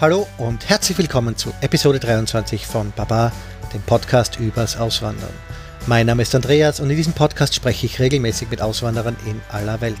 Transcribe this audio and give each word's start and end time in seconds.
Hallo 0.00 0.26
und 0.38 0.66
herzlich 0.66 0.96
willkommen 0.96 1.36
zu 1.36 1.52
Episode 1.60 2.00
23 2.00 2.66
von 2.66 2.90
Baba, 2.96 3.32
dem 3.74 3.82
Podcast 3.82 4.40
übers 4.40 4.78
Auswandern. 4.78 5.28
Mein 5.86 6.06
Name 6.06 6.22
ist 6.22 6.34
Andreas 6.34 6.80
und 6.80 6.88
in 6.88 6.96
diesem 6.96 7.12
Podcast 7.12 7.54
spreche 7.54 7.84
ich 7.84 8.00
regelmäßig 8.00 8.48
mit 8.48 8.62
Auswanderern 8.62 9.14
in 9.26 9.42
aller 9.50 9.82
Welt. 9.82 10.00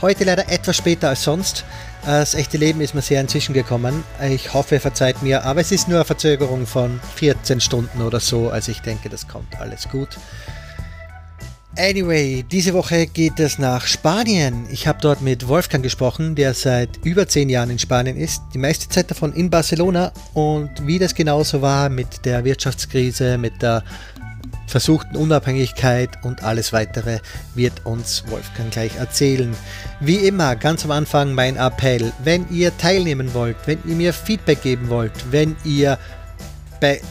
Heute 0.00 0.22
leider 0.22 0.48
etwas 0.52 0.76
später 0.76 1.08
als 1.08 1.24
sonst. 1.24 1.64
Das 2.06 2.34
echte 2.34 2.58
Leben 2.58 2.80
ist 2.80 2.94
mir 2.94 3.02
sehr 3.02 3.20
inzwischen 3.20 3.54
gekommen. 3.54 4.04
Ich 4.22 4.54
hoffe, 4.54 4.78
verzeiht 4.78 5.20
mir, 5.20 5.44
aber 5.44 5.62
es 5.62 5.72
ist 5.72 5.88
nur 5.88 5.98
eine 5.98 6.04
Verzögerung 6.04 6.64
von 6.64 7.00
14 7.16 7.60
Stunden 7.60 8.02
oder 8.02 8.20
so, 8.20 8.50
also 8.50 8.70
ich 8.70 8.82
denke, 8.82 9.08
das 9.08 9.26
kommt 9.26 9.60
alles 9.60 9.88
gut. 9.88 10.10
Anyway, 11.76 12.44
diese 12.48 12.72
Woche 12.72 13.08
geht 13.08 13.40
es 13.40 13.58
nach 13.58 13.84
Spanien. 13.84 14.64
Ich 14.70 14.86
habe 14.86 15.00
dort 15.02 15.22
mit 15.22 15.48
Wolfgang 15.48 15.82
gesprochen, 15.82 16.36
der 16.36 16.54
seit 16.54 17.04
über 17.04 17.26
zehn 17.26 17.48
Jahren 17.48 17.70
in 17.70 17.80
Spanien 17.80 18.16
ist, 18.16 18.42
die 18.54 18.58
meiste 18.58 18.88
Zeit 18.88 19.10
davon 19.10 19.32
in 19.32 19.50
Barcelona 19.50 20.12
und 20.34 20.70
wie 20.86 21.00
das 21.00 21.16
genauso 21.16 21.62
war 21.62 21.88
mit 21.88 22.24
der 22.24 22.44
Wirtschaftskrise, 22.44 23.38
mit 23.38 23.60
der 23.60 23.82
versuchten 24.68 25.16
Unabhängigkeit 25.16 26.10
und 26.22 26.44
alles 26.44 26.72
weitere 26.72 27.18
wird 27.56 27.84
uns 27.84 28.22
Wolfgang 28.28 28.70
gleich 28.70 28.94
erzählen. 28.96 29.52
Wie 29.98 30.16
immer, 30.28 30.54
ganz 30.54 30.84
am 30.84 30.92
Anfang 30.92 31.34
mein 31.34 31.56
Appell, 31.56 32.12
wenn 32.22 32.46
ihr 32.50 32.76
teilnehmen 32.78 33.34
wollt, 33.34 33.56
wenn 33.66 33.78
ihr 33.84 33.96
mir 33.96 34.12
Feedback 34.12 34.62
geben 34.62 34.88
wollt, 34.90 35.12
wenn 35.32 35.56
ihr 35.64 35.98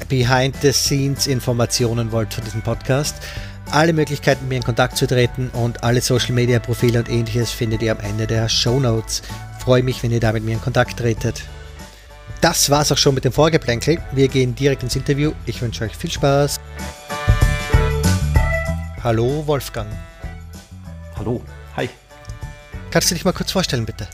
Behind 0.07 0.55
the 0.61 0.71
Scenes 0.71 1.27
Informationen 1.27 2.11
wollt 2.11 2.33
von 2.33 2.43
diesem 2.43 2.61
Podcast, 2.61 3.15
alle 3.73 3.91
Möglichkeiten, 3.91 4.43
mit 4.43 4.49
mir 4.49 4.55
in 4.57 4.63
Kontakt 4.63 4.97
zu 4.97 5.07
treten 5.07 5.49
und 5.49 5.83
alle 5.83 5.99
Social 5.99 6.33
Media 6.33 6.59
Profile 6.59 6.99
und 6.99 7.09
ähnliches 7.09 7.51
findet 7.51 7.81
ihr 7.81 7.91
am 7.91 7.99
Ende 8.01 8.27
der 8.27 8.47
Show 8.47 8.79
Notes. 8.79 9.23
Freue 9.59 9.81
mich, 9.81 10.03
wenn 10.03 10.11
ihr 10.11 10.19
da 10.19 10.31
mit 10.31 10.43
mir 10.43 10.53
in 10.53 10.61
Kontakt 10.61 10.97
tretet. 10.99 11.43
Das 12.39 12.69
war's 12.69 12.91
auch 12.91 12.97
schon 12.97 13.15
mit 13.15 13.25
dem 13.25 13.31
Vorgeplänkel. 13.31 13.97
Wir 14.11 14.27
gehen 14.27 14.53
direkt 14.53 14.83
ins 14.83 14.95
Interview. 14.95 15.31
Ich 15.47 15.59
wünsche 15.61 15.83
euch 15.85 15.95
viel 15.95 16.11
Spaß. 16.11 16.59
Hallo 19.03 19.43
Wolfgang. 19.47 19.89
Hallo, 21.17 21.41
hi. 21.75 21.89
Kannst 22.91 23.09
du 23.09 23.15
dich 23.15 23.25
mal 23.25 23.33
kurz 23.33 23.51
vorstellen, 23.51 23.87
bitte? 23.87 24.07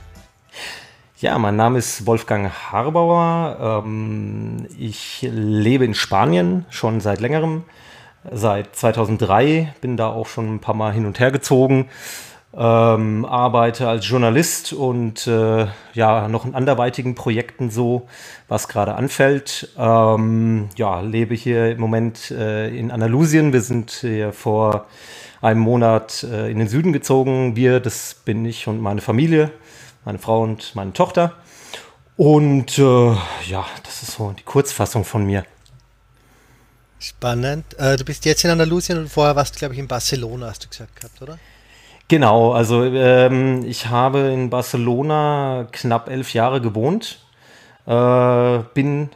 Ja, 1.20 1.38
mein 1.38 1.58
Name 1.58 1.80
ist 1.80 2.06
Wolfgang 2.06 2.50
Harbauer. 2.50 3.84
Ähm, 3.84 4.68
ich 4.78 5.28
lebe 5.30 5.84
in 5.84 5.96
Spanien 5.96 6.66
schon 6.70 7.02
seit 7.02 7.20
längerem 7.20 7.66
seit 8.32 8.76
2003, 8.76 9.74
bin 9.82 9.98
da 9.98 10.08
auch 10.08 10.28
schon 10.28 10.56
ein 10.56 10.60
paar 10.60 10.76
Mal 10.76 10.94
hin 10.94 11.06
und 11.06 11.20
her 11.20 11.32
gezogen, 11.32 11.90
ähm, 12.56 13.26
arbeite 13.26 13.88
als 13.88 14.08
Journalist 14.08 14.74
und 14.74 15.28
äh, 15.28 15.68
ja, 15.94 16.28
noch 16.28 16.46
in 16.46 16.56
anderweitigen 16.56 17.16
Projekten 17.16 17.70
so, 17.70 18.08
was 18.48 18.68
gerade 18.68 18.96
anfällt. 18.96 19.70
Ähm, 19.78 20.70
ja, 20.76 21.02
lebe 21.02 21.36
hier 21.36 21.72
im 21.72 21.80
Moment 21.80 22.32
äh, 22.32 22.70
in 22.76 22.92
Andalusien. 22.92 23.54
Wir 23.54 23.62
sind 23.62 23.92
hier 23.92 24.34
vor 24.34 24.88
einem 25.42 25.62
Monat 25.62 26.24
äh, 26.24 26.50
in 26.50 26.58
den 26.58 26.68
Süden 26.68 26.92
gezogen. 26.92 27.56
Wir, 27.56 27.80
das 27.80 28.16
bin 28.26 28.44
ich 28.46 28.68
und 28.68 28.82
meine 28.82 29.02
Familie, 29.02 29.52
meine 30.04 30.20
Frau 30.20 30.42
und 30.42 30.76
meine 30.76 30.94
Tochter. 30.94 31.34
Und 32.18 32.78
äh, 32.80 33.14
ja, 33.48 33.66
das 33.84 34.04
ist 34.04 34.14
so 34.14 34.34
die 34.38 34.44
Kurzfassung 34.44 35.06
von 35.06 35.24
mir. 35.26 35.46
Spannend. 37.00 37.66
Äh, 37.80 37.96
du 37.96 38.04
bist 38.04 38.26
jetzt 38.26 38.44
in 38.44 38.52
Andalusien 38.52 38.98
und 38.98 39.10
vorher 39.10 39.36
warst 39.36 39.56
du, 39.56 39.60
glaube 39.60 39.74
ich, 39.74 39.80
in 39.80 39.88
Barcelona, 39.88 40.48
hast 40.48 40.66
du 40.66 40.70
gesagt 40.70 40.96
gehabt, 40.96 41.22
oder? 41.22 41.40
Genau, 42.10 42.54
also 42.54 42.84
ähm, 42.84 43.64
ich 43.66 43.88
habe 43.88 44.20
in 44.32 44.50
Barcelona 44.50 45.68
knapp 45.72 46.10
elf 46.10 46.34
Jahre 46.34 46.60
gewohnt. 46.60 47.20
Äh, 47.86 48.60
bin, 48.74 49.10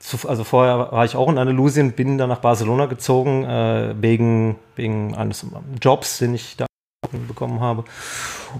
zu, 0.00 0.28
also 0.28 0.44
vorher 0.44 0.92
war 0.92 1.04
ich 1.04 1.16
auch 1.16 1.28
in 1.30 1.38
Andalusien, 1.38 1.92
bin 1.92 2.18
dann 2.18 2.28
nach 2.28 2.40
Barcelona 2.40 2.86
gezogen, 2.86 3.44
äh, 3.44 3.94
wegen, 4.00 4.56
wegen 4.76 5.14
eines 5.14 5.46
Jobs, 5.80 6.18
den 6.18 6.34
ich 6.34 6.56
da 6.56 6.66
bekommen 7.28 7.60
habe. 7.60 7.84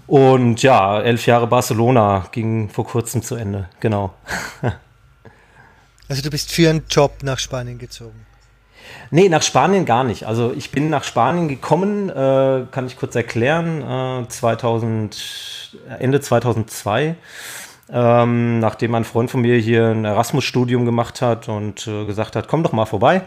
Und 0.06 0.62
ja, 0.62 1.00
elf 1.00 1.26
Jahre 1.26 1.48
Barcelona 1.48 2.28
ging 2.32 2.68
vor 2.70 2.86
kurzem 2.86 3.22
zu 3.22 3.34
Ende, 3.34 3.68
genau. 3.80 4.14
also 6.08 6.22
du 6.22 6.30
bist 6.30 6.52
für 6.52 6.70
einen 6.70 6.84
Job 6.88 7.22
nach 7.22 7.38
Spanien 7.38 7.78
gezogen? 7.78 8.24
Nee, 9.10 9.28
nach 9.28 9.42
Spanien 9.42 9.84
gar 9.84 10.04
nicht. 10.04 10.24
Also 10.26 10.52
ich 10.56 10.70
bin 10.70 10.90
nach 10.90 11.04
Spanien 11.04 11.48
gekommen, 11.48 12.08
äh, 12.08 12.66
kann 12.70 12.86
ich 12.86 12.96
kurz 12.96 13.14
erklären, 13.14 14.24
äh, 14.24 14.28
2000, 14.28 15.78
Ende 15.98 16.20
2002. 16.20 17.16
Ähm, 17.92 18.60
nachdem 18.60 18.94
ein 18.94 19.04
Freund 19.04 19.30
von 19.30 19.42
mir 19.42 19.56
hier 19.58 19.88
ein 19.88 20.06
Erasmus-Studium 20.06 20.86
gemacht 20.86 21.20
hat 21.20 21.48
und 21.48 21.86
äh, 21.86 22.06
gesagt 22.06 22.34
hat, 22.34 22.48
komm 22.48 22.62
doch 22.62 22.72
mal 22.72 22.86
vorbei. 22.86 23.22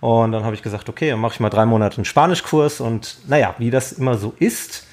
Und 0.00 0.32
dann 0.32 0.44
habe 0.44 0.54
ich 0.54 0.62
gesagt, 0.62 0.88
okay, 0.88 1.10
dann 1.10 1.20
mache 1.20 1.34
ich 1.34 1.40
mal 1.40 1.50
drei 1.50 1.66
Monate 1.66 1.98
einen 1.98 2.04
Spanischkurs. 2.06 2.80
Und 2.80 3.18
naja, 3.28 3.54
wie 3.58 3.70
das 3.70 3.92
immer 3.92 4.16
so 4.16 4.34
ist, 4.38 4.86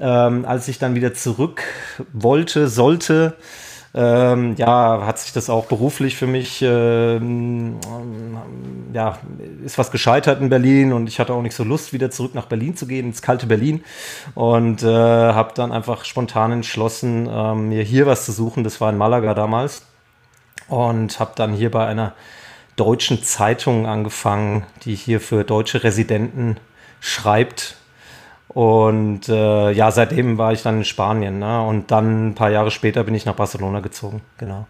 ähm, 0.00 0.44
als 0.44 0.68
ich 0.68 0.78
dann 0.78 0.94
wieder 0.94 1.14
zurück 1.14 1.62
wollte, 2.12 2.68
sollte, 2.68 3.36
ähm, 3.94 4.56
ja, 4.56 5.06
hat 5.06 5.20
sich 5.20 5.32
das 5.32 5.48
auch 5.48 5.66
beruflich 5.66 6.16
für 6.16 6.26
mich, 6.26 6.62
ähm, 6.62 7.76
ja, 8.92 9.18
ist 9.64 9.78
was 9.78 9.92
gescheitert 9.92 10.40
in 10.40 10.48
Berlin 10.48 10.92
und 10.92 11.08
ich 11.08 11.20
hatte 11.20 11.32
auch 11.32 11.42
nicht 11.42 11.54
so 11.54 11.62
Lust, 11.62 11.92
wieder 11.92 12.10
zurück 12.10 12.34
nach 12.34 12.46
Berlin 12.46 12.76
zu 12.76 12.88
gehen, 12.88 13.06
ins 13.06 13.22
kalte 13.22 13.46
Berlin 13.46 13.84
und 14.34 14.82
äh, 14.82 14.86
habe 14.86 15.52
dann 15.54 15.70
einfach 15.70 16.04
spontan 16.04 16.50
entschlossen, 16.50 17.28
ähm, 17.30 17.68
mir 17.68 17.84
hier 17.84 18.06
was 18.06 18.24
zu 18.24 18.32
suchen. 18.32 18.64
Das 18.64 18.80
war 18.80 18.90
in 18.90 18.98
Malaga 18.98 19.32
damals 19.32 19.82
und 20.68 21.20
habe 21.20 21.32
dann 21.36 21.52
hier 21.52 21.70
bei 21.70 21.86
einer 21.86 22.14
deutschen 22.74 23.22
Zeitung 23.22 23.86
angefangen, 23.86 24.64
die 24.84 24.96
hier 24.96 25.20
für 25.20 25.44
deutsche 25.44 25.84
Residenten 25.84 26.56
schreibt 26.98 27.76
und 28.54 29.28
äh, 29.28 29.72
ja, 29.72 29.90
seitdem 29.90 30.38
war 30.38 30.52
ich 30.52 30.62
dann 30.62 30.78
in 30.78 30.84
Spanien. 30.84 31.40
Ne? 31.40 31.60
Und 31.66 31.90
dann 31.90 32.28
ein 32.28 32.34
paar 32.34 32.50
Jahre 32.50 32.70
später 32.70 33.02
bin 33.02 33.14
ich 33.14 33.26
nach 33.26 33.34
Barcelona 33.34 33.80
gezogen. 33.80 34.22
Genau. 34.38 34.66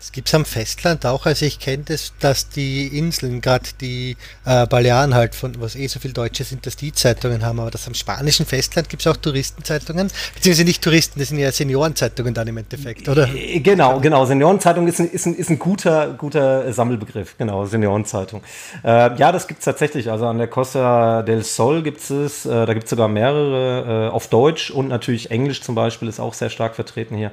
Es 0.00 0.12
gibt 0.12 0.28
es 0.28 0.34
am 0.34 0.44
Festland 0.44 1.04
auch, 1.06 1.26
also 1.26 1.44
ich 1.44 1.58
kenne 1.58 1.82
das, 1.86 2.12
dass 2.20 2.48
die 2.48 2.86
Inseln, 2.96 3.40
gerade 3.40 3.68
die 3.80 4.16
äh, 4.44 4.64
Balearen 4.66 5.12
halt, 5.12 5.34
von 5.34 5.60
was 5.60 5.74
eh 5.74 5.88
so 5.88 5.98
viel 5.98 6.12
Deutsche 6.12 6.44
sind, 6.44 6.64
dass 6.66 6.76
die 6.76 6.92
Zeitungen 6.92 7.44
haben, 7.44 7.58
aber 7.58 7.72
das 7.72 7.88
am 7.88 7.94
spanischen 7.94 8.46
Festland 8.46 8.88
gibt 8.88 9.02
es 9.02 9.08
auch 9.08 9.16
Touristenzeitungen, 9.16 10.08
beziehungsweise 10.34 10.64
nicht 10.64 10.82
Touristen, 10.82 11.18
das 11.18 11.30
sind 11.30 11.38
ja 11.38 11.50
Seniorenzeitungen 11.50 12.32
dann 12.32 12.46
im 12.46 12.58
Endeffekt, 12.58 13.08
oder? 13.08 13.28
Äh, 13.34 13.58
genau, 13.58 13.98
genau, 13.98 14.24
Seniorenzeitung 14.24 14.86
ist 14.86 15.00
ein, 15.00 15.10
ist 15.10 15.26
ein, 15.26 15.34
ist 15.34 15.50
ein 15.50 15.58
guter, 15.58 16.14
guter 16.14 16.72
Sammelbegriff, 16.72 17.36
genau, 17.36 17.66
Seniorenzeitung. 17.66 18.42
Äh, 18.84 19.16
ja, 19.16 19.32
das 19.32 19.48
gibt 19.48 19.58
es 19.58 19.64
tatsächlich, 19.64 20.08
also 20.10 20.26
an 20.26 20.38
der 20.38 20.48
Costa 20.48 21.22
del 21.22 21.42
Sol 21.42 21.82
gibt 21.82 22.08
es, 22.08 22.46
äh, 22.46 22.66
da 22.66 22.72
gibt 22.72 22.84
es 22.84 22.90
sogar 22.90 23.08
mehrere 23.08 24.06
äh, 24.06 24.14
auf 24.14 24.28
Deutsch 24.28 24.70
und 24.70 24.86
natürlich 24.86 25.32
Englisch 25.32 25.60
zum 25.60 25.74
Beispiel 25.74 26.06
ist 26.06 26.20
auch 26.20 26.34
sehr 26.34 26.50
stark 26.50 26.76
vertreten 26.76 27.16
hier. 27.16 27.32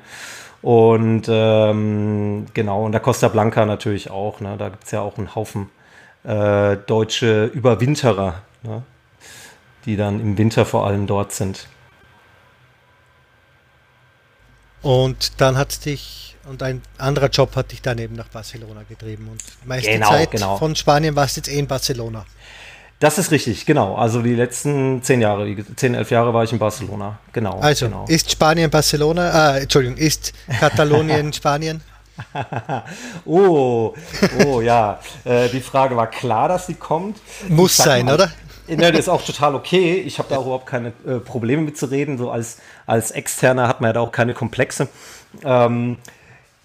Und 0.66 1.26
ähm, 1.30 2.48
genau, 2.56 2.86
und 2.86 2.92
der 2.92 3.00
Costa 3.00 3.28
Blanca 3.28 3.68
natürlich 3.68 4.10
auch. 4.10 4.40
Ne? 4.40 4.56
Da 4.58 4.70
gibt 4.70 4.86
es 4.86 4.90
ja 4.90 5.02
auch 5.02 5.20
einen 5.20 5.36
Haufen 5.36 5.70
äh, 6.24 6.76
deutsche 6.76 7.46
Überwinterer, 7.46 8.42
ne? 8.64 8.82
die 9.86 9.96
dann 9.96 10.20
im 10.20 10.40
Winter 10.40 10.66
vor 10.66 10.88
allem 10.88 11.06
dort 11.06 11.34
sind. 11.34 11.68
Und 14.82 15.40
dann 15.40 15.56
hat 15.56 15.86
dich, 15.86 16.36
und 16.50 16.64
ein 16.64 16.82
anderer 16.98 17.30
Job 17.30 17.56
hat 17.56 17.72
dich 17.72 17.84
dann 17.84 18.00
eben 18.00 18.16
nach 18.16 18.30
Barcelona 18.30 18.82
getrieben. 18.90 19.28
Und 19.32 19.44
meiste 19.68 19.92
genau, 19.92 20.10
Zeit 20.10 20.32
genau. 20.32 20.58
von 20.58 20.76
Spanien 20.76 21.16
warst 21.16 21.38
du 21.38 21.42
jetzt 21.42 21.48
eh 21.48 21.60
in 21.60 21.68
Barcelona. 21.68 22.26
Das 23.00 23.18
ist 23.18 23.32
richtig, 23.32 23.66
genau. 23.66 23.96
Also 23.96 24.22
die 24.22 24.36
letzten 24.36 25.04
zehn 25.04 25.22
Jahre, 25.22 25.54
zehn, 25.76 25.96
elf 25.96 26.12
Jahre 26.12 26.34
war 26.34 26.44
ich 26.44 26.54
in 26.54 26.60
Barcelona. 26.60 27.20
Genau. 27.34 27.60
Also 27.60 27.88
genau. 27.88 28.06
ist 28.08 28.32
Spanien 28.32 28.70
Barcelona, 28.72 29.58
äh, 29.58 29.62
Entschuldigung, 29.64 29.98
ist 29.98 30.34
Katalonien 30.60 31.34
Spanien? 31.34 31.82
oh, 33.26 33.94
oh 34.46 34.62
ja. 34.62 35.00
Äh, 35.26 35.50
die 35.50 35.60
Frage 35.60 35.98
war 35.98 36.08
klar, 36.08 36.48
dass 36.48 36.68
sie 36.68 36.76
kommt. 36.76 37.18
Muss 37.50 37.76
sein, 37.76 38.06
mal, 38.06 38.16
oder? 38.16 38.32
Ne, 38.68 38.92
das 38.92 39.02
ist 39.02 39.10
auch 39.10 39.24
total 39.24 39.56
okay. 39.56 39.96
Ich 39.98 40.18
habe 40.18 40.30
da 40.30 40.38
auch 40.38 40.46
überhaupt 40.46 40.66
keine 40.66 40.94
äh, 41.06 41.20
Probleme 41.20 41.62
mitzureden. 41.62 42.18
So 42.18 42.32
als, 42.32 42.58
als 42.88 43.12
Externer 43.12 43.68
hat 43.68 43.82
man 43.82 43.90
ja 43.90 43.94
da 43.94 44.00
auch 44.00 44.12
keine 44.12 44.34
Komplexe. 44.34 44.88
Ähm, 45.44 45.98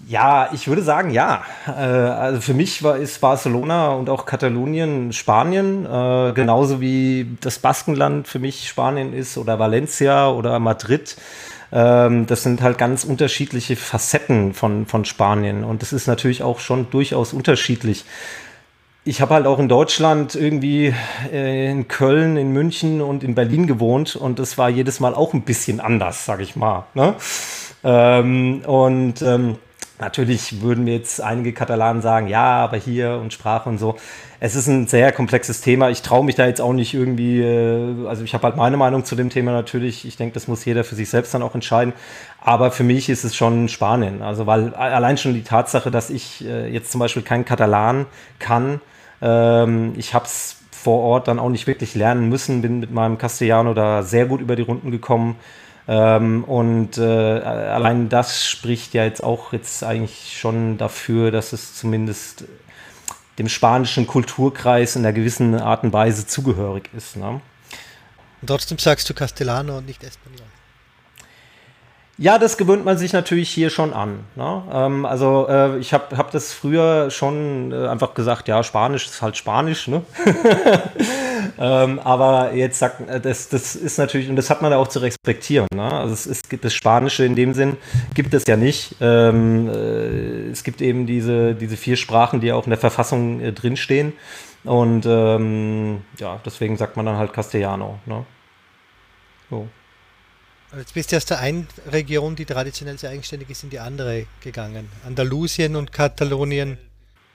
ja, 0.09 0.51
ich 0.53 0.67
würde 0.67 0.83
sagen, 0.83 1.11
ja. 1.11 1.43
Äh, 1.67 1.71
also 1.71 2.41
für 2.41 2.55
mich 2.55 2.83
war, 2.83 2.97
ist 2.97 3.21
Barcelona 3.21 3.91
und 3.91 4.09
auch 4.09 4.27
Katalonien 4.27 5.13
Spanien, 5.13 5.87
äh, 5.87 6.33
genauso 6.33 6.81
wie 6.81 7.37
das 7.41 7.59
Baskenland 7.59 8.27
für 8.27 8.39
mich 8.39 8.69
Spanien 8.69 9.13
ist 9.13 9.39
oder 9.39 9.59
Valencia 9.59 10.31
oder 10.31 10.59
Madrid. 10.59 11.17
Ähm, 11.73 12.27
das 12.27 12.43
sind 12.43 12.63
halt 12.63 12.79
ganz 12.79 13.05
unterschiedliche 13.05 13.77
Facetten 13.77 14.55
von, 14.55 14.87
von 14.87 15.05
Spanien 15.05 15.63
und 15.65 15.83
das 15.83 15.93
ist 15.93 16.07
natürlich 16.07 16.43
auch 16.43 16.59
schon 16.59 16.91
durchaus 16.91 17.33
unterschiedlich. 17.33 18.05
Ich 19.05 19.21
habe 19.23 19.35
halt 19.35 19.47
auch 19.47 19.59
in 19.59 19.69
Deutschland 19.69 20.35
irgendwie 20.35 20.95
äh, 21.33 21.71
in 21.71 21.89
Köln, 21.89 22.37
in 22.37 22.53
München 22.53 23.01
und 23.01 23.23
in 23.23 23.35
Berlin 23.35 23.67
gewohnt 23.67 24.17
und 24.17 24.39
das 24.39 24.59
war 24.59 24.69
jedes 24.69 25.01
Mal 25.01 25.15
auch 25.15 25.33
ein 25.33 25.43
bisschen 25.43 25.81
anders, 25.81 26.27
sag 26.27 26.41
ich 26.41 26.57
mal. 26.57 26.85
Ne? 26.95 27.15
Ähm, 27.83 28.63
und 28.67 29.23
ähm, 29.23 29.57
Natürlich 30.01 30.63
würden 30.63 30.85
mir 30.85 30.95
jetzt 30.95 31.21
einige 31.21 31.53
Katalanen 31.53 32.01
sagen, 32.01 32.27
ja, 32.27 32.65
aber 32.65 32.79
hier 32.79 33.19
und 33.21 33.35
Sprache 33.35 33.69
und 33.69 33.77
so. 33.79 33.97
Es 34.41 34.55
ist 34.55 34.67
ein 34.67 34.87
sehr 34.87 35.13
komplexes 35.13 35.61
Thema. 35.61 35.91
Ich 35.91 36.01
traue 36.01 36.25
mich 36.25 36.35
da 36.35 36.47
jetzt 36.47 36.63
auch 36.63 36.73
nicht 36.73 36.95
irgendwie, 36.95 37.43
äh, 37.43 38.07
also 38.07 38.25
ich 38.25 38.33
habe 38.33 38.45
halt 38.45 38.57
meine 38.57 38.79
Meinung 38.79 39.05
zu 39.05 39.15
dem 39.15 39.29
Thema 39.29 39.53
natürlich. 39.53 40.07
Ich 40.07 40.17
denke, 40.17 40.33
das 40.33 40.49
muss 40.49 40.65
jeder 40.65 40.85
für 40.85 40.95
sich 40.95 41.11
selbst 41.11 41.35
dann 41.35 41.43
auch 41.43 41.55
entscheiden. 41.55 41.93
Aber 42.41 42.71
für 42.71 42.83
mich 42.83 43.11
ist 43.11 43.25
es 43.25 43.37
schon 43.37 43.69
Spanien. 43.69 44.23
Also 44.23 44.47
weil 44.47 44.73
allein 44.75 45.19
schon 45.19 45.35
die 45.35 45.45
Tatsache, 45.45 45.91
dass 45.91 46.09
ich 46.09 46.47
äh, 46.47 46.73
jetzt 46.73 46.91
zum 46.91 46.99
Beispiel 46.99 47.23
kein 47.23 47.45
Katalan 47.45 48.07
kann, 48.39 48.81
ähm, 49.21 49.93
ich 49.99 50.15
habe 50.15 50.25
es 50.25 50.57
vor 50.71 51.03
Ort 51.03 51.29
dann 51.29 51.39
auch 51.39 51.51
nicht 51.51 51.67
wirklich 51.67 51.95
lernen 51.95 52.31
müssen, 52.31 52.63
bin 52.63 52.81
mit 52.81 52.91
meinem 52.91 53.19
Castellano 53.19 53.75
da 53.75 54.03
sehr 54.03 54.25
gut 54.25 54.41
über 54.41 54.57
die 54.57 54.63
Runden 54.63 54.91
gekommen. 54.91 55.37
Ähm, 55.91 56.45
und 56.45 56.99
äh, 56.99 57.03
allein 57.03 58.09
das 58.09 58.47
spricht 58.47 58.95
ja 58.95 59.03
jetzt 59.03 59.25
auch 59.25 59.53
jetzt 59.53 59.83
eigentlich 59.83 60.39
schon 60.39 60.79
dafür, 60.79 61.33
dass 61.33 61.53
es 61.53 61.75
zumindest 61.75 62.45
dem 63.39 63.49
spanischen 63.49 64.07
Kulturkreis 64.07 64.95
in 64.95 65.05
einer 65.05 65.13
gewissen 65.13 65.61
Art 65.61 65.83
und 65.83 65.93
Weise 65.93 66.29
zugehörig 66.29 66.89
ist. 66.97 67.17
Ne? 67.17 67.41
Und 68.41 68.47
trotzdem 68.47 68.79
sagst 68.79 69.11
du 69.11 69.15
Castellano 69.15 69.79
und 69.79 69.87
nicht 69.87 70.05
Espanol. 70.05 70.47
Ja, 72.19 72.39
das 72.39 72.57
gewöhnt 72.57 72.85
man 72.85 72.97
sich 72.97 73.13
natürlich 73.13 73.51
hier 73.51 73.71
schon 73.71 73.93
an. 73.93 74.21
Ne? 74.37 74.63
Ähm, 74.73 75.05
also 75.05 75.49
äh, 75.49 75.79
ich 75.79 75.93
habe 75.93 76.17
hab 76.17 76.31
das 76.31 76.53
früher 76.53 77.11
schon 77.11 77.73
äh, 77.73 77.89
einfach 77.89 78.15
gesagt, 78.15 78.47
ja, 78.47 78.63
Spanisch 78.63 79.07
ist 79.07 79.23
halt 79.23 79.37
Spanisch. 79.37 79.89
Ne? 79.89 80.03
ähm, 81.63 81.99
aber 81.99 82.55
jetzt 82.55 82.79
sagt, 82.79 83.07
äh, 83.07 83.21
das, 83.21 83.51
das 83.51 83.77
ist 83.77 83.99
natürlich, 83.99 84.31
und 84.31 84.37
das 84.37 84.49
hat 84.49 84.63
man 84.63 84.71
da 84.71 84.79
auch 84.79 84.89
zu 84.89 84.99
respektieren. 85.01 85.69
Ne? 85.75 85.93
Also 85.93 86.15
es, 86.15 86.25
es 86.25 86.43
gibt 86.49 86.65
das 86.65 86.73
Spanische 86.73 87.27
in 87.27 87.37
dem 87.37 87.53
Sinn, 87.53 87.77
gibt 88.15 88.33
es 88.33 88.45
ja 88.47 88.57
nicht. 88.57 88.97
Ähm, 89.03 89.69
äh, 89.69 90.49
es 90.49 90.65
gibt 90.65 90.81
eben 90.81 91.07
diese, 91.07 91.55
diese 91.55 91.77
vier 91.77 91.99
Sprachen, 91.99 92.41
die 92.41 92.51
auch 92.53 92.65
in 92.65 92.71
der 92.71 92.79
Verfassung 92.79 93.43
äh, 93.43 93.53
drinstehen. 93.53 94.15
Und 94.65 95.05
ähm, 95.05 96.01
ja, 96.19 96.41
deswegen 96.47 96.79
sagt 96.79 96.97
man 96.97 97.05
dann 97.05 97.19
halt 97.19 97.35
Castellano. 97.35 97.99
Ne? 98.07 98.25
So. 99.51 99.69
Jetzt 100.75 100.95
bist 100.95 101.13
du 101.13 101.17
aus 101.19 101.27
der 101.27 101.41
einen 101.41 101.69
Region, 101.93 102.37
die 102.37 102.47
traditionell 102.47 102.97
sehr 102.97 103.11
eigenständig 103.11 103.51
ist, 103.51 103.65
in 103.65 103.71
die 103.71 103.81
andere 103.81 104.25
gegangen. 104.41 104.89
Andalusien 105.07 105.77
und 105.77 105.93
Katalonien. 105.93 106.79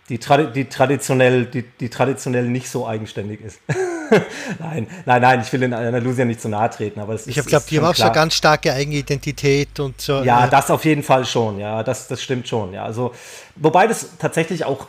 Die, 0.10 0.18
Tradi 0.18 0.52
die, 0.52 0.66
traditionell, 0.66 1.46
die, 1.46 1.62
die 1.62 1.90
traditionell 1.90 2.48
nicht 2.48 2.70
so 2.70 2.88
eigenständig 2.88 3.42
ist. 3.42 3.60
nein, 4.60 4.88
nein, 5.06 5.22
nein, 5.22 5.42
ich 5.42 5.52
will 5.52 5.64
in 5.64 5.74
Andalusien 5.74 6.28
nicht 6.28 6.42
zu 6.42 6.50
nahe 6.50 6.70
treten, 6.70 7.00
aber 7.00 7.14
es 7.14 7.28
Ich 7.28 7.36
glaube, 7.46 7.66
die 7.70 7.78
haben 7.80 7.86
auch 7.86 8.00
eine 8.00 8.12
ganz 8.12 8.36
starke 8.36 8.74
eigene 8.74 8.98
Identität 8.98 9.80
und 9.80 10.00
so. 10.00 10.22
Ja, 10.24 10.46
äh, 10.46 10.50
das 10.50 10.70
auf 10.72 10.86
jeden 10.86 11.04
Fall 11.04 11.26
schon, 11.26 11.60
ja, 11.60 11.84
das, 11.84 12.08
das 12.08 12.22
stimmt 12.22 12.48
schon, 12.48 12.74
ja. 12.74 12.84
Also, 12.84 13.14
wobei 13.56 13.88
das 13.88 14.18
tatsächlich 14.20 14.66
auch 14.66 14.88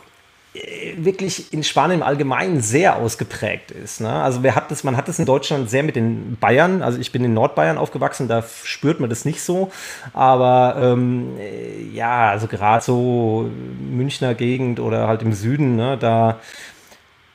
äh, 0.57 0.93
wirklich 0.97 1.53
in 1.53 1.63
Spanien 1.63 1.99
im 1.99 2.03
Allgemeinen 2.03 2.61
sehr 2.61 2.95
ausgeprägt 2.95 3.71
ist. 3.71 4.01
Ne? 4.01 4.11
Also 4.11 4.43
wer 4.43 4.55
hat 4.55 4.71
das, 4.71 4.83
man 4.83 4.97
hat 4.97 5.07
das 5.07 5.19
in 5.19 5.25
Deutschland 5.25 5.69
sehr 5.69 5.83
mit 5.83 5.95
den 5.95 6.37
Bayern, 6.39 6.81
also 6.81 6.99
ich 6.99 7.11
bin 7.11 7.23
in 7.23 7.33
Nordbayern 7.33 7.77
aufgewachsen, 7.77 8.27
da 8.27 8.43
spürt 8.63 8.99
man 8.99 9.09
das 9.09 9.25
nicht 9.25 9.41
so, 9.41 9.71
aber 10.13 10.77
ähm, 10.81 11.37
äh, 11.37 11.83
ja, 11.93 12.29
also 12.29 12.47
gerade 12.47 12.83
so 12.83 13.49
Münchner 13.79 14.33
Gegend 14.33 14.79
oder 14.79 15.07
halt 15.07 15.21
im 15.21 15.33
Süden, 15.33 15.75
ne, 15.75 15.97
da 15.97 16.39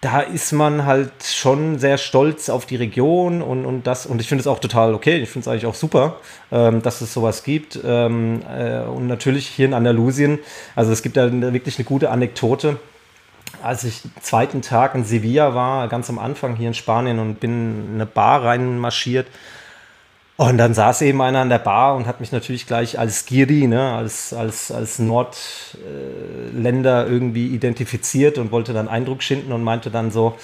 da 0.02 0.20
ist 0.20 0.52
man 0.52 0.84
halt 0.84 1.12
schon 1.22 1.78
sehr 1.78 1.96
stolz 1.96 2.48
auf 2.48 2.66
die 2.66 2.74
Region 2.74 3.40
und, 3.40 3.64
und 3.64 3.86
das, 3.86 4.04
und 4.04 4.20
ich 4.20 4.28
finde 4.28 4.40
es 4.40 4.48
auch 4.48 4.58
total 4.58 4.94
okay, 4.94 5.18
ich 5.18 5.30
finde 5.30 5.44
es 5.44 5.48
eigentlich 5.48 5.66
auch 5.66 5.76
super, 5.76 6.16
ähm, 6.50 6.82
dass 6.82 7.00
es 7.00 7.14
sowas 7.14 7.44
gibt. 7.44 7.78
Ähm, 7.84 8.42
äh, 8.52 8.80
und 8.80 9.06
natürlich 9.06 9.46
hier 9.46 9.66
in 9.66 9.74
Andalusien, 9.74 10.40
also 10.74 10.90
es 10.90 11.02
gibt 11.02 11.16
da 11.16 11.30
wirklich 11.30 11.78
eine 11.78 11.84
gute 11.84 12.10
Anekdote 12.10 12.78
als 13.62 13.84
ich 13.84 14.02
zweiten 14.20 14.62
Tag 14.62 14.94
in 14.94 15.04
Sevilla 15.04 15.54
war, 15.54 15.88
ganz 15.88 16.08
am 16.10 16.18
Anfang 16.18 16.56
hier 16.56 16.68
in 16.68 16.74
Spanien 16.74 17.18
und 17.18 17.38
bin 17.38 17.86
in 17.86 17.94
eine 17.94 18.06
Bar 18.06 18.44
reinmarschiert. 18.44 19.26
Und 20.48 20.58
dann 20.58 20.74
saß 20.74 21.02
eben 21.02 21.22
einer 21.22 21.38
an 21.38 21.50
der 21.50 21.60
Bar 21.60 21.94
und 21.94 22.08
hat 22.08 22.18
mich 22.18 22.32
natürlich 22.32 22.66
gleich 22.66 22.98
als 22.98 23.26
Giri, 23.26 23.68
ne, 23.68 23.92
als, 23.92 24.32
als, 24.32 24.72
als 24.72 24.98
Nordländer 24.98 25.46
irgendwie 27.06 27.46
identifiziert 27.46 28.38
und 28.38 28.50
wollte 28.50 28.72
dann 28.72 28.88
Eindruck 28.88 29.22
schinden 29.22 29.52
und 29.52 29.62
meinte 29.62 29.92
dann 29.92 30.10
so 30.10 30.36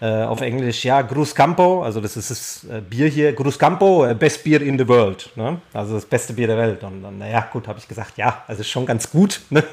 äh, 0.00 0.22
auf 0.22 0.42
Englisch, 0.42 0.84
ja, 0.84 1.02
Cruz 1.02 1.34
Campo, 1.34 1.82
also 1.82 2.00
das 2.00 2.16
ist 2.16 2.30
das 2.30 2.66
äh, 2.70 2.80
Bier 2.82 3.08
hier, 3.08 3.34
Cruz 3.34 3.58
Campo, 3.58 4.06
äh, 4.06 4.14
best 4.14 4.44
beer 4.44 4.62
in 4.62 4.78
the 4.78 4.86
world, 4.86 5.28
ne? 5.34 5.60
also 5.72 5.94
das 5.96 6.06
beste 6.06 6.34
Bier 6.34 6.46
der 6.46 6.58
Welt. 6.58 6.84
Und 6.84 7.02
dann, 7.02 7.18
naja, 7.18 7.44
gut, 7.52 7.66
habe 7.66 7.80
ich 7.80 7.88
gesagt, 7.88 8.18
ja, 8.18 8.44
also 8.46 8.62
schon 8.62 8.86
ganz 8.86 9.10
gut, 9.10 9.40
ne? 9.50 9.64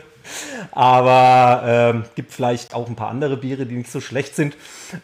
Aber 0.71 1.61
ähm, 1.65 2.05
gibt 2.15 2.33
vielleicht 2.33 2.73
auch 2.73 2.87
ein 2.87 2.95
paar 2.95 3.09
andere 3.09 3.37
Biere, 3.37 3.67
die 3.67 3.75
nicht 3.75 3.91
so 3.91 4.01
schlecht 4.01 4.35
sind. 4.35 4.57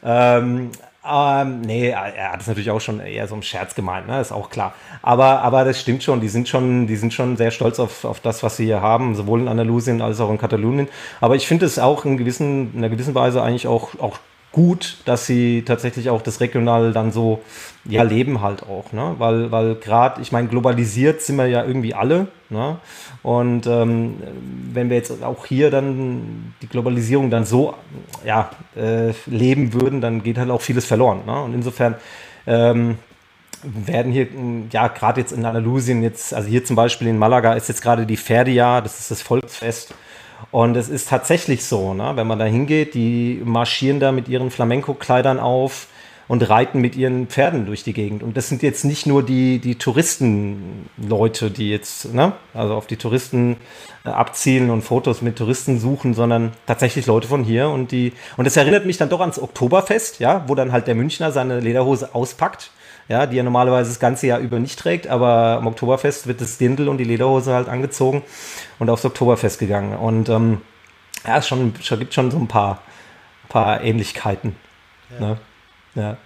Ähm, 0.03 0.71
ähm, 1.07 1.61
nee, 1.61 1.89
er 1.89 2.31
hat 2.31 2.41
es 2.41 2.47
natürlich 2.47 2.71
auch 2.71 2.81
schon 2.81 2.99
eher 2.99 3.27
so 3.27 3.35
im 3.35 3.41
Scherz 3.41 3.75
gemeint, 3.75 4.07
ne? 4.07 4.19
ist 4.19 4.31
auch 4.31 4.49
klar. 4.49 4.73
Aber, 5.01 5.41
aber 5.41 5.63
das 5.63 5.79
stimmt 5.79 6.03
schon, 6.03 6.21
die 6.21 6.29
sind 6.29 6.47
schon, 6.47 6.87
die 6.87 6.95
sind 6.95 7.13
schon 7.13 7.37
sehr 7.37 7.51
stolz 7.51 7.79
auf, 7.79 8.05
auf 8.05 8.19
das, 8.19 8.43
was 8.43 8.57
sie 8.57 8.65
hier 8.65 8.81
haben, 8.81 9.15
sowohl 9.15 9.41
in 9.41 9.47
Andalusien 9.47 10.01
als 10.01 10.19
auch 10.19 10.29
in 10.31 10.37
Katalonien. 10.37 10.87
Aber 11.21 11.35
ich 11.35 11.47
finde 11.47 11.65
es 11.65 11.79
auch 11.79 12.05
in, 12.05 12.17
gewissen, 12.17 12.71
in 12.73 12.79
einer 12.79 12.89
gewissen 12.89 13.13
Weise 13.13 13.43
eigentlich 13.43 13.67
auch, 13.67 13.99
auch 13.99 14.17
gut, 14.55 14.99
dass 15.03 15.25
sie 15.25 15.63
tatsächlich 15.63 16.09
auch 16.09 16.21
das 16.21 16.39
regional 16.39 16.93
dann 16.93 17.11
so 17.11 17.41
ja, 17.83 18.03
leben 18.03 18.39
halt 18.39 18.63
auch, 18.63 18.93
ne? 18.93 19.15
Weil, 19.17 19.51
weil 19.51 19.75
gerade, 19.75 20.21
ich 20.21 20.31
meine, 20.31 20.47
globalisiert 20.47 21.21
sind 21.21 21.35
wir 21.35 21.45
ja 21.47 21.65
irgendwie 21.65 21.93
alle, 21.93 22.27
ne? 22.49 22.77
Und 23.21 23.67
ähm, 23.67 24.15
wenn 24.71 24.89
wir 24.89 24.95
jetzt 24.95 25.21
auch 25.21 25.45
hier 25.45 25.71
dann 25.71 26.53
die 26.61 26.67
Globalisierung 26.67 27.29
dann 27.29 27.43
so 27.43 27.73
ja, 28.25 28.49
äh, 28.77 29.11
leben 29.25 29.73
würden, 29.73 29.99
dann 29.99 30.23
geht 30.23 30.37
halt 30.37 30.49
auch 30.49 30.61
vieles 30.61 30.85
verloren. 30.85 31.23
Ne? 31.25 31.41
Und 31.41 31.53
insofern 31.53 31.95
ähm, 32.47 32.97
werden 33.63 34.13
hier, 34.13 34.27
ja, 34.71 34.87
gerade 34.87 35.19
jetzt 35.19 35.33
in 35.33 35.43
Andalusien, 35.43 36.01
jetzt, 36.01 36.33
also 36.33 36.47
hier 36.47 36.63
zum 36.63 36.77
Beispiel 36.77 37.09
in 37.09 37.17
Malaga 37.17 37.55
ist 37.55 37.67
jetzt 37.67 37.81
gerade 37.81 38.05
die 38.05 38.15
Ferdia, 38.15 38.79
das 38.79 38.99
ist 38.99 39.11
das 39.11 39.21
Volksfest. 39.21 39.93
Und 40.51 40.75
es 40.77 40.89
ist 40.89 41.09
tatsächlich 41.09 41.65
so, 41.65 41.93
ne? 41.93 42.13
wenn 42.15 42.27
man 42.27 42.39
da 42.39 42.45
hingeht, 42.45 42.93
die 42.93 43.41
marschieren 43.43 43.99
da 43.99 44.11
mit 44.11 44.27
ihren 44.27 44.51
Flamenco-Kleidern 44.51 45.39
auf 45.39 45.87
und 46.27 46.49
reiten 46.49 46.81
mit 46.81 46.95
ihren 46.95 47.27
Pferden 47.27 47.65
durch 47.65 47.83
die 47.83 47.93
Gegend. 47.93 48.23
Und 48.23 48.35
das 48.37 48.49
sind 48.49 48.63
jetzt 48.63 48.83
nicht 48.83 49.05
nur 49.05 49.23
die, 49.23 49.59
die 49.59 49.75
Touristenleute, 49.75 51.51
die 51.51 51.69
jetzt, 51.69 52.13
ne, 52.13 52.33
also 52.53 52.73
auf 52.73 52.87
die 52.87 52.97
Touristen 52.97 53.57
äh, 54.03 54.09
abzielen 54.09 54.69
und 54.69 54.81
Fotos 54.81 55.21
mit 55.21 55.37
Touristen 55.37 55.79
suchen, 55.79 56.13
sondern 56.13 56.53
tatsächlich 56.65 57.05
Leute 57.05 57.27
von 57.27 57.43
hier 57.43 57.69
und 57.69 57.91
die, 57.91 58.13
und 58.37 58.45
das 58.45 58.57
erinnert 58.57 58.85
mich 58.85 58.97
dann 58.97 59.09
doch 59.09 59.21
ans 59.21 59.39
Oktoberfest, 59.39 60.19
ja, 60.19 60.43
wo 60.47 60.55
dann 60.55 60.71
halt 60.71 60.87
der 60.87 60.95
Münchner 60.95 61.31
seine 61.31 61.59
Lederhose 61.59 62.15
auspackt 62.15 62.71
ja, 63.07 63.25
die 63.25 63.37
er 63.37 63.43
normalerweise 63.43 63.89
das 63.89 63.99
ganze 63.99 64.27
Jahr 64.27 64.39
über 64.39 64.59
nicht 64.59 64.79
trägt, 64.79 65.07
aber 65.07 65.57
am 65.57 65.67
Oktoberfest 65.67 66.27
wird 66.27 66.41
das 66.41 66.57
Dindel 66.57 66.89
und 66.89 66.97
die 66.97 67.03
Lederhose 67.03 67.53
halt 67.53 67.69
angezogen 67.69 68.23
und 68.79 68.89
aufs 68.89 69.05
Oktoberfest 69.05 69.59
gegangen. 69.59 69.95
Und 69.95 70.29
ähm, 70.29 70.61
ja, 71.25 71.37
es 71.37 71.47
schon, 71.47 71.73
schon, 71.81 71.99
gibt 71.99 72.13
schon 72.13 72.31
so 72.31 72.37
ein 72.37 72.47
paar, 72.47 72.81
paar 73.47 73.81
Ähnlichkeiten. 73.81 74.55
Ja. 75.19 75.27
Ne? 75.27 75.37
ja. 75.95 76.17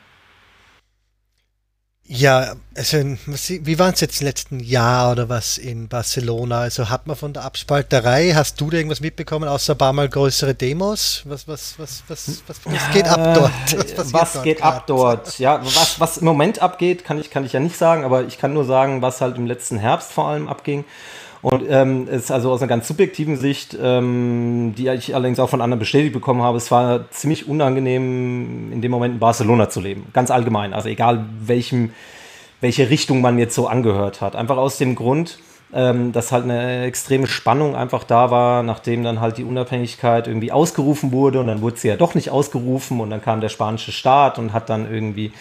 Ja, 2.11 2.55
also 2.75 2.97
wie 2.97 3.77
waren 3.77 3.93
es 3.93 4.01
jetzt 4.01 4.19
im 4.21 4.25
letzten 4.25 4.59
Jahr 4.59 5.11
oder 5.11 5.29
was 5.29 5.59
in 5.59 5.87
Barcelona? 5.87 6.61
Also 6.61 6.89
hat 6.89 7.05
man 7.05 7.15
von 7.15 7.33
der 7.33 7.43
Abspalterei, 7.43 8.31
hast 8.33 8.59
du 8.59 8.71
da 8.71 8.77
irgendwas 8.77 8.99
mitbekommen, 8.99 9.47
außer 9.47 9.75
ein 9.75 9.77
paar 9.77 9.93
Mal 9.93 10.09
größere 10.09 10.55
Demos? 10.55 11.21
Was, 11.25 11.47
was, 11.47 11.75
was, 11.77 12.01
was, 12.07 12.41
was, 12.47 12.61
was 12.65 12.91
geht 12.93 13.07
ab 13.07 13.35
dort? 13.35 13.51
Was, 13.95 14.11
was 14.11 14.33
dort 14.33 14.43
geht 14.43 14.63
ab 14.63 14.87
dort? 14.87 15.37
Ja, 15.37 15.63
was, 15.63 15.99
was 15.99 16.17
im 16.17 16.25
Moment 16.25 16.63
abgeht, 16.63 17.05
kann 17.05 17.19
ich, 17.19 17.29
kann 17.29 17.45
ich 17.45 17.53
ja 17.53 17.59
nicht 17.59 17.77
sagen, 17.77 18.03
aber 18.03 18.23
ich 18.23 18.39
kann 18.39 18.55
nur 18.55 18.65
sagen, 18.65 19.03
was 19.03 19.21
halt 19.21 19.37
im 19.37 19.45
letzten 19.45 19.77
Herbst 19.77 20.11
vor 20.11 20.29
allem 20.29 20.47
abging. 20.47 20.85
Und 21.41 21.63
ähm, 21.69 22.07
ist 22.09 22.31
also 22.31 22.51
aus 22.51 22.61
einer 22.61 22.67
ganz 22.67 22.87
subjektiven 22.87 23.37
Sicht, 23.37 23.77
ähm, 23.81 24.73
die 24.77 24.89
ich 24.89 25.15
allerdings 25.15 25.39
auch 25.39 25.49
von 25.49 25.61
anderen 25.61 25.79
bestätigt 25.79 26.13
bekommen 26.13 26.41
habe, 26.41 26.57
es 26.57 26.69
war 26.69 27.09
ziemlich 27.11 27.47
unangenehm, 27.47 28.73
in 28.73 28.81
dem 28.81 28.91
Moment 28.91 29.13
in 29.13 29.19
Barcelona 29.19 29.69
zu 29.69 29.79
leben. 29.79 30.07
Ganz 30.11 30.31
allgemein. 30.31 30.73
Also 30.73 30.89
egal 30.89 31.25
welchem, 31.39 31.91
welche 32.59 32.89
Richtung 32.89 33.21
man 33.21 33.39
jetzt 33.39 33.55
so 33.55 33.67
angehört 33.67 34.19
hat. 34.19 34.35
Einfach 34.35 34.57
aus 34.57 34.77
dem 34.77 34.95
Grund, 34.95 35.39
ähm, 35.73 36.11
dass 36.11 36.33
halt 36.33 36.43
eine 36.43 36.83
extreme 36.83 37.27
Spannung 37.27 37.73
einfach 37.73 38.03
da 38.03 38.31
war, 38.31 38.61
nachdem 38.61 39.03
dann 39.05 39.21
halt 39.21 39.37
die 39.37 39.45
Unabhängigkeit 39.45 40.27
irgendwie 40.27 40.51
ausgerufen 40.51 41.13
wurde 41.13 41.39
und 41.39 41.47
dann 41.47 41.61
wurde 41.61 41.77
sie 41.77 41.87
ja 41.87 41.95
doch 41.95 42.15
nicht 42.15 42.31
ausgerufen 42.31 42.99
und 42.99 43.11
dann 43.11 43.21
kam 43.21 43.39
der 43.39 43.49
spanische 43.49 43.93
Staat 43.93 44.39
und 44.39 44.51
hat 44.51 44.69
dann 44.69 44.91
irgendwie 44.91 45.31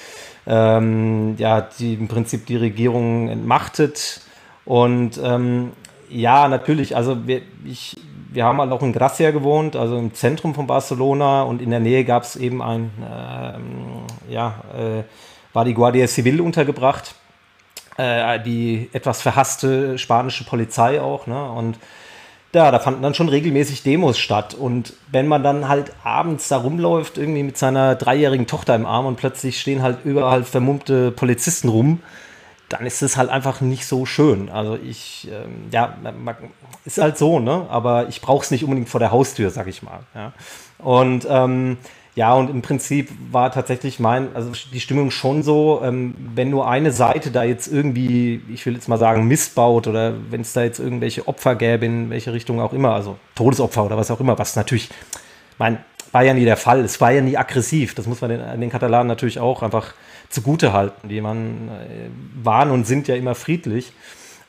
ähm, 0.46 1.34
ja 1.38 1.60
die, 1.60 1.94
im 1.94 2.06
Prinzip 2.06 2.46
die 2.46 2.56
Regierung 2.56 3.30
entmachtet. 3.30 4.20
Und 4.64 5.18
ähm, 5.24 5.72
ja, 6.10 6.48
natürlich. 6.48 6.96
Also 6.96 7.26
wir, 7.26 7.42
ich, 7.64 7.96
wir 8.30 8.44
haben 8.44 8.60
halt 8.60 8.72
auch 8.72 8.82
in 8.82 8.92
Gracia 8.92 9.30
gewohnt, 9.30 9.76
also 9.76 9.96
im 9.96 10.14
Zentrum 10.14 10.54
von 10.54 10.66
Barcelona 10.66 11.42
und 11.42 11.62
in 11.62 11.70
der 11.70 11.80
Nähe 11.80 12.04
gab 12.04 12.22
es 12.22 12.36
eben 12.36 12.62
ein, 12.62 12.90
äh, 13.02 14.32
ja, 14.32 14.54
äh, 14.76 15.02
war 15.52 15.64
die 15.64 15.74
Guardia 15.74 16.06
Civil 16.06 16.40
untergebracht, 16.40 17.14
äh, 17.96 18.40
die 18.40 18.90
etwas 18.92 19.22
verhasste 19.22 19.98
spanische 19.98 20.44
Polizei 20.44 21.00
auch, 21.00 21.26
ne? 21.26 21.50
Und 21.50 21.78
ja, 22.54 22.70
da 22.70 22.78
fanden 22.78 23.02
dann 23.02 23.14
schon 23.14 23.28
regelmäßig 23.28 23.82
Demos 23.82 24.18
statt. 24.18 24.54
Und 24.54 24.94
wenn 25.12 25.28
man 25.28 25.42
dann 25.42 25.68
halt 25.68 25.92
abends 26.02 26.48
da 26.48 26.56
rumläuft, 26.56 27.18
irgendwie 27.18 27.42
mit 27.42 27.58
seiner 27.58 27.94
dreijährigen 27.94 28.46
Tochter 28.46 28.74
im 28.74 28.86
Arm 28.86 29.04
und 29.06 29.16
plötzlich 29.16 29.60
stehen 29.60 29.82
halt 29.82 29.98
überall 30.04 30.44
vermummte 30.44 31.10
Polizisten 31.10 31.68
rum, 31.68 32.00
dann 32.68 32.84
ist 32.84 33.02
es 33.02 33.16
halt 33.16 33.30
einfach 33.30 33.60
nicht 33.60 33.86
so 33.86 34.04
schön. 34.04 34.50
Also 34.50 34.76
ich, 34.76 35.28
ähm, 35.30 35.68
ja, 35.70 35.96
man, 36.02 36.36
ist 36.84 36.98
halt 36.98 37.16
so, 37.16 37.38
ne? 37.38 37.66
Aber 37.70 38.08
ich 38.08 38.20
brauche 38.20 38.44
es 38.44 38.50
nicht 38.50 38.64
unbedingt 38.64 38.88
vor 38.88 39.00
der 39.00 39.10
Haustür, 39.10 39.50
sag 39.50 39.66
ich 39.68 39.82
mal. 39.82 40.00
Ja? 40.14 40.32
Und 40.78 41.26
ähm, 41.30 41.78
ja, 42.14 42.34
und 42.34 42.50
im 42.50 42.62
Prinzip 42.62 43.10
war 43.30 43.52
tatsächlich 43.52 44.00
mein, 44.00 44.34
also 44.34 44.50
die 44.72 44.80
Stimmung 44.80 45.10
schon 45.10 45.42
so, 45.42 45.80
ähm, 45.84 46.14
wenn 46.34 46.50
nur 46.50 46.68
eine 46.68 46.90
Seite 46.90 47.30
da 47.30 47.44
jetzt 47.44 47.68
irgendwie, 47.68 48.42
ich 48.52 48.66
will 48.66 48.74
jetzt 48.74 48.88
mal 48.88 48.98
sagen, 48.98 49.28
missbaut 49.28 49.86
oder 49.86 50.14
wenn 50.30 50.40
es 50.40 50.52
da 50.52 50.62
jetzt 50.62 50.80
irgendwelche 50.80 51.28
Opfer 51.28 51.54
gäbe, 51.54 51.86
in 51.86 52.10
welche 52.10 52.32
Richtung 52.32 52.60
auch 52.60 52.72
immer, 52.72 52.92
also 52.92 53.16
Todesopfer 53.36 53.84
oder 53.84 53.96
was 53.96 54.10
auch 54.10 54.18
immer, 54.18 54.36
was 54.36 54.56
natürlich, 54.56 54.88
mein, 55.58 55.78
war 56.10 56.24
ja 56.24 56.34
nie 56.34 56.44
der 56.44 56.56
Fall. 56.56 56.80
Es 56.80 57.00
war 57.00 57.12
ja 57.12 57.20
nie 57.20 57.36
aggressiv. 57.36 57.94
Das 57.94 58.06
muss 58.06 58.20
man 58.20 58.30
den, 58.30 58.60
den 58.60 58.70
Katalanen 58.70 59.06
natürlich 59.06 59.38
auch 59.38 59.62
einfach 59.62 59.94
zugute 60.28 60.72
halten. 60.72 61.08
Die 61.08 61.20
man, 61.20 61.68
äh, 61.68 62.08
waren 62.42 62.70
und 62.70 62.86
sind 62.86 63.08
ja 63.08 63.14
immer 63.14 63.34
friedlich. 63.34 63.92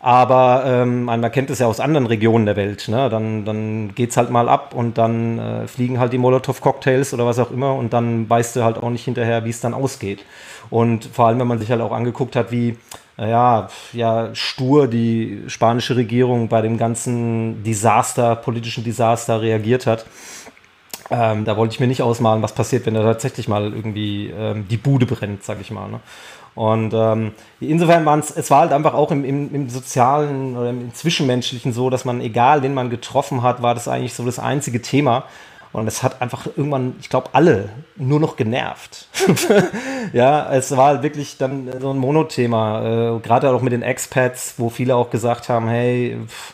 Aber 0.01 0.63
ähm, 0.65 1.03
man 1.03 1.29
kennt 1.29 1.49
es 1.49 1.59
ja 1.59 1.67
aus 1.67 1.81
anderen 1.81 2.05
Regionen 2.05 2.45
der 2.45 2.55
Welt. 2.55 2.87
Ne? 2.87 3.09
Dann, 3.09 3.43
dann 3.43 3.93
geht 3.95 4.11
es 4.11 4.17
halt 4.17 4.29
mal 4.29 4.47
ab 4.47 4.73
und 4.73 4.97
dann 4.97 5.39
äh, 5.39 5.67
fliegen 5.67 5.99
halt 5.99 6.13
die 6.13 6.17
Molotow-Cocktails 6.17 7.13
oder 7.13 7.25
was 7.25 7.37
auch 7.37 7.51
immer 7.51 7.75
und 7.75 7.91
dann 7.91 8.29
weißt 8.29 8.55
du 8.55 8.63
halt 8.63 8.77
auch 8.77 8.89
nicht 8.89 9.03
hinterher, 9.03 9.43
wie 9.43 9.49
es 9.49 9.59
dann 9.59 9.73
ausgeht. 9.73 10.23
Und 10.69 11.05
vor 11.05 11.27
allem, 11.27 11.39
wenn 11.39 11.47
man 11.47 11.59
sich 11.59 11.69
halt 11.69 11.81
auch 11.81 11.91
angeguckt 11.91 12.37
hat, 12.37 12.49
wie 12.51 12.77
ja, 13.17 13.67
ja, 13.91 14.33
stur 14.33 14.87
die 14.87 15.43
spanische 15.47 15.97
Regierung 15.97 16.47
bei 16.47 16.61
dem 16.61 16.77
ganzen 16.77 17.63
Desaster, 17.63 18.37
politischen 18.37 18.83
Desaster 18.83 19.41
reagiert 19.41 19.85
hat. 19.85 20.05
Ähm, 21.11 21.45
da 21.45 21.57
wollte 21.57 21.73
ich 21.73 21.79
mir 21.79 21.87
nicht 21.87 22.03
ausmalen, 22.03 22.43
was 22.43 22.53
passiert, 22.53 22.85
wenn 22.85 22.93
da 22.93 23.01
tatsächlich 23.01 23.47
mal 23.47 23.73
irgendwie 23.73 24.27
ähm, 24.27 24.67
die 24.67 24.77
Bude 24.77 25.05
brennt, 25.05 25.43
sag 25.43 25.59
ich 25.59 25.71
mal. 25.71 25.89
Ne? 25.89 25.99
Und 26.55 26.93
ähm, 26.93 27.31
insofern 27.59 28.07
es, 28.19 28.31
es 28.31 28.51
war 28.51 28.61
halt 28.61 28.73
einfach 28.73 28.93
auch 28.93 29.11
im, 29.11 29.23
im, 29.23 29.53
im, 29.53 29.69
sozialen 29.69 30.57
oder 30.57 30.69
im 30.69 30.93
Zwischenmenschlichen 30.93 31.73
so, 31.73 31.89
dass 31.89 32.05
man, 32.05 32.21
egal 32.21 32.63
wen 32.63 32.73
man 32.73 32.89
getroffen 32.89 33.43
hat, 33.43 33.61
war 33.61 33.73
das 33.73 33.87
eigentlich 33.87 34.13
so 34.13 34.25
das 34.25 34.39
einzige 34.39 34.81
Thema. 34.81 35.23
Und 35.71 35.87
es 35.87 36.01
hat 36.01 36.21
einfach 36.21 36.47
irgendwann, 36.47 36.95
ich 36.99 37.09
glaube, 37.09 37.29
alle 37.33 37.69
nur 37.95 38.19
noch 38.19 38.35
genervt. 38.35 39.07
ja, 40.13 40.51
es 40.51 40.75
war 40.75 40.87
halt 40.87 41.03
wirklich 41.03 41.37
dann 41.37 41.69
so 41.79 41.91
ein 41.91 41.97
Monothema. 41.97 43.15
Äh, 43.15 43.19
Gerade 43.19 43.51
auch 43.51 43.61
mit 43.61 43.73
den 43.73 43.83
Expats, 43.83 44.55
wo 44.57 44.69
viele 44.69 44.95
auch 44.95 45.11
gesagt 45.11 45.47
haben, 45.47 45.67
hey, 45.67 46.17
pff, 46.27 46.53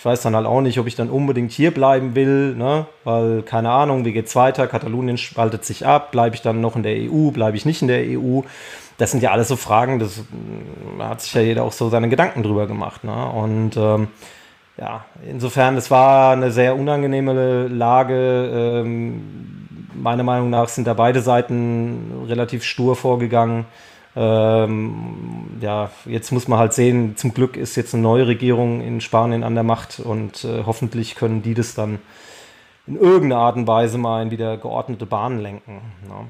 ich 0.00 0.04
weiß 0.04 0.22
dann 0.22 0.34
halt 0.34 0.46
auch 0.46 0.62
nicht, 0.62 0.80
ob 0.80 0.86
ich 0.86 0.96
dann 0.96 1.10
unbedingt 1.10 1.52
hier 1.52 1.72
bleiben 1.72 2.14
will, 2.14 2.54
ne? 2.54 2.86
weil 3.04 3.42
keine 3.42 3.70
Ahnung, 3.70 4.06
wie 4.06 4.12
geht's 4.12 4.34
weiter? 4.34 4.66
Katalonien 4.66 5.18
spaltet 5.18 5.66
sich 5.66 5.86
ab, 5.86 6.10
bleibe 6.10 6.34
ich 6.34 6.40
dann 6.40 6.62
noch 6.62 6.74
in 6.74 6.82
der 6.82 6.96
EU, 6.96 7.30
bleibe 7.30 7.56
ich 7.56 7.66
nicht 7.66 7.82
in 7.82 7.88
der 7.88 8.02
EU? 8.18 8.40
das 9.00 9.10
sind 9.10 9.22
ja 9.22 9.30
alles 9.30 9.48
so 9.48 9.56
Fragen, 9.56 9.98
das 9.98 10.18
mm, 10.18 11.02
hat 11.02 11.22
sich 11.22 11.32
ja 11.32 11.40
jeder 11.40 11.64
auch 11.64 11.72
so 11.72 11.88
seine 11.88 12.08
Gedanken 12.08 12.42
drüber 12.42 12.66
gemacht. 12.66 13.02
Ne? 13.02 13.26
Und 13.26 13.76
ähm, 13.76 14.08
ja, 14.76 15.04
insofern, 15.26 15.76
es 15.76 15.90
war 15.90 16.32
eine 16.32 16.50
sehr 16.50 16.76
unangenehme 16.76 17.66
Lage. 17.68 18.82
Ähm, 18.82 19.68
meiner 19.94 20.22
Meinung 20.22 20.50
nach 20.50 20.68
sind 20.68 20.86
da 20.86 20.94
beide 20.94 21.22
Seiten 21.22 22.24
relativ 22.26 22.62
stur 22.62 22.94
vorgegangen. 22.94 23.64
Ähm, 24.16 25.58
ja, 25.60 25.90
jetzt 26.04 26.32
muss 26.32 26.48
man 26.48 26.58
halt 26.58 26.72
sehen, 26.72 27.16
zum 27.16 27.32
Glück 27.32 27.56
ist 27.56 27.76
jetzt 27.76 27.94
eine 27.94 28.02
neue 28.02 28.26
Regierung 28.26 28.80
in 28.80 29.00
Spanien 29.00 29.44
an 29.44 29.54
der 29.54 29.62
Macht 29.62 30.00
und 30.00 30.44
äh, 30.44 30.64
hoffentlich 30.66 31.14
können 31.14 31.42
die 31.42 31.54
das 31.54 31.74
dann 31.74 32.00
in 32.86 32.96
irgendeiner 32.96 33.42
Art 33.42 33.56
und 33.56 33.68
Weise 33.68 33.98
mal 33.98 34.22
in 34.22 34.30
wieder 34.30 34.56
geordnete 34.56 35.06
Bahnen 35.06 35.38
lenken. 35.38 35.80
Ne? 36.08 36.26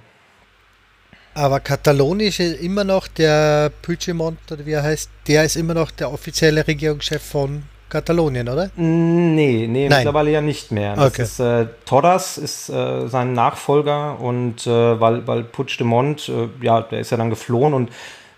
Aber 1.32 1.60
katalonisch 1.60 2.40
ist 2.40 2.60
immer 2.60 2.84
noch 2.84 3.08
der 3.08 3.70
Puigdemont, 3.82 4.38
oder 4.50 4.66
wie 4.66 4.72
er 4.72 4.82
heißt, 4.82 5.10
der 5.26 5.44
ist 5.44 5.56
immer 5.56 5.75
noch 5.75 5.90
der 5.90 6.12
offizielle 6.12 6.66
Regierungschef 6.66 7.22
von 7.22 7.62
Katalonien, 7.90 8.49
oder? 8.49 8.70
Nee, 8.76 9.66
nee, 9.68 9.88
Nein. 9.88 9.99
mittlerweile 9.99 10.30
ja 10.30 10.40
nicht 10.40 10.73
mehr. 10.73 10.97
Das 10.97 11.12
okay. 11.12 11.23
ist, 11.23 11.40
äh, 11.40 11.66
Torres 11.85 12.38
ist 12.38 12.70
äh, 12.70 13.09
sein 13.09 13.35
Nachfolger 13.35 14.18
und 14.20 14.66
äh, 14.66 15.00
weil, 15.00 15.26
weil 15.26 15.44
Puigdemont, 15.44 16.30
äh, 16.30 16.64
ja, 16.64 16.80
der 16.80 17.00
ist 17.00 17.11
ja 17.11 17.18
dann 17.18 17.28
geflohen 17.30 17.75
und 17.75 17.90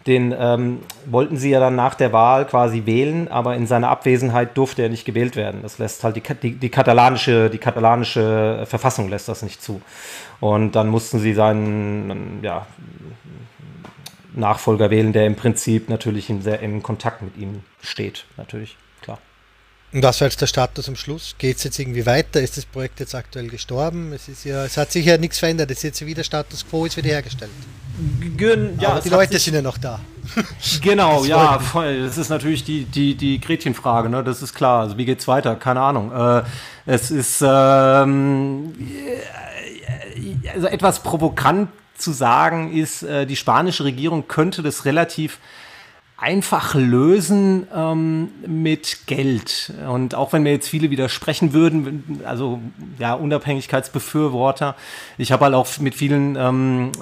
den 0.06 0.35
ähm, 0.37 0.80
wollten 1.06 1.37
sie 1.37 1.50
ja 1.50 1.61
dann 1.61 1.76
nach 1.76 1.94
der 1.94 2.12
Wahl 2.12 2.47
quasi 2.47 2.87
wählen, 2.87 3.28
aber 3.28 3.54
in 3.54 3.66
seiner 3.66 3.88
Abwesenheit 3.88 4.56
durfte 4.56 4.82
er 4.82 4.88
nicht 4.88 5.04
gewählt 5.04 5.37
werden. 5.37 5.61
Das 5.62 5.78
lässt 5.78 6.02
halt 6.02 6.16
die, 6.16 6.23
die, 6.42 6.56
die, 6.56 6.68
katalanische, 6.71 7.50
die 7.50 7.59
katalanische 7.59 8.64
Verfassung 8.66 9.09
lässt 9.09 9.28
das 9.28 9.42
nicht 9.42 9.62
zu. 9.62 9.80
Und 10.40 10.73
dann 10.73 10.88
mussten 10.88 11.21
sie 11.21 11.35
seinen 11.35 12.40
ja, 12.42 12.66
Nachfolger 14.35 14.90
wählen, 14.90 15.12
der 15.12 15.26
im 15.26 15.37
Prinzip 15.37 15.88
natürlich 15.88 16.30
in 16.30 16.42
sehr 16.42 16.62
engen 16.62 16.82
Kontakt 16.82 17.23
mit 17.23 17.37
ihm 17.37 17.62
steht, 17.80 18.25
natürlich. 18.37 18.76
Und 19.92 20.02
was 20.02 20.20
war 20.20 20.28
jetzt 20.28 20.40
der 20.40 20.46
Status 20.46 20.88
am 20.88 20.96
Schluss? 20.96 21.34
Geht 21.37 21.58
es 21.58 21.64
jetzt 21.64 21.78
irgendwie 21.78 22.06
weiter? 22.06 22.40
Ist 22.40 22.56
das 22.56 22.64
Projekt 22.64 23.00
jetzt 23.00 23.14
aktuell 23.14 23.49
gestorben? 23.49 24.12
Es, 24.14 24.26
ist 24.26 24.44
ja, 24.44 24.64
es 24.64 24.78
hat 24.78 24.90
sich 24.90 25.04
ja 25.04 25.18
nichts 25.18 25.38
verändert. 25.38 25.70
Es 25.70 25.78
ist 25.78 25.82
jetzt 25.82 26.06
wieder 26.06 26.25
Status 26.25 26.66
quo, 26.66 26.87
ist 26.87 26.96
wiederhergestellt. 26.96 27.50
Gen 28.38 28.78
ja, 28.80 28.99
die 29.00 29.11
Leute 29.11 29.38
sind 29.38 29.54
ja 29.54 29.61
noch 29.61 29.76
da. 29.76 30.00
Genau, 30.80 31.25
ja, 31.25 31.58
voll. 31.58 32.04
Das 32.06 32.16
ist 32.16 32.30
natürlich 32.30 32.64
die, 32.64 32.84
die, 32.84 33.14
die 33.14 33.38
Gretchenfrage, 33.38 34.08
ne? 34.08 34.25
das 34.25 34.40
ist 34.40 34.54
klar. 34.54 34.82
Also 34.82 34.96
wie 34.96 35.04
geht's 35.04 35.28
weiter? 35.28 35.56
Keine 35.56 35.80
Ahnung. 35.80 36.11
Äh, 36.11 36.42
es 36.87 37.11
ist 37.11 37.42
ähm, 37.46 38.75
also 40.54 40.68
etwas 40.68 41.02
provokant 41.02 41.68
zu 41.99 42.12
sagen 42.12 42.72
ist, 42.72 43.02
äh, 43.02 43.26
die 43.26 43.37
spanische 43.37 43.84
Regierung 43.84 44.26
könnte 44.26 44.62
das 44.62 44.87
relativ 44.87 45.38
einfach 46.22 46.76
lösen 46.76 47.66
ähm, 47.74 48.28
mit 48.46 49.06
Geld. 49.06 49.72
Und 49.88 50.14
auch 50.14 50.32
wenn 50.32 50.44
mir 50.44 50.52
jetzt 50.52 50.68
viele 50.68 50.88
widersprechen 50.88 51.52
würden, 51.52 52.20
also 52.24 52.60
ja, 53.00 53.14
Unabhängigkeitsbefürworter, 53.14 54.76
ich 55.18 55.32
habe 55.32 55.46
halt 55.46 55.54
auch 55.54 55.66
mit 55.80 55.96
vielen 55.96 56.36
ähm, 56.36 56.92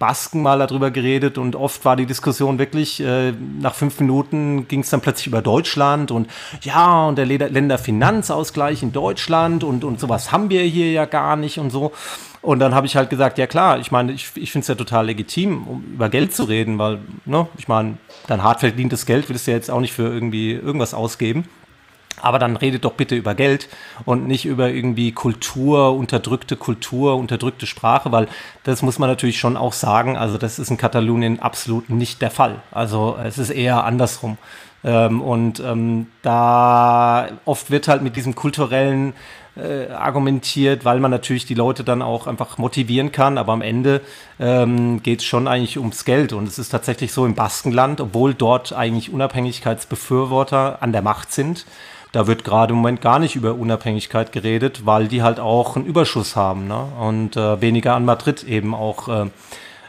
Basken 0.00 0.42
mal 0.42 0.58
darüber 0.58 0.90
geredet 0.90 1.38
und 1.38 1.54
oft 1.54 1.84
war 1.84 1.94
die 1.94 2.06
Diskussion 2.06 2.58
wirklich, 2.58 2.98
äh, 2.98 3.32
nach 3.60 3.76
fünf 3.76 4.00
Minuten 4.00 4.66
ging 4.66 4.80
es 4.80 4.90
dann 4.90 5.02
plötzlich 5.02 5.28
über 5.28 5.40
Deutschland 5.40 6.10
und 6.10 6.28
ja, 6.62 7.06
und 7.06 7.18
der 7.18 7.26
Länderfinanzausgleich 7.26 8.82
in 8.82 8.90
Deutschland 8.90 9.62
und, 9.62 9.84
und 9.84 10.00
sowas 10.00 10.32
haben 10.32 10.50
wir 10.50 10.62
hier 10.62 10.90
ja 10.90 11.04
gar 11.04 11.36
nicht 11.36 11.58
und 11.58 11.70
so. 11.70 11.92
Und 12.42 12.58
dann 12.58 12.74
habe 12.74 12.86
ich 12.86 12.96
halt 12.96 13.08
gesagt, 13.08 13.38
ja 13.38 13.46
klar, 13.46 13.78
ich 13.78 13.92
meine, 13.92 14.10
ich, 14.12 14.32
ich 14.34 14.50
finde 14.50 14.62
es 14.62 14.68
ja 14.68 14.74
total 14.74 15.06
legitim, 15.06 15.62
um 15.62 15.84
über 15.94 16.08
Geld 16.08 16.34
zu 16.34 16.42
reden, 16.42 16.76
weil, 16.76 16.98
ne, 17.24 17.46
ich 17.56 17.68
meine, 17.68 17.98
dein 18.26 18.42
hart 18.42 18.60
verdientes 18.60 19.06
Geld 19.06 19.28
willst 19.28 19.46
du 19.46 19.52
ja 19.52 19.56
jetzt 19.56 19.70
auch 19.70 19.80
nicht 19.80 19.92
für 19.92 20.12
irgendwie 20.12 20.52
irgendwas 20.52 20.92
ausgeben. 20.92 21.44
Aber 22.20 22.38
dann 22.38 22.56
redet 22.56 22.84
doch 22.84 22.92
bitte 22.92 23.16
über 23.16 23.34
Geld 23.34 23.68
und 24.04 24.26
nicht 24.26 24.44
über 24.44 24.70
irgendwie 24.70 25.12
Kultur, 25.12 25.96
unterdrückte 25.96 26.56
Kultur, 26.56 27.16
unterdrückte 27.16 27.66
Sprache, 27.66 28.12
weil 28.12 28.28
das 28.64 28.82
muss 28.82 28.98
man 28.98 29.08
natürlich 29.08 29.38
schon 29.38 29.56
auch 29.56 29.72
sagen. 29.72 30.16
Also 30.16 30.36
das 30.36 30.58
ist 30.58 30.70
in 30.70 30.76
Katalonien 30.76 31.40
absolut 31.40 31.90
nicht 31.90 32.22
der 32.22 32.30
Fall. 32.30 32.62
Also 32.70 33.16
es 33.24 33.38
ist 33.38 33.50
eher 33.50 33.84
andersrum. 33.84 34.36
Ähm, 34.84 35.20
und 35.20 35.60
ähm, 35.60 36.08
da 36.22 37.28
oft 37.44 37.70
wird 37.70 37.88
halt 37.88 38.02
mit 38.02 38.16
diesem 38.16 38.34
kulturellen 38.34 39.14
äh, 39.56 39.90
argumentiert, 39.92 40.84
weil 40.84 41.00
man 41.00 41.10
natürlich 41.10 41.46
die 41.46 41.54
Leute 41.54 41.84
dann 41.84 42.02
auch 42.02 42.26
einfach 42.26 42.58
motivieren 42.58 43.12
kann. 43.12 43.38
Aber 43.38 43.52
am 43.52 43.62
Ende 43.62 44.00
ähm, 44.40 45.02
geht 45.02 45.20
es 45.20 45.24
schon 45.26 45.48
eigentlich 45.48 45.78
ums 45.78 46.04
Geld. 46.04 46.32
Und 46.32 46.48
es 46.48 46.58
ist 46.58 46.70
tatsächlich 46.70 47.12
so 47.12 47.26
im 47.26 47.34
Baskenland, 47.34 48.00
obwohl 48.00 48.34
dort 48.34 48.72
eigentlich 48.72 49.12
Unabhängigkeitsbefürworter 49.12 50.82
an 50.82 50.92
der 50.92 51.02
Macht 51.02 51.32
sind, 51.32 51.66
da 52.12 52.26
wird 52.26 52.44
gerade 52.44 52.72
im 52.72 52.76
Moment 52.76 53.00
gar 53.00 53.18
nicht 53.18 53.36
über 53.36 53.54
Unabhängigkeit 53.54 54.32
geredet, 54.32 54.84
weil 54.84 55.08
die 55.08 55.22
halt 55.22 55.40
auch 55.40 55.76
einen 55.76 55.86
Überschuss 55.86 56.36
haben 56.36 56.68
ne? 56.68 56.84
und 57.00 57.38
äh, 57.38 57.60
weniger 57.62 57.94
an 57.94 58.04
Madrid 58.04 58.44
eben 58.44 58.74
auch 58.74 59.08
äh, 59.08 59.30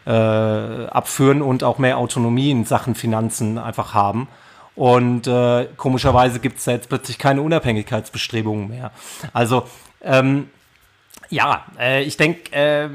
äh, 0.05 0.87
abführen 0.87 1.41
und 1.41 1.65
auch 1.65 1.79
mehr 1.79 1.97
Autonomie 1.97 2.51
in 2.51 2.63
Sachen 2.63 2.95
Finanzen 2.95 3.57
einfach 3.57 3.93
haben. 3.93 4.29
Und 4.75 5.27
äh, 5.27 5.67
komischerweise 5.77 6.39
gibt 6.39 6.57
es 6.57 6.65
da 6.65 6.71
jetzt 6.71 6.89
plötzlich 6.89 7.19
keine 7.19 7.41
Unabhängigkeitsbestrebungen 7.41 8.69
mehr. 8.69 8.91
Also 9.31 9.67
ähm, 10.01 10.49
ja, 11.29 11.65
äh, 11.79 12.03
ich 12.03 12.17
denke, 12.17 12.51
äh, 12.53 12.89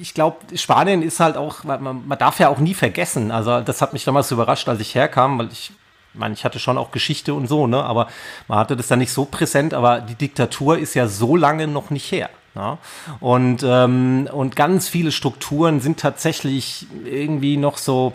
ich 0.00 0.14
glaube, 0.14 0.38
Spanien 0.56 1.02
ist 1.02 1.20
halt 1.20 1.36
auch, 1.36 1.64
man, 1.64 2.06
man, 2.06 2.18
darf 2.18 2.38
ja 2.38 2.48
auch 2.48 2.58
nie 2.58 2.74
vergessen. 2.74 3.30
Also 3.30 3.60
das 3.60 3.80
hat 3.80 3.92
mich 3.92 4.04
damals 4.04 4.30
überrascht, 4.30 4.68
als 4.68 4.80
ich 4.80 4.94
herkam, 4.94 5.38
weil 5.38 5.48
ich 5.50 5.72
meine, 6.14 6.34
ich 6.34 6.44
hatte 6.44 6.58
schon 6.58 6.78
auch 6.78 6.90
Geschichte 6.90 7.34
und 7.34 7.46
so, 7.46 7.66
ne? 7.66 7.82
Aber 7.82 8.08
man 8.48 8.58
hatte 8.58 8.76
das 8.76 8.88
dann 8.88 8.98
nicht 8.98 9.12
so 9.12 9.24
präsent, 9.24 9.74
aber 9.74 10.00
die 10.00 10.14
Diktatur 10.14 10.78
ist 10.78 10.94
ja 10.94 11.06
so 11.08 11.36
lange 11.36 11.66
noch 11.66 11.90
nicht 11.90 12.10
her. 12.12 12.28
Ja? 12.54 12.78
Und, 13.20 13.62
ähm, 13.64 14.28
und 14.32 14.56
ganz 14.56 14.88
viele 14.88 15.12
Strukturen 15.12 15.80
sind 15.80 16.00
tatsächlich 16.00 16.86
irgendwie 17.04 17.56
noch 17.56 17.78
so, 17.78 18.12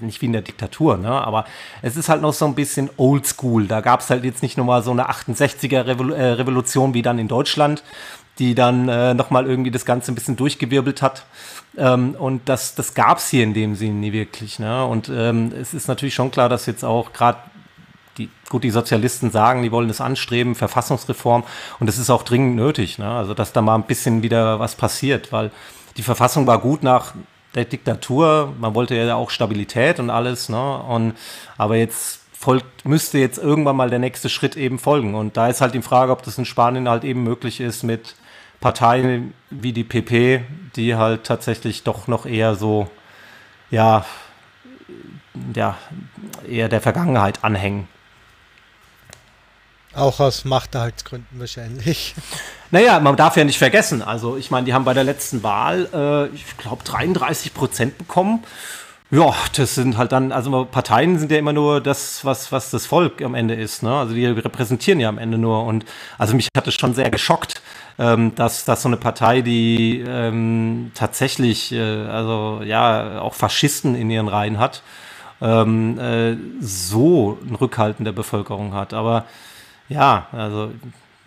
nicht 0.00 0.20
wie 0.22 0.26
in 0.26 0.32
der 0.32 0.42
Diktatur, 0.42 0.96
ne? 0.96 1.10
aber 1.10 1.44
es 1.82 1.96
ist 1.96 2.08
halt 2.08 2.22
noch 2.22 2.32
so 2.32 2.46
ein 2.46 2.54
bisschen 2.54 2.90
oldschool. 2.96 3.66
Da 3.66 3.80
gab 3.80 4.00
es 4.00 4.10
halt 4.10 4.24
jetzt 4.24 4.42
nicht 4.42 4.56
nochmal 4.56 4.82
so 4.82 4.90
eine 4.90 5.08
68er 5.10 5.86
Revol 5.86 6.12
äh, 6.12 6.32
Revolution 6.32 6.94
wie 6.94 7.02
dann 7.02 7.18
in 7.18 7.28
Deutschland, 7.28 7.84
die 8.38 8.54
dann 8.54 8.88
äh, 8.88 9.14
nochmal 9.14 9.46
irgendwie 9.46 9.70
das 9.70 9.84
Ganze 9.84 10.12
ein 10.12 10.14
bisschen 10.14 10.36
durchgewirbelt 10.36 11.02
hat. 11.02 11.24
Ähm, 11.76 12.14
und 12.18 12.48
das, 12.48 12.74
das 12.74 12.94
gab 12.94 13.18
es 13.18 13.28
hier 13.28 13.44
in 13.44 13.54
dem 13.54 13.74
Sinne 13.74 13.94
nie 13.94 14.12
wirklich. 14.12 14.58
Ne? 14.58 14.84
Und 14.84 15.08
ähm, 15.08 15.52
es 15.52 15.74
ist 15.74 15.88
natürlich 15.88 16.14
schon 16.14 16.30
klar, 16.30 16.48
dass 16.48 16.66
jetzt 16.66 16.84
auch 16.84 17.12
gerade 17.12 17.38
die, 18.18 18.28
gut, 18.48 18.64
die 18.64 18.70
Sozialisten 18.70 19.30
sagen, 19.30 19.62
die 19.62 19.72
wollen 19.72 19.88
das 19.88 20.00
anstreben, 20.00 20.54
Verfassungsreform. 20.54 21.44
Und 21.78 21.86
das 21.86 21.98
ist 21.98 22.10
auch 22.10 22.22
dringend 22.22 22.56
nötig. 22.56 22.98
Ne? 22.98 23.08
Also, 23.08 23.34
dass 23.34 23.52
da 23.52 23.62
mal 23.62 23.76
ein 23.76 23.84
bisschen 23.84 24.22
wieder 24.22 24.58
was 24.58 24.74
passiert, 24.74 25.32
weil 25.32 25.50
die 25.96 26.02
Verfassung 26.02 26.46
war 26.46 26.58
gut 26.58 26.82
nach 26.82 27.14
der 27.54 27.64
Diktatur. 27.64 28.52
Man 28.60 28.74
wollte 28.74 28.94
ja 28.94 29.14
auch 29.14 29.30
Stabilität 29.30 30.00
und 30.00 30.10
alles. 30.10 30.48
Ne? 30.48 30.78
Und, 30.78 31.14
aber 31.56 31.76
jetzt 31.76 32.20
folgt, 32.32 32.84
müsste 32.84 33.18
jetzt 33.18 33.38
irgendwann 33.38 33.76
mal 33.76 33.90
der 33.90 33.98
nächste 33.98 34.28
Schritt 34.28 34.56
eben 34.56 34.78
folgen. 34.78 35.14
Und 35.14 35.36
da 35.36 35.48
ist 35.48 35.60
halt 35.60 35.74
die 35.74 35.82
Frage, 35.82 36.12
ob 36.12 36.22
das 36.22 36.38
in 36.38 36.44
Spanien 36.44 36.88
halt 36.88 37.04
eben 37.04 37.22
möglich 37.22 37.60
ist 37.60 37.82
mit 37.82 38.14
Parteien 38.60 39.34
wie 39.50 39.72
die 39.72 39.84
PP, 39.84 40.42
die 40.76 40.96
halt 40.96 41.24
tatsächlich 41.24 41.84
doch 41.84 42.08
noch 42.08 42.26
eher 42.26 42.54
so, 42.54 42.88
ja, 43.70 44.04
ja, 45.54 45.76
eher 46.48 46.68
der 46.68 46.80
Vergangenheit 46.80 47.44
anhängen. 47.44 47.88
Auch 49.98 50.20
aus 50.20 50.44
Machterhaltsgründen 50.44 51.38
wahrscheinlich. 51.38 52.14
Naja, 52.70 53.00
man 53.00 53.16
darf 53.16 53.38
ja 53.38 53.44
nicht 53.44 53.56
vergessen. 53.56 54.02
Also, 54.02 54.36
ich 54.36 54.50
meine, 54.50 54.66
die 54.66 54.74
haben 54.74 54.84
bei 54.84 54.92
der 54.92 55.02
letzten 55.02 55.42
Wahl, 55.42 55.88
äh, 55.90 56.26
ich 56.34 56.54
glaube, 56.58 56.84
33 56.84 57.54
Prozent 57.54 57.96
bekommen. 57.96 58.44
Ja, 59.10 59.34
das 59.56 59.74
sind 59.74 59.96
halt 59.96 60.12
dann, 60.12 60.32
also 60.32 60.66
Parteien 60.66 61.18
sind 61.18 61.32
ja 61.32 61.38
immer 61.38 61.54
nur 61.54 61.80
das, 61.80 62.26
was, 62.26 62.52
was 62.52 62.70
das 62.70 62.84
Volk 62.84 63.22
am 63.22 63.34
Ende 63.34 63.54
ist. 63.54 63.82
Ne? 63.82 63.90
Also 63.90 64.12
die 64.12 64.26
repräsentieren 64.26 65.00
ja 65.00 65.08
am 65.08 65.16
Ende 65.16 65.38
nur. 65.38 65.64
Und 65.64 65.86
also 66.18 66.36
mich 66.36 66.48
hat 66.54 66.66
es 66.66 66.74
schon 66.74 66.92
sehr 66.92 67.10
geschockt, 67.10 67.62
ähm, 67.98 68.34
dass, 68.34 68.66
dass 68.66 68.82
so 68.82 68.88
eine 68.90 68.98
Partei, 68.98 69.40
die 69.40 70.04
ähm, 70.06 70.90
tatsächlich, 70.94 71.72
äh, 71.72 71.80
also 71.80 72.60
ja, 72.62 73.22
auch 73.22 73.32
Faschisten 73.32 73.94
in 73.94 74.10
ihren 74.10 74.28
Reihen 74.28 74.58
hat, 74.58 74.82
ähm, 75.40 75.98
äh, 75.98 76.36
so 76.60 77.38
ein 77.48 77.54
Rückhalten 77.54 78.04
der 78.04 78.12
Bevölkerung 78.12 78.74
hat. 78.74 78.92
Aber 78.92 79.24
ja, 79.88 80.26
also, 80.32 80.72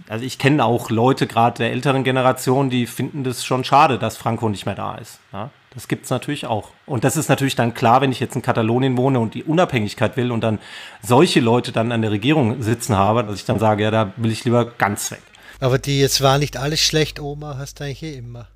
also 0.08 0.25
ich 0.25 0.38
kenne 0.38 0.63
auch 0.65 0.89
Leute, 0.89 1.27
gerade 1.27 1.58
der 1.58 1.72
älteren 1.72 2.03
Generation, 2.03 2.70
die 2.70 2.88
finden 2.88 3.24
das 3.24 3.46
schon 3.46 3.63
schade, 3.63 3.98
dass 3.98 4.18
Franco 4.18 4.50
nicht 4.50 4.65
mehr 4.65 4.75
da 4.75 4.96
ist. 4.96 5.20
Ja? 5.34 5.50
Das 5.74 5.88
gibt 5.88 6.03
es 6.03 6.10
natürlich 6.10 6.46
auch. 6.46 6.70
Und 6.86 7.03
das 7.06 7.15
ist 7.15 7.30
natürlich 7.30 7.56
dann 7.56 7.74
klar, 7.74 8.01
wenn 8.01 8.12
ich 8.12 8.20
jetzt 8.20 8.36
in 8.36 8.41
Katalonien 8.41 8.98
wohne 8.98 9.20
und 9.20 9.34
die 9.34 9.44
Unabhängigkeit 9.44 10.18
will 10.18 10.32
und 10.32 10.41
dann 10.41 10.60
solche 11.01 11.39
Leute 11.39 11.72
dann 11.72 11.91
an 11.94 12.01
der 12.01 12.12
Regierung 12.12 12.62
sitzen 12.62 12.98
habe, 12.98 13.24
dass 13.24 13.36
ich 13.36 13.46
dann 13.46 13.58
sage, 13.58 13.84
ja, 13.84 13.91
da 13.91 14.12
will 14.18 14.32
ich 14.32 14.44
lieber 14.44 14.65
ganz 14.65 15.12
weg. 15.12 15.22
Aber 15.62 15.80
die, 15.80 16.01
es 16.01 16.22
war 16.22 16.39
nicht 16.39 16.58
alles 16.58 16.82
schlecht, 16.82 17.20
Oma, 17.20 17.56
hast 17.58 17.80
du 17.80 17.86
eigentlich 17.86 18.03
eh 18.03 18.15
immer. 18.15 18.48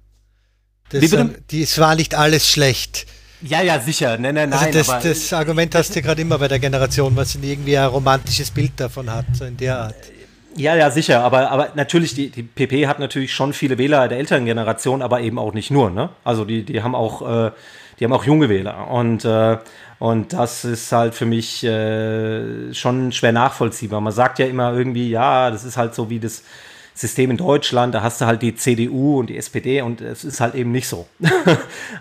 Das? 0.89 1.01
Die, 1.51 1.61
es 1.61 1.79
war 1.79 1.95
nicht 1.95 2.15
alles 2.15 2.49
schlecht. 2.49 3.05
Ja, 3.41 3.61
ja, 3.61 3.79
sicher. 3.79 4.17
Nein, 4.17 4.35
nein, 4.35 4.51
also 4.53 4.71
das, 4.71 4.87
das 4.87 5.33
Argument 5.33 5.73
hast 5.75 5.95
du 5.95 6.01
gerade 6.01 6.21
immer 6.21 6.37
bei 6.39 6.47
der 6.47 6.59
Generation, 6.59 7.15
was 7.15 7.35
irgendwie 7.35 7.77
ein 7.77 7.87
romantisches 7.87 8.49
Bild 8.51 8.71
davon 8.77 9.11
hat, 9.11 9.25
so 9.33 9.45
in 9.45 9.57
der 9.57 9.77
Art. 9.77 9.95
Ja, 10.55 10.75
ja, 10.75 10.89
sicher. 10.89 11.21
Aber, 11.21 11.51
aber 11.51 11.69
natürlich, 11.75 12.13
die, 12.13 12.29
die 12.29 12.43
PP 12.43 12.87
hat 12.87 12.99
natürlich 12.99 13.33
schon 13.33 13.51
viele 13.51 13.77
Wähler 13.77 14.07
der 14.07 14.19
älteren 14.19 14.45
Generation, 14.45 15.01
aber 15.01 15.19
eben 15.19 15.37
auch 15.37 15.53
nicht 15.53 15.69
nur. 15.69 15.89
Ne? 15.89 16.09
Also 16.23 16.45
die, 16.45 16.63
die 16.63 16.81
haben 16.81 16.95
auch, 16.95 17.21
äh, 17.47 17.51
die 17.99 18.05
haben 18.05 18.13
auch 18.13 18.23
junge 18.23 18.47
Wähler. 18.47 18.89
Und, 18.89 19.25
äh, 19.25 19.57
und 19.99 20.31
das 20.31 20.63
ist 20.63 20.91
halt 20.91 21.13
für 21.13 21.25
mich 21.25 21.63
äh, 21.63 22.73
schon 22.73 23.11
schwer 23.11 23.33
nachvollziehbar. 23.33 23.99
Man 23.99 24.13
sagt 24.13 24.39
ja 24.39 24.45
immer 24.45 24.73
irgendwie, 24.73 25.09
ja, 25.09 25.51
das 25.51 25.65
ist 25.65 25.75
halt 25.75 25.93
so 25.93 26.09
wie 26.09 26.19
das 26.19 26.43
System 26.95 27.29
in 27.29 27.37
Deutschland, 27.37 27.93
da 27.93 28.01
hast 28.01 28.21
du 28.21 28.25
halt 28.25 28.41
die 28.41 28.55
CDU 28.55 29.19
und 29.19 29.29
die 29.29 29.37
SPD 29.37 29.81
und 29.81 29.99
es 29.99 30.23
ist 30.23 30.39
halt 30.39 30.55
eben 30.55 30.71
nicht 30.71 30.87
so. 30.87 31.05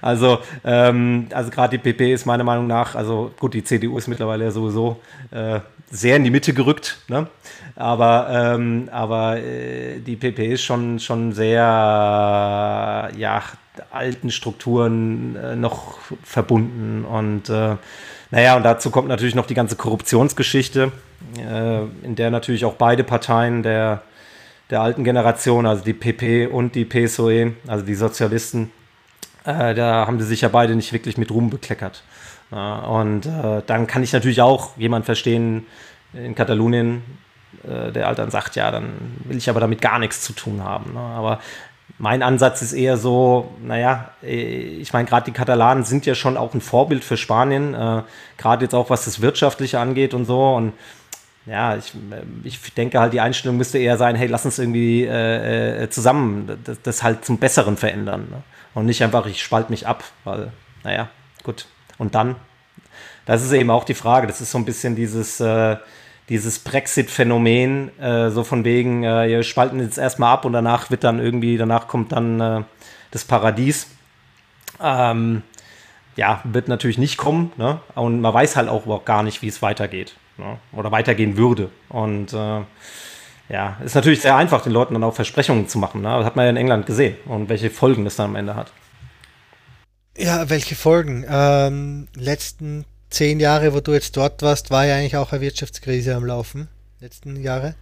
also, 0.00 0.38
ähm, 0.64 1.26
also 1.32 1.50
gerade 1.50 1.76
die 1.76 1.92
PP 1.92 2.12
ist 2.12 2.26
meiner 2.26 2.44
Meinung 2.44 2.68
nach, 2.68 2.94
also 2.94 3.32
gut, 3.40 3.54
die 3.54 3.64
CDU 3.64 3.98
ist 3.98 4.06
mittlerweile 4.06 4.44
ja 4.44 4.50
sowieso 4.52 5.00
äh, 5.32 5.58
sehr 5.90 6.16
in 6.16 6.22
die 6.22 6.30
Mitte 6.30 6.54
gerückt, 6.54 6.98
ne? 7.08 7.26
aber, 7.74 8.28
ähm, 8.30 8.88
aber 8.92 9.38
äh, 9.38 9.98
die 9.98 10.14
PP 10.14 10.52
ist 10.52 10.62
schon, 10.62 11.00
schon 11.00 11.32
sehr, 11.32 13.10
ja, 13.16 13.42
alten 13.90 14.30
Strukturen 14.30 15.34
äh, 15.34 15.56
noch 15.56 15.98
verbunden 16.22 17.04
und 17.04 17.48
äh, 17.48 17.76
naja, 18.30 18.56
und 18.56 18.62
dazu 18.62 18.90
kommt 18.90 19.08
natürlich 19.08 19.34
noch 19.34 19.46
die 19.46 19.54
ganze 19.54 19.74
Korruptionsgeschichte, 19.74 20.92
äh, 21.38 21.82
in 22.04 22.14
der 22.14 22.30
natürlich 22.30 22.64
auch 22.64 22.74
beide 22.74 23.02
Parteien 23.02 23.64
der 23.64 24.02
der 24.74 24.82
alten 24.82 25.04
Generation, 25.04 25.66
also 25.66 25.84
die 25.84 25.92
PP 25.92 26.48
und 26.48 26.74
die 26.74 26.84
PSOE, 26.84 27.52
also 27.68 27.84
die 27.84 27.94
Sozialisten, 27.94 28.72
äh, 29.44 29.72
da 29.72 30.04
haben 30.08 30.18
sie 30.18 30.26
sich 30.26 30.40
ja 30.40 30.48
beide 30.48 30.74
nicht 30.74 30.92
wirklich 30.92 31.16
mit 31.16 31.30
Ruhm 31.30 31.48
bekleckert. 31.48 32.02
Ja, 32.50 32.80
und 32.80 33.24
äh, 33.24 33.62
dann 33.64 33.86
kann 33.86 34.02
ich 34.02 34.12
natürlich 34.12 34.42
auch 34.42 34.76
jemand 34.76 35.04
verstehen 35.04 35.64
in 36.12 36.34
Katalonien, 36.34 37.02
äh, 37.62 37.92
der 37.92 38.06
halt 38.06 38.18
dann 38.18 38.32
sagt, 38.32 38.56
ja, 38.56 38.72
dann 38.72 38.94
will 39.22 39.36
ich 39.36 39.48
aber 39.48 39.60
damit 39.60 39.80
gar 39.80 40.00
nichts 40.00 40.22
zu 40.22 40.32
tun 40.32 40.64
haben. 40.64 40.92
Ne? 40.92 40.98
Aber 40.98 41.38
mein 41.98 42.24
Ansatz 42.24 42.60
ist 42.60 42.72
eher 42.72 42.96
so, 42.96 43.52
naja, 43.62 44.10
äh, 44.24 44.34
ich 44.34 44.92
meine, 44.92 45.08
gerade 45.08 45.26
die 45.26 45.32
Katalanen 45.32 45.84
sind 45.84 46.04
ja 46.04 46.16
schon 46.16 46.36
auch 46.36 46.52
ein 46.52 46.60
Vorbild 46.60 47.04
für 47.04 47.16
Spanien, 47.16 47.74
äh, 47.74 48.02
gerade 48.38 48.64
jetzt 48.64 48.74
auch 48.74 48.90
was 48.90 49.04
das 49.04 49.20
Wirtschaftliche 49.20 49.78
angeht 49.78 50.14
und 50.14 50.24
so. 50.24 50.52
Und 50.54 50.72
ja, 51.46 51.76
ich, 51.76 51.92
ich 52.42 52.74
denke 52.74 52.98
halt, 53.00 53.12
die 53.12 53.20
Einstellung 53.20 53.58
müsste 53.58 53.78
eher 53.78 53.98
sein, 53.98 54.16
hey, 54.16 54.28
lass 54.28 54.46
uns 54.46 54.58
irgendwie 54.58 55.04
äh, 55.04 55.82
äh, 55.84 55.90
zusammen 55.90 56.58
das, 56.64 56.80
das, 56.82 57.02
halt 57.02 57.24
zum 57.24 57.38
Besseren 57.38 57.76
verändern. 57.76 58.28
Ne? 58.30 58.42
Und 58.72 58.86
nicht 58.86 59.02
einfach, 59.02 59.26
ich 59.26 59.42
spalte 59.42 59.70
mich 59.70 59.86
ab, 59.86 60.04
weil, 60.24 60.52
naja, 60.84 61.08
gut. 61.42 61.66
Und 61.98 62.14
dann, 62.14 62.36
das 63.26 63.42
ist 63.42 63.52
eben 63.52 63.70
auch 63.70 63.84
die 63.84 63.94
Frage, 63.94 64.26
das 64.26 64.40
ist 64.40 64.50
so 64.50 64.58
ein 64.58 64.64
bisschen 64.64 64.96
dieses, 64.96 65.38
äh, 65.38 65.76
dieses 66.30 66.60
Brexit-Phänomen, 66.60 67.98
äh, 68.00 68.30
so 68.30 68.42
von 68.42 68.64
wegen, 68.64 69.04
äh, 69.04 69.28
wir 69.28 69.42
spalten 69.42 69.80
jetzt 69.80 69.98
erstmal 69.98 70.32
ab 70.32 70.46
und 70.46 70.54
danach 70.54 70.90
wird 70.90 71.04
dann 71.04 71.18
irgendwie, 71.18 71.58
danach 71.58 71.88
kommt 71.88 72.12
dann 72.12 72.40
äh, 72.40 72.62
das 73.10 73.24
Paradies. 73.26 73.88
Ähm, 74.80 75.42
ja, 76.16 76.40
wird 76.44 76.68
natürlich 76.68 76.98
nicht 76.98 77.18
kommen. 77.18 77.52
Ne? 77.58 77.80
Und 77.94 78.22
man 78.22 78.32
weiß 78.32 78.56
halt 78.56 78.70
auch 78.70 79.04
gar 79.04 79.22
nicht, 79.22 79.42
wie 79.42 79.48
es 79.48 79.60
weitergeht 79.60 80.14
ne? 80.36 80.58
oder 80.72 80.90
weitergehen 80.92 81.36
würde. 81.36 81.70
Und 81.88 82.32
äh, 82.32 82.60
ja, 83.48 83.76
ist 83.84 83.94
natürlich 83.94 84.20
sehr 84.20 84.36
einfach, 84.36 84.62
den 84.62 84.72
Leuten 84.72 84.94
dann 84.94 85.04
auch 85.04 85.14
Versprechungen 85.14 85.68
zu 85.68 85.78
machen. 85.78 86.02
Ne? 86.02 86.08
Das 86.08 86.24
hat 86.24 86.36
man 86.36 86.44
ja 86.46 86.50
in 86.50 86.56
England 86.56 86.86
gesehen 86.86 87.16
und 87.26 87.48
welche 87.48 87.70
Folgen 87.70 88.04
das 88.04 88.16
dann 88.16 88.30
am 88.30 88.36
Ende 88.36 88.54
hat. 88.54 88.72
Ja, 90.16 90.48
welche 90.48 90.76
Folgen? 90.76 91.26
Ähm, 91.28 92.08
letzten 92.14 92.84
zehn 93.10 93.40
Jahre, 93.40 93.74
wo 93.74 93.80
du 93.80 93.92
jetzt 93.92 94.16
dort 94.16 94.42
warst, 94.42 94.70
war 94.70 94.86
ja 94.86 94.96
eigentlich 94.96 95.16
auch 95.16 95.32
eine 95.32 95.40
Wirtschaftskrise 95.40 96.14
am 96.14 96.24
Laufen. 96.24 96.68
Letzten 97.00 97.42
Jahre. 97.42 97.74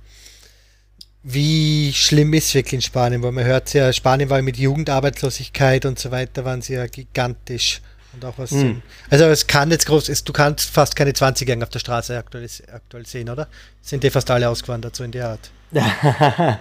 Wie 1.23 1.93
schlimm 1.93 2.35
ist 2.35 2.49
es 2.49 2.55
wirklich 2.55 2.75
in 2.75 2.83
Spanien? 2.83 3.23
Weil 3.23 3.33
man 3.33 3.45
hört 3.45 3.73
ja, 3.75 3.93
Spanien 3.93 4.29
war 4.29 4.43
mit 4.43 4.57
Jugendarbeitslosigkeit 4.57 5.85
und 5.85 5.99
so 5.99 6.11
weiter, 6.11 6.45
waren 6.45 6.63
sie 6.63 6.75
ja 6.75 6.87
gigantisch. 6.87 7.81
Und 8.15 8.25
auch 8.25 8.35
was. 8.37 8.51
Mhm. 8.51 8.83
Also 9.11 9.25
es 9.25 9.47
kann 9.47 9.71
jetzt 9.71 9.87
groß, 9.87 10.09
es, 10.09 10.25
du 10.25 10.33
kannst 10.33 10.71
fast 10.71 10.97
keine 10.97 11.13
20-Jährigen 11.13 11.63
auf 11.63 11.71
der 11.71 11.79
Straße 11.79 12.17
aktuell, 12.17 12.49
aktuell 12.73 13.07
sehen, 13.07 13.31
oder? 13.31 13.49
Sind 13.81 14.03
die 14.03 14.11
fast 14.11 14.31
alle 14.31 14.49
ausgewandert, 14.49 14.95
so 14.95 15.05
in 15.05 15.13
der 15.13 15.29
Art? 15.31 15.51
ja, 15.73 16.59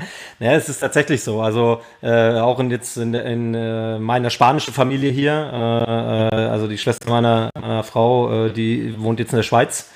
es 0.54 0.70
ist 0.70 0.80
tatsächlich 0.80 1.22
so. 1.22 1.42
Also 1.42 1.82
äh, 2.02 2.40
auch 2.40 2.60
in, 2.60 2.72
jetzt 2.72 2.96
in, 2.96 3.14
in 3.14 3.54
äh, 3.54 4.00
meiner 4.00 4.30
spanischen 4.30 4.74
Familie 4.74 5.12
hier, 5.12 5.34
äh, 5.34 6.36
äh 6.36 6.48
also 6.48 6.68
die 6.68 6.78
Schwester 6.78 7.10
meiner, 7.10 7.50
meiner 7.60 7.84
Frau, 7.84 8.46
äh, 8.46 8.54
die 8.54 8.96
wohnt 8.98 9.20
jetzt 9.20 9.34
in 9.34 9.38
der 9.38 9.44
Schweiz. 9.44 9.90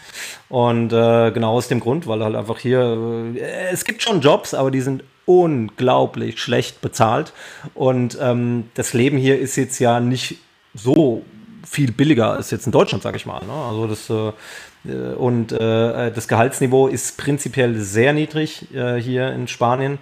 Und 0.49 0.91
äh, 0.91 1.31
genau 1.31 1.53
aus 1.53 1.69
dem 1.69 1.79
Grund, 1.79 2.07
weil 2.07 2.23
halt 2.23 2.35
einfach 2.35 2.59
hier, 2.59 3.33
es 3.71 3.85
gibt 3.85 4.03
schon 4.03 4.21
Jobs, 4.21 4.53
aber 4.53 4.69
die 4.69 4.81
sind 4.81 5.03
unglaublich 5.25 6.39
schlecht 6.39 6.81
bezahlt. 6.81 7.33
Und 7.73 8.17
ähm, 8.21 8.69
das 8.73 8.93
Leben 8.93 9.17
hier 9.17 9.39
ist 9.39 9.55
jetzt 9.55 9.79
ja 9.79 9.99
nicht 9.99 10.37
so 10.73 11.23
viel 11.65 11.91
billiger 11.91 12.31
als 12.31 12.51
jetzt 12.51 12.65
in 12.65 12.71
Deutschland, 12.71 13.03
sage 13.03 13.17
ich 13.17 13.25
mal. 13.25 13.43
Ne? 13.45 13.53
Also 13.53 13.87
das 13.87 14.09
äh, 14.09 15.15
und 15.15 15.51
äh, 15.51 16.11
das 16.11 16.27
Gehaltsniveau 16.27 16.87
ist 16.87 17.17
prinzipiell 17.17 17.75
sehr 17.75 18.13
niedrig 18.13 18.73
äh, 18.73 19.01
hier 19.01 19.31
in 19.31 19.47
Spanien 19.47 19.97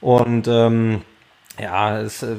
und 0.00 0.46
ähm, 0.48 1.02
ja, 1.60 2.00
es, 2.00 2.22
äh, 2.22 2.36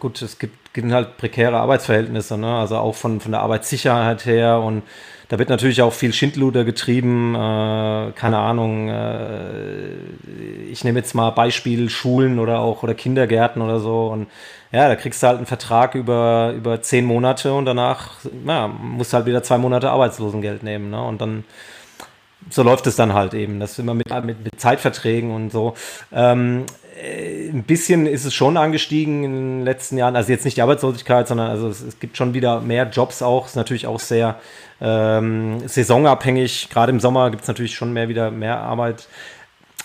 gut, 0.00 0.20
es 0.22 0.38
gibt, 0.38 0.74
gibt 0.74 0.90
halt 0.92 1.16
prekäre 1.16 1.56
Arbeitsverhältnisse, 1.56 2.36
ne? 2.36 2.56
also 2.56 2.76
auch 2.78 2.94
von, 2.94 3.20
von 3.20 3.32
der 3.32 3.40
Arbeitssicherheit 3.42 4.26
her 4.26 4.60
und 4.60 4.82
da 5.28 5.38
wird 5.38 5.50
natürlich 5.50 5.82
auch 5.82 5.92
viel 5.92 6.14
Schindluder 6.14 6.64
getrieben, 6.64 7.34
äh, 7.34 8.12
keine 8.12 8.38
Ahnung, 8.38 8.88
äh, 8.88 9.92
ich 10.70 10.84
nehme 10.84 10.98
jetzt 10.98 11.14
mal 11.14 11.30
Beispiel 11.30 11.90
Schulen 11.90 12.38
oder 12.38 12.60
auch 12.60 12.82
oder 12.82 12.94
Kindergärten 12.94 13.60
oder 13.62 13.78
so 13.78 14.08
und 14.08 14.26
ja, 14.72 14.88
da 14.88 14.96
kriegst 14.96 15.22
du 15.22 15.26
halt 15.26 15.38
einen 15.38 15.46
Vertrag 15.46 15.94
über, 15.94 16.52
über 16.56 16.82
zehn 16.82 17.04
Monate 17.04 17.52
und 17.54 17.64
danach 17.64 18.16
ja, 18.46 18.68
musst 18.68 19.12
du 19.12 19.16
halt 19.16 19.26
wieder 19.26 19.42
zwei 19.42 19.58
Monate 19.58 19.90
Arbeitslosengeld 19.90 20.62
nehmen 20.62 20.90
ne? 20.90 21.02
und 21.02 21.20
dann 21.20 21.44
so 22.50 22.62
läuft 22.62 22.86
es 22.86 22.96
dann 22.96 23.14
halt 23.14 23.34
eben. 23.34 23.60
Das 23.60 23.78
immer 23.78 23.94
mit, 23.94 24.08
mit, 24.24 24.44
mit 24.44 24.60
Zeitverträgen 24.60 25.30
und 25.30 25.50
so. 25.50 25.74
Ähm, 26.12 26.64
äh, 27.02 27.48
ein 27.48 27.64
bisschen 27.64 28.06
ist 28.06 28.24
es 28.24 28.34
schon 28.34 28.56
angestiegen 28.56 29.24
in 29.24 29.32
den 29.32 29.64
letzten 29.64 29.98
Jahren. 29.98 30.16
Also 30.16 30.32
jetzt 30.32 30.44
nicht 30.44 30.56
die 30.56 30.62
Arbeitslosigkeit, 30.62 31.28
sondern 31.28 31.50
also 31.50 31.68
es, 31.68 31.80
es 31.80 31.98
gibt 32.00 32.16
schon 32.16 32.34
wieder 32.34 32.60
mehr 32.60 32.88
Jobs 32.88 33.22
auch. 33.22 33.46
Ist 33.46 33.56
natürlich 33.56 33.86
auch 33.86 34.00
sehr 34.00 34.36
ähm, 34.80 35.66
saisonabhängig. 35.66 36.68
Gerade 36.70 36.90
im 36.90 37.00
Sommer 37.00 37.30
gibt 37.30 37.42
es 37.42 37.48
natürlich 37.48 37.74
schon 37.74 37.92
mehr 37.92 38.08
wieder 38.08 38.30
mehr 38.30 38.58
Arbeit. 38.58 39.08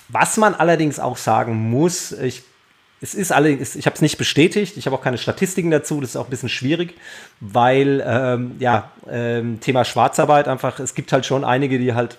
Was 0.09 0.37
man 0.37 0.53
allerdings 0.53 0.99
auch 0.99 1.17
sagen 1.17 1.55
muss, 1.69 2.11
ich 2.11 2.43
es 3.03 3.13
ist 3.13 3.33
allerdings, 3.33 3.75
ich 3.75 3.85
habe 3.85 3.95
es 3.95 4.01
nicht 4.01 4.17
bestätigt, 4.17 4.77
ich 4.77 4.85
habe 4.85 4.95
auch 4.95 5.01
keine 5.01 5.17
Statistiken 5.17 5.69
dazu, 5.69 5.99
das 5.99 6.11
ist 6.11 6.15
auch 6.15 6.23
ein 6.23 6.29
bisschen 6.29 6.47
schwierig, 6.47 6.95
weil 7.41 8.01
ähm, 8.07 8.55
ja, 8.59 8.91
ähm, 9.09 9.59
Thema 9.59 9.83
Schwarzarbeit 9.83 10.47
einfach, 10.47 10.79
es 10.79 10.95
gibt 10.95 11.11
halt 11.11 11.25
schon 11.25 11.43
einige, 11.43 11.79
die 11.79 11.93
halt 11.93 12.17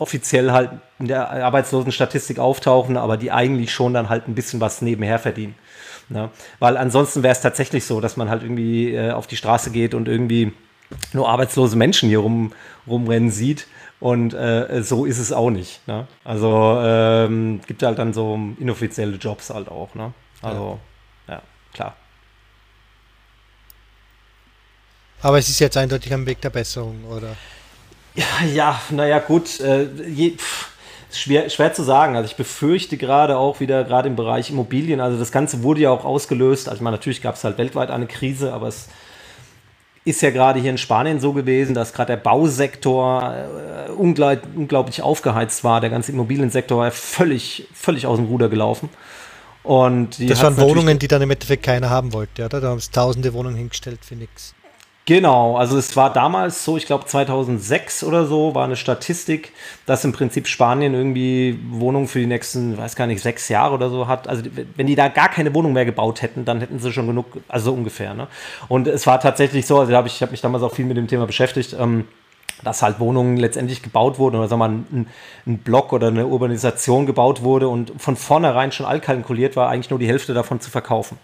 offiziell 0.00 0.50
halt 0.50 0.70
in 0.98 1.06
der 1.06 1.30
Arbeitslosenstatistik 1.30 2.40
auftauchen, 2.40 2.96
aber 2.96 3.16
die 3.16 3.30
eigentlich 3.30 3.72
schon 3.72 3.94
dann 3.94 4.08
halt 4.08 4.26
ein 4.26 4.34
bisschen 4.34 4.60
was 4.60 4.82
nebenher 4.82 5.20
verdienen. 5.20 5.54
Ne? 6.08 6.30
Weil 6.58 6.76
ansonsten 6.78 7.22
wäre 7.22 7.32
es 7.32 7.40
tatsächlich 7.40 7.84
so, 7.84 8.00
dass 8.00 8.16
man 8.16 8.28
halt 8.28 8.42
irgendwie 8.42 8.92
äh, 8.92 9.12
auf 9.12 9.28
die 9.28 9.36
Straße 9.36 9.70
geht 9.70 9.94
und 9.94 10.08
irgendwie 10.08 10.52
nur 11.12 11.28
arbeitslose 11.28 11.76
Menschen 11.76 12.08
hier 12.08 12.18
rum, 12.18 12.52
rumrennen 12.88 13.30
sieht. 13.30 13.68
Und 14.00 14.34
äh, 14.34 14.82
so 14.82 15.04
ist 15.04 15.20
es 15.20 15.32
auch 15.32 15.50
nicht. 15.50 15.86
Ne? 15.86 16.08
Also 16.24 16.76
ähm, 16.82 17.60
gibt 17.68 17.84
halt 17.84 18.00
dann 18.00 18.12
so 18.12 18.36
inoffizielle 18.58 19.16
Jobs 19.16 19.50
halt 19.50 19.68
auch. 19.68 19.94
Ne? 19.94 20.12
Also, 20.44 20.78
ja. 21.28 21.34
ja, 21.34 21.42
klar. 21.72 21.96
Aber 25.22 25.38
es 25.38 25.48
ist 25.48 25.58
jetzt 25.58 25.76
eindeutig 25.76 26.12
am 26.12 26.26
Weg 26.26 26.40
der 26.40 26.50
Besserung, 26.50 27.04
oder? 27.04 27.36
Ja, 28.14 28.46
ja, 28.52 28.80
naja, 28.90 29.18
gut. 29.18 29.58
Äh, 29.60 29.84
je, 30.06 30.32
pff, 30.32 30.70
schwer, 31.10 31.48
schwer 31.48 31.72
zu 31.72 31.82
sagen. 31.82 32.16
Also 32.16 32.26
ich 32.26 32.36
befürchte 32.36 32.96
gerade 32.96 33.36
auch 33.36 33.60
wieder, 33.60 33.84
gerade 33.84 34.08
im 34.08 34.16
Bereich 34.16 34.50
Immobilien, 34.50 35.00
also 35.00 35.18
das 35.18 35.32
Ganze 35.32 35.62
wurde 35.62 35.80
ja 35.80 35.90
auch 35.90 36.04
ausgelöst. 36.04 36.68
Also 36.68 36.76
ich 36.76 36.82
meine, 36.82 36.96
natürlich 36.96 37.22
gab 37.22 37.36
es 37.36 37.44
halt 37.44 37.58
weltweit 37.58 37.90
eine 37.90 38.06
Krise, 38.06 38.52
aber 38.52 38.68
es 38.68 38.88
ist 40.04 40.20
ja 40.20 40.30
gerade 40.30 40.60
hier 40.60 40.70
in 40.70 40.78
Spanien 40.78 41.18
so 41.18 41.32
gewesen, 41.32 41.74
dass 41.74 41.94
gerade 41.94 42.12
der 42.12 42.22
Bausektor 42.22 43.34
äh, 43.88 43.90
unglaublich, 43.92 44.44
unglaublich 44.54 45.02
aufgeheizt 45.02 45.64
war. 45.64 45.80
Der 45.80 45.90
ganze 45.90 46.12
Immobiliensektor 46.12 46.78
war 46.78 46.86
ja 46.86 46.90
völlig, 46.90 47.66
völlig 47.72 48.06
aus 48.06 48.18
dem 48.18 48.26
Ruder 48.26 48.48
gelaufen. 48.48 48.90
Und 49.64 50.30
das 50.30 50.42
waren 50.42 50.56
Wohnungen, 50.58 50.98
die 50.98 51.08
dann 51.08 51.22
im 51.22 51.30
Endeffekt 51.30 51.64
keiner 51.64 51.90
haben 51.90 52.12
wollte, 52.12 52.44
oder? 52.44 52.60
Da 52.60 52.68
haben 52.68 52.78
es 52.78 52.90
tausende 52.90 53.32
Wohnungen 53.32 53.56
hingestellt 53.56 54.00
für 54.04 54.14
nichts. 54.14 54.54
Genau, 55.06 55.58
also 55.58 55.76
es 55.76 55.96
war 55.96 56.10
damals 56.10 56.64
so, 56.64 56.78
ich 56.78 56.86
glaube 56.86 57.04
2006 57.04 58.04
oder 58.04 58.24
so, 58.24 58.54
war 58.54 58.64
eine 58.64 58.76
Statistik, 58.76 59.52
dass 59.84 60.02
im 60.02 60.12
Prinzip 60.12 60.46
Spanien 60.46 60.94
irgendwie 60.94 61.58
Wohnungen 61.68 62.08
für 62.08 62.20
die 62.20 62.26
nächsten, 62.26 62.78
weiß 62.78 62.96
gar 62.96 63.06
nicht, 63.06 63.22
sechs 63.22 63.50
Jahre 63.50 63.74
oder 63.74 63.90
so 63.90 64.06
hat. 64.06 64.28
Also 64.28 64.44
wenn 64.76 64.86
die 64.86 64.94
da 64.94 65.08
gar 65.08 65.28
keine 65.28 65.54
Wohnung 65.54 65.74
mehr 65.74 65.84
gebaut 65.84 66.22
hätten, 66.22 66.46
dann 66.46 66.60
hätten 66.60 66.78
sie 66.78 66.90
schon 66.90 67.06
genug, 67.06 67.26
also 67.48 67.66
so 67.66 67.74
ungefähr. 67.74 68.14
Ne? 68.14 68.28
Und 68.68 68.86
es 68.86 69.06
war 69.06 69.20
tatsächlich 69.20 69.66
so, 69.66 69.78
also 69.78 69.92
ich 69.92 70.22
habe 70.22 70.30
mich 70.30 70.40
damals 70.40 70.62
auch 70.62 70.74
viel 70.74 70.86
mit 70.86 70.96
dem 70.96 71.06
Thema 71.06 71.26
beschäftigt. 71.26 71.76
Ähm, 71.78 72.06
dass 72.62 72.82
halt 72.82 73.00
Wohnungen 73.00 73.36
letztendlich 73.36 73.82
gebaut 73.82 74.18
wurden 74.18 74.36
oder 74.36 74.48
sagen 74.48 74.60
wir 74.60 74.68
mal 74.68 74.74
ein, 74.74 75.06
ein 75.46 75.58
Block 75.58 75.92
oder 75.92 76.08
eine 76.08 76.26
Urbanisation 76.26 77.06
gebaut 77.06 77.42
wurde 77.42 77.68
und 77.68 77.92
von 77.98 78.16
vornherein 78.16 78.72
schon 78.72 78.86
allkalkuliert 78.86 79.56
war, 79.56 79.68
eigentlich 79.68 79.90
nur 79.90 79.98
die 79.98 80.08
Hälfte 80.08 80.34
davon 80.34 80.60
zu 80.60 80.70
verkaufen. 80.70 81.18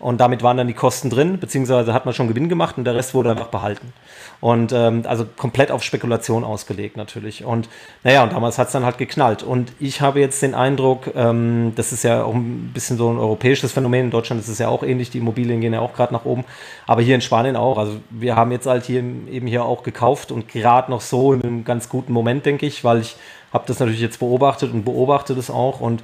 Und 0.00 0.20
damit 0.20 0.42
waren 0.42 0.56
dann 0.56 0.66
die 0.66 0.74
Kosten 0.74 1.08
drin, 1.08 1.38
beziehungsweise 1.38 1.94
hat 1.94 2.04
man 2.04 2.14
schon 2.14 2.28
Gewinn 2.28 2.48
gemacht 2.48 2.76
und 2.76 2.84
der 2.84 2.94
Rest 2.94 3.14
wurde 3.14 3.30
einfach 3.30 3.46
behalten. 3.46 3.92
Und 4.40 4.72
ähm, 4.72 5.04
also 5.06 5.24
komplett 5.24 5.70
auf 5.70 5.82
Spekulation 5.82 6.44
ausgelegt 6.44 6.96
natürlich. 6.96 7.44
Und 7.44 7.68
naja, 8.02 8.24
und 8.24 8.32
damals 8.32 8.58
hat 8.58 8.66
es 8.66 8.72
dann 8.72 8.84
halt 8.84 8.98
geknallt. 8.98 9.42
Und 9.42 9.72
ich 9.78 10.00
habe 10.00 10.20
jetzt 10.20 10.42
den 10.42 10.54
Eindruck, 10.54 11.12
ähm, 11.14 11.72
das 11.76 11.92
ist 11.92 12.02
ja 12.02 12.24
auch 12.24 12.34
ein 12.34 12.72
bisschen 12.74 12.98
so 12.98 13.10
ein 13.10 13.18
europäisches 13.18 13.72
Phänomen. 13.72 14.06
In 14.06 14.10
Deutschland 14.10 14.42
ist 14.42 14.48
es 14.48 14.58
ja 14.58 14.68
auch 14.68 14.82
ähnlich, 14.82 15.10
die 15.10 15.18
Immobilien 15.18 15.60
gehen 15.60 15.72
ja 15.72 15.80
auch 15.80 15.94
gerade 15.94 16.12
nach 16.12 16.24
oben. 16.24 16.44
Aber 16.86 17.00
hier 17.00 17.14
in 17.14 17.20
Spanien 17.20 17.56
auch. 17.56 17.78
Also 17.78 17.96
wir 18.10 18.36
haben 18.36 18.50
jetzt 18.52 18.66
halt 18.66 18.84
hier 18.84 18.98
eben 18.98 19.46
hier 19.46 19.64
auch 19.64 19.84
gekauft 19.84 20.32
und 20.32 20.48
gerade 20.48 20.90
noch 20.90 21.00
so 21.00 21.32
in 21.32 21.42
einem 21.42 21.64
ganz 21.64 21.88
guten 21.88 22.12
Moment, 22.12 22.44
denke 22.44 22.66
ich, 22.66 22.84
weil 22.84 23.00
ich 23.00 23.16
habe 23.52 23.64
das 23.66 23.78
natürlich 23.78 24.00
jetzt 24.00 24.18
beobachtet 24.18 24.74
und 24.74 24.84
beobachte 24.84 25.34
das 25.34 25.48
auch. 25.48 25.80
Und 25.80 26.02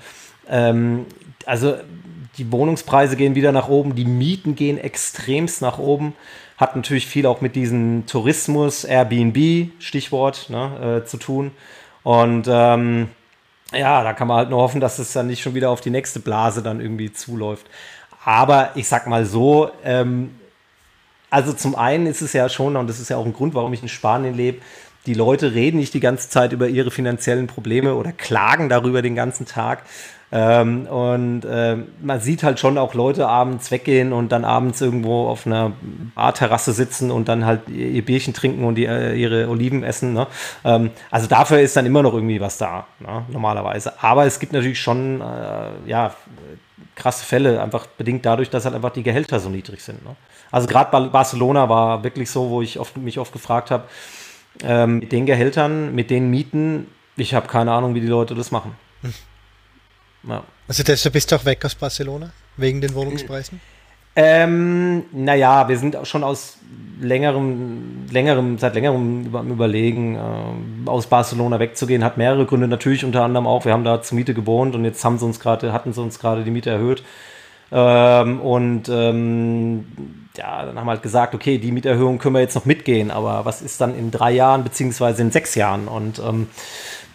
ähm, 0.49 1.05
also 1.45 1.75
die 2.39 2.51
Wohnungspreise 2.53 3.17
gehen 3.17 3.35
wieder 3.35 3.53
nach 3.53 3.69
oben, 3.69 3.95
die 3.95 4.05
Mieten 4.05 4.55
gehen 4.55 4.79
extremst 4.79 5.63
nach 5.63 5.79
oben. 5.79 6.15
Hat 6.57 6.77
natürlich 6.77 7.07
viel 7.07 7.27
auch 7.27 7.41
mit 7.41 7.57
diesem 7.57 8.07
Tourismus, 8.07 8.85
Airbnb, 8.85 9.71
Stichwort, 9.79 10.49
ne, 10.51 11.01
äh, 11.03 11.07
zu 11.07 11.17
tun. 11.17 11.53
Und 12.03 12.47
ähm, 12.49 13.09
ja, 13.73 14.03
da 14.03 14.13
kann 14.13 14.29
man 14.29 14.39
halt 14.39 14.51
nur 14.51 14.61
hoffen, 14.61 14.81
dass 14.81 14.99
es 14.99 15.13
dann 15.13 15.27
nicht 15.27 15.43
schon 15.43 15.55
wieder 15.55 15.71
auf 15.71 15.81
die 15.81 15.91
nächste 15.91 16.21
Blase 16.21 16.63
dann 16.63 16.81
irgendwie 16.81 17.13
zuläuft. 17.13 17.67
Aber 18.25 18.71
ich 18.75 18.89
sag 18.89 19.07
mal 19.07 19.25
so, 19.25 19.71
ähm, 19.85 20.35
also 21.31 21.53
zum 21.53 21.77
einen 21.77 22.07
ist 22.07 22.21
es 22.21 22.33
ja 22.33 22.49
schon, 22.49 22.77
und 22.77 22.89
das 22.89 23.01
ist 23.01 23.09
ja 23.09 23.17
auch 23.17 23.25
ein 23.25 23.33
Grund, 23.33 23.55
warum 23.55 23.73
ich 23.73 23.83
in 23.83 23.89
Spanien 23.89 24.35
lebe, 24.35 24.61
die 25.07 25.15
Leute 25.15 25.55
reden 25.55 25.79
nicht 25.79 25.95
die 25.95 26.01
ganze 26.01 26.29
Zeit 26.29 26.53
über 26.53 26.69
ihre 26.69 26.91
finanziellen 26.91 27.47
Probleme 27.47 27.95
oder 27.95 28.13
klagen 28.13 28.69
darüber 28.69 29.01
den 29.01 29.15
ganzen 29.15 29.47
Tag, 29.47 29.85
ähm, 30.33 30.87
und 30.87 31.45
äh, 31.45 31.77
man 32.01 32.21
sieht 32.21 32.45
halt 32.45 32.61
schon 32.61 32.79
auch 32.79 32.95
Leute 32.95 33.27
abends 33.27 33.71
weggehen 33.71 34.13
und 34.13 34.31
dann 34.31 34.45
abends 34.45 34.81
irgendwo 34.81 35.27
auf 35.27 35.45
einer 35.45 35.73
Barterrasse 36.15 36.73
sitzen 36.73 37.11
und 37.11 37.29
dann 37.29 37.45
halt 37.45 37.69
ihr 37.69 38.05
Bierchen 38.05 38.33
trinken 38.33 38.65
und 38.65 38.77
die, 38.77 38.87
äh, 38.87 39.15
ihre 39.15 39.49
Oliven 39.49 39.83
essen. 39.83 40.13
Ne? 40.13 40.29
Ähm, 40.65 40.91
also 41.11 41.27
dafür 41.27 41.61
ist 41.61 41.77
dann 41.77 41.85
immer 41.85 42.03
noch 42.03 42.15
irgendwie 42.15 42.41
was 42.41 42.59
da, 42.59 42.87
ne? 43.01 43.25
normalerweise. 43.29 44.01
Aber 44.03 44.25
es 44.25 44.39
gibt 44.39 44.53
natürlich 44.53 44.81
schon, 44.81 45.21
äh, 45.21 45.89
ja, 45.89 46.15
krasse 46.95 47.25
Fälle, 47.25 47.61
einfach 47.61 47.87
bedingt 47.87 48.25
dadurch, 48.25 48.51
dass 48.51 48.65
halt 48.65 48.75
einfach 48.75 48.91
die 48.91 49.03
Gehälter 49.03 49.41
so 49.41 49.49
niedrig 49.49 49.83
sind. 49.83 50.05
Ne? 50.05 50.15
Also 50.53 50.69
gerade 50.69 51.09
Barcelona 51.09 51.69
war 51.69 52.05
wirklich 52.05 52.31
so, 52.31 52.51
wo 52.51 52.63
ich 52.63 52.79
oft, 52.79 52.97
mich 52.97 53.19
oft 53.19 53.33
gefragt 53.33 53.71
habe, 53.71 53.85
ähm, 54.63 55.01
mit 55.01 55.11
den 55.11 55.27
Gehältern, 55.27 55.95
mit 55.95 56.11
den 56.11 56.31
Mieten, 56.31 56.87
ich 57.17 57.35
habe 57.35 57.49
keine 57.49 57.73
Ahnung, 57.73 57.95
wie 57.95 58.01
die 58.01 58.07
Leute 58.07 58.35
das 58.35 58.51
machen. 58.51 58.77
Ja. 60.29 60.43
Also 60.69 60.83
deshalb 60.83 61.13
bist 61.13 61.31
du 61.33 61.37
auch 61.37 61.45
weg 61.45 61.65
aus 61.65 61.75
Barcelona, 61.75 62.31
wegen 62.57 62.81
den 62.81 62.95
Wohnungspreisen? 62.95 63.61
Ähm, 64.17 65.05
naja, 65.13 65.69
wir 65.69 65.79
sind 65.79 65.97
schon 66.05 66.25
aus 66.25 66.59
längerem, 67.01 68.07
längerem, 68.11 68.59
seit 68.59 68.75
längerem 68.75 69.27
Überlegen, 69.51 70.17
äh, 70.17 70.89
aus 70.89 71.07
Barcelona 71.07 71.59
wegzugehen, 71.59 72.05
hat 72.05 72.17
mehrere 72.17 72.45
Gründe. 72.45 72.69
Natürlich 72.69 73.05
unter 73.05 73.23
anderem 73.23 73.47
auch, 73.47 73.65
wir 73.65 73.73
haben 73.73 73.85
da 73.85 74.03
zur 74.03 74.17
Miete 74.17 74.35
gewohnt 74.35 74.75
und 74.75 74.85
jetzt 74.85 75.05
haben 75.05 75.19
sie 75.19 75.25
uns 75.25 75.41
gerade, 75.41 75.73
hatten 75.73 75.93
sie 75.93 76.03
uns 76.03 76.19
gerade 76.19 76.45
die 76.45 76.51
Miete 76.51 76.71
erhöht. 76.71 77.03
Ähm, 77.73 78.41
und 78.41 78.89
ähm, 78.89 79.87
ja, 80.37 80.67
dann 80.67 80.79
haben 80.79 80.87
wir 80.87 80.93
halt 80.93 81.03
gesagt, 81.03 81.35
okay, 81.35 81.59
die 81.59 81.73
Mieterhöhung 81.73 82.19
können 82.19 82.35
wir 82.35 82.41
jetzt 82.41 82.55
noch 82.55 82.65
mitgehen, 82.65 83.11
aber 83.11 83.45
was 83.45 83.63
ist 83.63 83.81
dann 83.81 83.97
in 83.97 84.11
drei 84.11 84.33
Jahren 84.33 84.65
beziehungsweise 84.65 85.23
in 85.23 85.31
sechs 85.31 85.55
Jahren? 85.55 85.87
Und 85.87 86.19
ähm, 86.19 86.49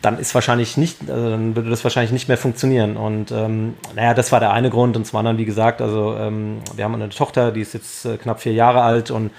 dann 0.06 0.20
ist 0.20 0.36
wahrscheinlich 0.36 0.78
nicht, 0.78 1.10
also 1.10 1.32
dann 1.32 1.56
würde 1.56 1.72
das 1.72 1.84
wahrscheinlich 1.84 2.12
nicht 2.12 2.28
mehr 2.28 2.38
funktionieren. 2.38 2.96
Und 2.96 3.32
ähm, 3.32 3.74
naja, 3.96 4.13
das 4.13 4.32
war 4.32 4.39
der 4.39 4.54
eine 4.54 4.70
Grund. 4.70 4.96
Und 4.96 5.06
zum 5.06 5.18
anderen, 5.18 5.39
wie 5.39 5.46
gesagt, 5.46 5.82
also 5.82 6.15
ähm, 6.15 6.62
wir 6.76 6.86
haben 6.86 6.94
eine 6.94 7.10
Tochter, 7.10 7.52
die 7.52 7.62
ist 7.62 7.74
jetzt 7.74 8.06
äh, 8.06 8.18
knapp 8.18 8.39
vier 8.39 8.54
Jahre 8.54 8.84
alt 8.84 9.10
und 9.10 9.32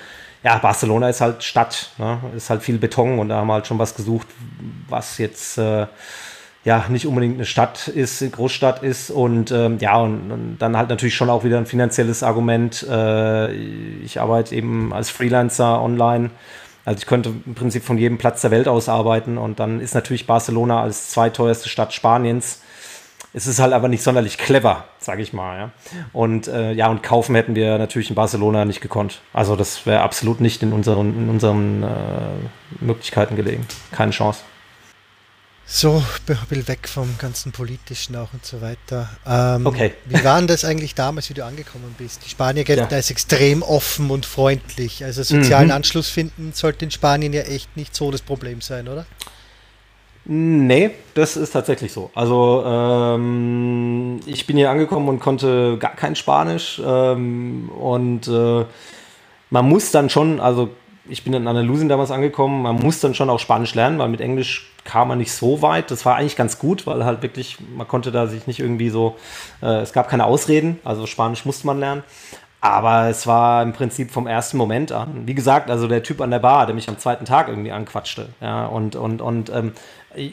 ja, 0.42 0.59
Barcelona 0.59 1.09
ist 1.09 1.20
halt 1.20 1.44
Stadt, 1.44 1.90
ne? 1.98 2.18
ist 2.37 2.50
halt 2.50 2.62
viel 2.62 2.79
Beton 2.79 3.18
und 3.18 3.29
da 3.29 3.37
haben 3.37 3.46
wir 3.46 3.55
halt 3.55 3.66
schon 3.66 3.79
was 3.79 3.94
gesucht, 3.94 4.26
was 4.88 5.18
jetzt 5.18 5.57
äh, 5.59 5.87
ja 6.64 6.85
nicht 6.88 7.07
unbedingt 7.07 7.37
eine 7.37 7.46
Stadt 7.46 7.88
ist, 7.88 8.20
eine 8.22 8.33
Großstadt 8.33 8.83
ist 8.83 9.11
und 9.11 9.52
ähm, 9.52 9.79
ja, 9.81 9.96
und, 9.98 10.31
und, 10.31 10.59
dann 10.59 10.76
halt 10.76 10.88
natürlich 10.88 11.14
schon 11.14 11.31
auch 11.31 11.44
wieder 11.44 11.59
ein 11.59 11.66
finanzielles 11.66 12.22
Argument. 12.22 12.85
Äh, 12.88 13.52
ich 13.52 14.20
arbeite 14.20 14.55
eben 14.55 14.92
als 14.92 15.11
Freelancer 15.11 15.81
online 15.81 16.31
also 16.87 16.99
ich 16.99 17.07
könnte 17.07 17.33
im 17.44 17.55
Prinzip 17.57 17.83
von 17.83 17.99
jedem 17.99 18.16
Platz 18.16 18.42
der 18.42 18.53
Welt 18.53 18.68
aus 18.68 18.88
arbeiten 18.88 19.38
und 19.38 19.59
dann 19.59 19.81
ist 19.81 19.94
natürlich 19.94 20.27
Barcelona 20.27 20.81
als 20.81 21.11
zweiteuerste 21.11 21.68
Stadt 21.68 21.92
Spaniens. 21.92 22.62
Es 23.35 23.49
ist 23.49 23.59
halt 23.59 23.72
aber 23.72 23.88
nicht 23.88 24.05
sonderlich 24.05 24.38
clever, 24.38 24.85
sage 24.99 25.20
ich 25.20 25.33
mal. 25.33 25.59
Ja. 25.59 25.70
Und 26.12 26.46
äh, 26.46 26.72
ja, 26.72 26.88
und 26.88 27.03
kaufen 27.03 27.35
hätten 27.35 27.57
wir 27.57 27.77
natürlich 27.77 28.09
in 28.09 28.14
Barcelona 28.14 28.64
nicht 28.64 28.81
gekonnt. 28.81 29.20
Also 29.33 29.57
das 29.57 29.85
wäre 29.85 30.01
absolut 30.01 30.40
nicht 30.40 30.62
in 30.62 30.72
unseren, 30.72 31.09
in 31.25 31.29
unseren 31.29 31.83
äh, 31.83 31.87
Möglichkeiten 32.81 33.35
gelegen. 33.35 33.66
Keine 33.90 34.12
Chance. 34.12 34.42
So, 35.68 35.96
ein 35.96 36.46
bisschen 36.48 36.68
weg 36.68 36.88
vom 36.88 37.16
ganzen 37.18 37.50
Politischen 37.50 38.14
auch 38.14 38.33
und 38.33 38.46
so 38.46 38.61
weiter. 38.61 39.09
Ähm, 39.26 39.66
okay. 39.66 39.94
Wie 40.05 40.22
war 40.22 40.38
denn 40.38 40.46
das 40.46 40.64
eigentlich 40.64 40.94
damals, 40.94 41.29
wie 41.29 41.35
du 41.35 41.44
angekommen 41.44 41.92
bist? 41.98 42.24
Die 42.24 42.31
Spanier 42.31 42.62
gelten 42.62 42.87
ja. 42.88 42.96
als 42.96 43.11
extrem 43.11 43.62
offen 43.62 44.11
und 44.11 44.26
freundlich. 44.26 45.02
Also 45.02 45.24
sozialen 45.24 45.66
mhm. 45.66 45.72
Anschluss 45.72 46.09
finden 46.09 46.52
sollte 46.55 46.85
in 46.85 46.92
Spanien 46.92 47.33
ja 47.33 47.42
echt 47.42 47.76
nicht 47.76 47.96
so 47.96 48.12
das 48.12 48.22
Problem 48.22 48.61
sein, 48.61 48.87
oder? 48.87 49.07
Nee, 50.24 50.90
das 51.14 51.37
ist 51.37 51.50
tatsächlich 51.50 51.92
so. 51.92 52.11
Also 52.14 52.62
ähm, 52.64 54.20
ich 54.24 54.46
bin 54.46 54.57
hier 54.57 54.70
angekommen 54.70 55.09
und 55.09 55.18
konnte 55.18 55.79
gar 55.79 55.96
kein 55.96 56.14
Spanisch 56.14 56.81
ähm, 56.85 57.70
und 57.70 58.29
äh, 58.29 58.64
man 59.50 59.68
muss 59.68 59.90
dann 59.90 60.11
schon, 60.11 60.38
also 60.38 60.70
ich 61.08 61.24
bin 61.24 61.32
in 61.32 61.46
Andalusien 61.46 61.88
damals 61.88 62.10
angekommen, 62.10 62.62
man 62.62 62.76
muss 62.76 63.00
dann 63.00 63.14
schon 63.14 63.30
auch 63.30 63.38
Spanisch 63.38 63.74
lernen, 63.74 63.98
weil 63.98 64.08
mit 64.08 64.20
Englisch 64.20 64.70
kam 64.84 65.08
man 65.08 65.18
nicht 65.18 65.32
so 65.32 65.62
weit. 65.62 65.90
Das 65.90 66.04
war 66.04 66.16
eigentlich 66.16 66.36
ganz 66.36 66.58
gut, 66.58 66.86
weil 66.86 67.04
halt 67.04 67.22
wirklich, 67.22 67.58
man 67.76 67.88
konnte 67.88 68.12
da 68.12 68.26
sich 68.26 68.46
nicht 68.46 68.60
irgendwie 68.60 68.88
so, 68.88 69.16
äh, 69.62 69.80
es 69.80 69.92
gab 69.92 70.08
keine 70.08 70.24
Ausreden, 70.24 70.78
also 70.84 71.06
Spanisch 71.06 71.44
musste 71.44 71.66
man 71.66 71.78
lernen. 71.78 72.04
Aber 72.70 73.09
es 73.09 73.26
war 73.26 73.62
im 73.62 73.72
Prinzip 73.72 74.11
vom 74.11 74.26
ersten 74.26 74.57
Moment 74.57 74.90
an. 74.90 75.22
Wie 75.26 75.35
gesagt, 75.35 75.70
also 75.70 75.87
der 75.87 76.02
Typ 76.02 76.20
an 76.20 76.31
der 76.31 76.40
Bar, 76.40 76.66
der 76.66 76.74
mich 76.74 76.88
am 76.88 76.98
zweiten 76.98 77.24
Tag 77.24 77.48
irgendwie 77.48 77.70
anquatschte, 77.72 78.29
ja, 78.40 78.66
und, 78.66 78.96
und, 78.96 79.22
und 79.22 79.50
ähm, 79.50 79.72
äh, 80.16 80.31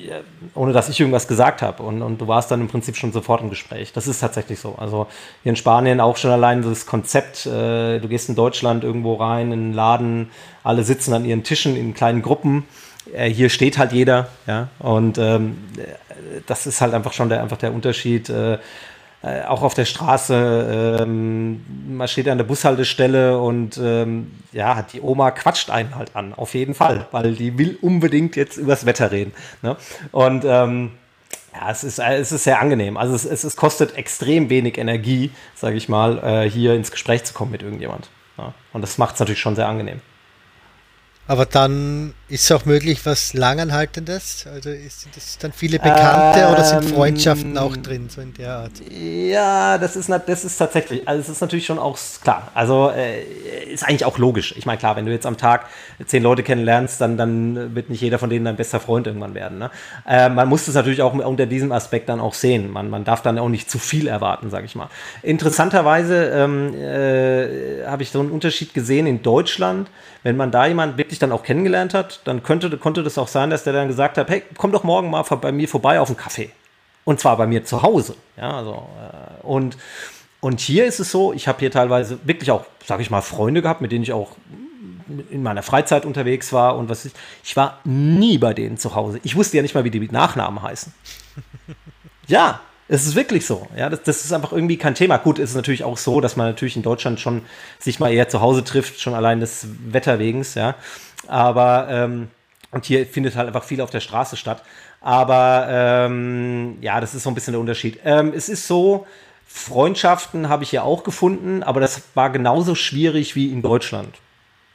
ohne 0.56 0.74
dass 0.74 0.89
ich 0.89 1.00
irgendwas 1.00 1.28
gesagt 1.28 1.62
habe. 1.62 1.84
Und, 1.84 2.02
und 2.02 2.19
du 2.19 2.28
warst 2.28 2.50
dann 2.50 2.62
im 2.62 2.67
Prinzip 2.67 2.96
schon 2.96 3.12
sofort 3.12 3.41
im 3.41 3.50
Gespräch. 3.50 3.93
Das 3.93 4.08
ist 4.08 4.19
tatsächlich 4.19 4.60
so. 4.60 4.76
Also 4.78 5.08
hier 5.43 5.52
in 5.52 5.56
Spanien 5.56 6.00
auch 6.00 6.17
schon 6.17 6.32
allein 6.32 6.63
das 6.63 6.86
Konzept, 6.86 7.46
äh, 7.46 8.00
du 8.00 8.08
gehst 8.08 8.30
in 8.30 8.36
Deutschland 8.36 8.84
irgendwo 8.84 9.15
rein, 9.15 9.52
in 9.52 9.60
einen 9.60 9.74
Laden, 9.74 10.32
alle 10.63 10.84
sitzen 10.84 11.13
an 11.13 11.26
ihren 11.26 11.43
Tischen 11.43 11.76
in 11.76 11.93
kleinen 11.93 12.22
Gruppen. 12.22 12.65
Äh, 13.13 13.30
hier 13.30 13.50
steht 13.50 13.78
halt 13.78 13.91
jeder, 13.91 14.30
ja. 14.48 14.69
Und 14.80 15.17
ähm, 15.17 15.58
das 16.48 16.65
ist 16.65 16.82
halt 16.82 16.93
einfach 16.93 17.13
schon 17.13 17.30
der, 17.30 17.41
einfach 17.41 17.58
der 17.58 17.74
Unterschied. 17.74 18.30
Äh, 18.30 18.58
äh, 19.23 19.43
auch 19.43 19.62
auf 19.62 19.73
der 19.73 19.86
Straße, 19.86 20.99
ähm, 21.01 21.63
man 21.88 22.07
steht 22.09 22.27
an 22.27 22.38
der 22.38 22.45
Bushaltestelle 22.45 23.39
und 23.39 23.79
ähm, 23.81 24.31
ja, 24.51 24.81
die 24.81 24.99
Oma 24.99 25.31
quatscht 25.31 25.69
einen 25.69 25.95
halt 25.95 26.13
an, 26.15 26.33
auf 26.33 26.53
jeden 26.53 26.73
Fall, 26.73 27.07
weil 27.12 27.33
die 27.33 27.57
will 27.57 27.77
unbedingt 27.81 28.36
jetzt 28.36 28.57
übers 28.57 28.86
Wetter 28.86 29.12
reden. 29.12 29.31
Ne? 29.62 29.77
Und 30.12 30.43
ähm, 30.45 30.91
ja, 31.53 31.71
es 31.71 31.86
ist, 31.86 31.99
es 31.99 32.33
ist 32.33 32.43
sehr 32.43 32.59
angenehm. 32.59 32.97
Also 32.97 33.15
es, 33.15 33.23
es, 33.23 33.45
es 33.45 33.55
kostet 33.55 33.95
extrem 33.95 34.49
wenig 34.49 34.77
Energie, 34.77 35.31
sage 35.55 35.77
ich 35.77 35.88
mal, 35.88 36.17
äh, 36.21 36.49
hier 36.49 36.73
ins 36.73 36.91
Gespräch 36.91 37.23
zu 37.23 37.33
kommen 37.33 37.51
mit 37.51 37.63
irgendjemand. 37.63 38.09
Ja? 38.38 38.53
Und 38.73 38.81
das 38.81 38.97
macht 38.97 39.13
es 39.13 39.19
natürlich 39.21 39.39
schon 39.39 39.55
sehr 39.55 39.69
angenehm. 39.69 40.01
Aber 41.25 41.45
dann 41.45 42.13
ist 42.27 42.43
es 42.43 42.51
auch 42.51 42.65
möglich 42.65 43.05
was 43.05 43.33
Langanhaltendes? 43.33 44.45
Also 44.45 44.71
sind 44.71 45.15
das 45.15 45.38
dann 45.38 45.53
viele 45.53 45.79
Bekannte 45.79 46.41
ähm, 46.41 46.51
oder 46.51 46.63
sind 46.65 46.83
ähm, 46.83 46.89
Freundschaften 46.89 47.57
auch 47.57 47.77
drin, 47.77 48.09
so 48.09 48.19
in 48.19 48.33
der 48.33 48.53
Art? 48.53 48.71
Ja, 48.89 49.77
das 49.77 49.95
ist, 49.95 50.09
das 50.09 50.43
ist 50.43 50.57
tatsächlich, 50.57 51.07
also 51.07 51.21
es 51.21 51.29
ist 51.29 51.39
natürlich 51.39 51.65
schon 51.65 51.79
auch 51.79 51.97
klar. 52.21 52.51
Also 52.53 52.91
äh, 52.93 53.23
ist 53.71 53.88
eigentlich 53.88 54.03
auch 54.03 54.17
logisch. 54.17 54.53
Ich 54.57 54.65
meine, 54.65 54.79
klar, 54.79 54.97
wenn 54.97 55.05
du 55.05 55.13
jetzt 55.13 55.25
am 55.25 55.38
Tag 55.38 55.67
zehn 56.05 56.23
Leute 56.23 56.43
kennenlernst, 56.43 56.99
dann, 56.99 57.15
dann 57.15 57.73
wird 57.73 57.89
nicht 57.89 58.01
jeder 58.01 58.19
von 58.19 58.29
denen 58.29 58.43
dein 58.43 58.57
bester 58.57 58.81
Freund 58.81 59.07
irgendwann 59.07 59.33
werden. 59.33 59.59
Ne? 59.59 59.71
Äh, 60.05 60.27
man 60.27 60.49
muss 60.49 60.67
es 60.67 60.75
natürlich 60.75 61.01
auch 61.01 61.13
unter 61.13 61.45
diesem 61.45 61.71
Aspekt 61.71 62.09
dann 62.09 62.19
auch 62.19 62.33
sehen. 62.33 62.69
Man, 62.69 62.89
man 62.89 63.05
darf 63.05 63.21
dann 63.21 63.39
auch 63.39 63.49
nicht 63.49 63.71
zu 63.71 63.79
viel 63.79 64.07
erwarten, 64.07 64.49
sage 64.49 64.65
ich 64.65 64.75
mal. 64.75 64.89
Interessanterweise 65.21 66.25
ähm, 66.36 66.73
äh, 66.73 67.86
habe 67.86 68.03
ich 68.03 68.12
so 68.12 68.19
einen 68.19 68.31
Unterschied 68.31 68.73
gesehen 68.73 69.07
in 69.07 69.21
Deutschland 69.21 69.88
wenn 70.23 70.38
man 70.38 70.51
da 70.51 70.65
jemanden 70.65 70.97
wirklich 70.97 71.12
dann 71.19 71.32
auch 71.32 71.43
kennengelernt 71.43 71.93
hat, 71.93 72.21
dann 72.26 72.43
könnte, 72.43 72.76
konnte 72.78 73.04
das 73.04 73.17
auch 73.17 73.28
sein, 73.28 73.49
dass 73.49 73.63
der 73.63 73.73
dann 73.73 73.88
gesagt 73.88 74.17
hat, 74.17 74.30
hey, 74.30 74.43
komm 74.58 74.71
doch 74.71 74.84
morgen 74.84 75.10
mal 75.10 75.23
bei 75.23 75.52
mir 75.52 75.67
vorbei 75.67 75.99
auf 75.99 76.10
einen 76.10 76.17
Kaffee. 76.17 76.52
Und 77.06 77.19
zwar 77.19 77.38
bei 77.38 77.47
mir 77.47 77.65
zu 77.65 77.82
Hause. 77.82 78.15
Ja, 78.38 78.58
also, 78.58 78.88
äh, 78.99 79.45
und, 79.45 79.78
und 80.39 80.60
hier 80.60 80.86
ist 80.86 80.99
es 80.99 81.12
so, 81.12 81.34
ich 81.34 81.47
habe 81.47 81.60
hier 81.60 81.71
teilweise 81.71 82.19
wirklich 82.23 82.52
auch, 82.52 82.65
sage 82.86 83.02
ich 83.02 83.10
mal, 83.10 83.21
Freunde 83.21 83.62
gehabt, 83.62 83.82
mit 83.82 83.91
denen 83.91 84.04
ich 84.04 84.13
auch 84.13 84.32
in 85.30 85.43
meiner 85.43 85.63
Freizeit 85.63 86.06
unterwegs 86.06 86.54
war 86.54 86.78
und 86.78 86.89
was 86.89 87.06
ich, 87.06 87.13
ich 87.43 87.56
war 87.56 87.80
nie 87.84 88.38
bei 88.38 88.54
denen 88.54 88.78
zu 88.78 88.95
Hause. 88.95 89.19
Ich 89.23 89.36
wusste 89.36 89.58
ja 89.58 89.63
nicht 89.63 89.76
mal, 89.76 89.84
wie 89.84 89.91
die 89.91 89.99
Nachnamen 90.10 90.62
heißen. 90.62 90.93
Ja, 92.28 92.62
es 92.88 93.06
ist 93.06 93.15
wirklich 93.15 93.46
so. 93.46 93.67
Ja, 93.76 93.89
das, 93.89 94.04
das, 94.04 94.26
ist 94.26 94.34
einfach 94.34 94.52
irgendwie 94.52 94.78
kein 94.78 94.96
Thema. 94.96 95.17
Gut, 95.17 95.39
es 95.39 95.52
ist 95.52 95.56
natürlich 95.56 95.84
auch 95.84 95.98
so, 95.98 96.22
dass 96.22 96.36
man 96.36 96.48
natürlich 96.48 96.76
in 96.76 96.84
Deutschland 96.84 97.19
schon 97.19 97.43
sich 97.80 98.00
mal 98.00 98.12
eher 98.12 98.30
zu 98.30 98.41
Hause 98.41 98.63
trifft, 98.63 99.00
schon 99.00 99.13
allein 99.13 99.39
des 99.39 99.67
Wetterwegens, 99.88 100.56
ja. 100.56 100.76
Aber, 101.28 101.88
ähm, 101.89 102.28
und 102.72 102.86
hier 102.86 103.06
findet 103.06 103.36
halt 103.36 103.48
einfach 103.48 103.63
viel 103.63 103.82
auf 103.82 103.89
der 103.89 104.02
Straße 104.02 104.36
statt. 104.36 104.63
Aber 105.00 105.67
ähm, 105.69 106.78
ja, 106.82 107.00
das 107.00 107.13
ist 107.13 107.24
so 107.24 107.30
ein 107.30 107.36
bisschen 107.36 107.54
der 107.54 107.62
Unterschied. 107.62 108.00
Ähm, 108.04 108.34
es 108.36 108.50
ist 108.50 108.67
so, 108.67 109.06
Freundschaften 109.48 110.50
habe 110.50 110.63
ich 110.63 110.72
ja 110.72 110.82
auch 110.82 111.04
gefunden, 111.04 111.62
aber 111.62 111.80
das 111.80 112.02
war 112.15 112.30
genauso 112.32 112.74
schwierig 112.74 113.36
wie 113.36 113.52
in 113.52 113.62
Deutschland. 113.62 114.15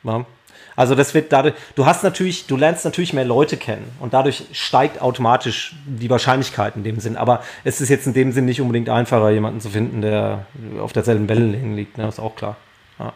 Ja? 0.05 0.25
Also 0.79 0.95
das 0.95 1.13
wird 1.13 1.33
dadurch, 1.33 1.55
du 1.75 1.87
hast 1.87 2.05
natürlich, 2.05 2.47
du 2.47 2.57
lernst 2.57 2.85
natürlich 2.85 3.13
mehr 3.13 3.25
Leute 3.25 3.57
kennen 3.57 3.91
und 3.99 4.15
dadurch 4.15 4.45
steigt 4.53 5.03
automatisch 5.03 5.75
die 5.85 6.09
Wahrscheinlichkeit 6.09 6.77
in 6.77 6.85
dem 6.85 7.01
Sinn. 7.01 7.17
Aber 7.17 7.43
es 7.65 7.81
ist 7.81 7.89
jetzt 7.89 8.07
in 8.07 8.15
dem 8.15 8.31
Sinn 8.31 8.45
nicht 8.45 8.61
unbedingt 8.61 8.89
einfacher, 8.89 9.29
jemanden 9.31 9.61
zu 9.61 9.71
finden, 9.71 10.03
der 10.03 10.47
auf 10.81 10.93
derselben 10.93 11.29
Wellenlänge 11.29 11.75
liegt, 11.75 11.99
ne? 11.99 12.07
ist 12.07 12.21
auch 12.21 12.37
klar. 12.37 12.57
Ja. 13.01 13.13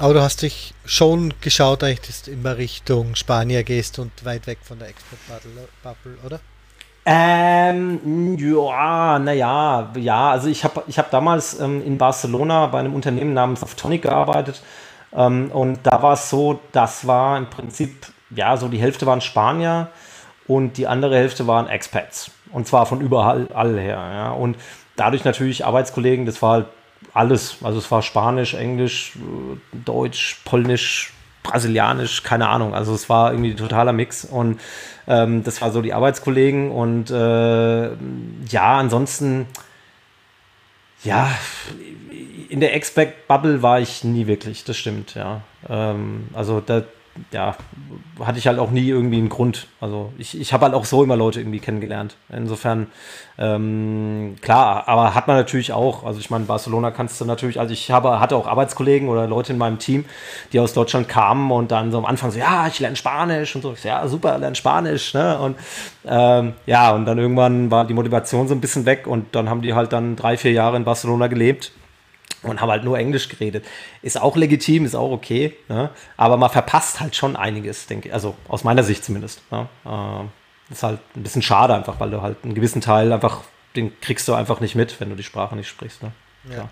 Aber 0.00 0.14
du 0.14 0.20
hast 0.20 0.42
dich 0.42 0.74
schon 0.84 1.32
geschaut, 1.40 1.82
dass 1.82 2.22
du 2.24 2.32
immer 2.32 2.56
Richtung 2.56 3.14
Spanier 3.14 3.62
gehst 3.62 4.00
und 4.00 4.10
weit 4.24 4.48
weg 4.48 4.58
von 4.62 4.80
der 4.80 4.88
Expert-Bubble, 4.88 6.18
oder? 6.26 6.40
Ähm, 7.04 8.36
ja, 8.36 9.20
naja, 9.20 9.92
ja, 9.94 10.30
also 10.32 10.48
ich 10.48 10.64
habe 10.64 10.82
ich 10.88 10.98
hab 10.98 11.12
damals 11.12 11.60
ähm, 11.60 11.86
in 11.86 11.98
Barcelona 11.98 12.66
bei 12.66 12.80
einem 12.80 12.94
Unternehmen 12.94 13.32
namens 13.32 13.60
Softonic 13.60 14.02
gearbeitet 14.02 14.60
ähm, 15.14 15.50
und 15.52 15.80
da 15.84 16.02
war 16.02 16.14
es 16.14 16.30
so, 16.30 16.60
das 16.72 17.06
war 17.06 17.38
im 17.38 17.46
Prinzip, 17.50 18.06
ja, 18.30 18.56
so 18.56 18.68
die 18.68 18.78
Hälfte 18.78 19.06
waren 19.06 19.20
Spanier 19.20 19.88
und 20.46 20.76
die 20.76 20.86
andere 20.86 21.16
Hälfte 21.16 21.46
waren 21.46 21.68
Expats. 21.68 22.30
Und 22.50 22.66
zwar 22.66 22.86
von 22.86 23.00
überall 23.00 23.48
all 23.54 23.78
her. 23.78 23.96
Ja. 23.96 24.30
Und 24.32 24.56
dadurch 24.96 25.24
natürlich 25.24 25.64
Arbeitskollegen, 25.64 26.26
das 26.26 26.42
war 26.42 26.52
halt 26.52 26.66
alles. 27.14 27.56
Also 27.62 27.78
es 27.78 27.90
war 27.90 28.02
Spanisch, 28.02 28.54
Englisch, 28.54 29.16
äh, 29.16 29.76
Deutsch, 29.84 30.40
Polnisch, 30.44 31.12
Brasilianisch, 31.42 32.22
keine 32.22 32.48
Ahnung. 32.48 32.74
Also 32.74 32.94
es 32.94 33.08
war 33.08 33.32
irgendwie 33.32 33.50
ein 33.50 33.56
totaler 33.56 33.92
Mix. 33.92 34.24
Und 34.24 34.60
ähm, 35.06 35.42
das 35.44 35.60
war 35.60 35.70
so 35.72 35.82
die 35.82 35.94
Arbeitskollegen. 35.94 36.70
Und 36.70 37.10
äh, 37.10 37.90
ja, 38.48 38.78
ansonsten, 38.78 39.46
ja, 41.04 41.30
in 42.52 42.60
der 42.60 42.74
Expect-Bubble 42.74 43.62
war 43.62 43.80
ich 43.80 44.04
nie 44.04 44.26
wirklich, 44.26 44.62
das 44.64 44.76
stimmt, 44.76 45.14
ja. 45.14 45.40
Ähm, 45.70 46.28
also 46.34 46.60
da, 46.60 46.82
ja, 47.32 47.56
hatte 48.22 48.38
ich 48.38 48.46
halt 48.46 48.58
auch 48.58 48.70
nie 48.70 48.86
irgendwie 48.86 49.16
einen 49.16 49.30
Grund. 49.30 49.68
Also 49.80 50.12
ich, 50.18 50.38
ich 50.38 50.52
habe 50.52 50.66
halt 50.66 50.74
auch 50.74 50.84
so 50.84 51.02
immer 51.02 51.16
Leute 51.16 51.40
irgendwie 51.40 51.60
kennengelernt. 51.60 52.14
Insofern, 52.30 52.88
ähm, 53.38 54.36
klar, 54.42 54.86
aber 54.86 55.14
hat 55.14 55.28
man 55.28 55.36
natürlich 55.36 55.72
auch, 55.72 56.04
also 56.04 56.20
ich 56.20 56.28
meine, 56.28 56.44
Barcelona 56.44 56.90
kannst 56.90 57.18
du 57.22 57.24
natürlich, 57.24 57.58
also 57.58 57.72
ich 57.72 57.90
habe, 57.90 58.20
hatte 58.20 58.36
auch 58.36 58.46
Arbeitskollegen 58.46 59.08
oder 59.08 59.26
Leute 59.26 59.54
in 59.54 59.58
meinem 59.58 59.78
Team, 59.78 60.04
die 60.52 60.60
aus 60.60 60.74
Deutschland 60.74 61.08
kamen 61.08 61.50
und 61.52 61.70
dann 61.70 61.90
so 61.90 61.96
am 61.96 62.04
Anfang 62.04 62.32
so, 62.32 62.38
ja, 62.38 62.66
ich 62.66 62.80
lerne 62.80 62.96
Spanisch 62.96 63.56
und 63.56 63.62
so, 63.62 63.74
ja, 63.82 64.06
super, 64.08 64.36
lerne 64.36 64.56
Spanisch, 64.56 65.14
ne? 65.14 65.38
Und 65.38 65.56
ähm, 66.04 66.52
ja, 66.66 66.92
und 66.92 67.06
dann 67.06 67.16
irgendwann 67.16 67.70
war 67.70 67.86
die 67.86 67.94
Motivation 67.94 68.46
so 68.46 68.54
ein 68.54 68.60
bisschen 68.60 68.84
weg 68.84 69.06
und 69.06 69.34
dann 69.34 69.48
haben 69.48 69.62
die 69.62 69.72
halt 69.72 69.94
dann 69.94 70.16
drei, 70.16 70.36
vier 70.36 70.52
Jahre 70.52 70.76
in 70.76 70.84
Barcelona 70.84 71.28
gelebt 71.28 71.72
und 72.42 72.60
haben 72.60 72.70
halt 72.70 72.84
nur 72.84 72.98
Englisch 72.98 73.28
geredet. 73.28 73.64
Ist 74.02 74.20
auch 74.20 74.36
legitim, 74.36 74.84
ist 74.84 74.94
auch 74.94 75.10
okay, 75.10 75.56
ne? 75.68 75.90
aber 76.16 76.36
man 76.36 76.50
verpasst 76.50 77.00
halt 77.00 77.16
schon 77.16 77.36
einiges, 77.36 77.86
denke 77.86 78.08
ich. 78.08 78.14
Also 78.14 78.34
aus 78.48 78.64
meiner 78.64 78.82
Sicht 78.82 79.04
zumindest. 79.04 79.40
Ne? 79.50 79.68
Äh, 79.84 80.72
ist 80.72 80.82
halt 80.82 81.00
ein 81.16 81.22
bisschen 81.22 81.42
schade 81.42 81.74
einfach, 81.74 82.00
weil 82.00 82.10
du 82.10 82.22
halt 82.22 82.38
einen 82.42 82.54
gewissen 82.54 82.80
Teil 82.80 83.12
einfach, 83.12 83.42
den 83.76 83.98
kriegst 84.00 84.26
du 84.28 84.34
einfach 84.34 84.60
nicht 84.60 84.74
mit, 84.74 85.00
wenn 85.00 85.10
du 85.10 85.16
die 85.16 85.22
Sprache 85.22 85.54
nicht 85.54 85.68
sprichst. 85.68 86.02
Ne? 86.02 86.12
Ja. 86.50 86.68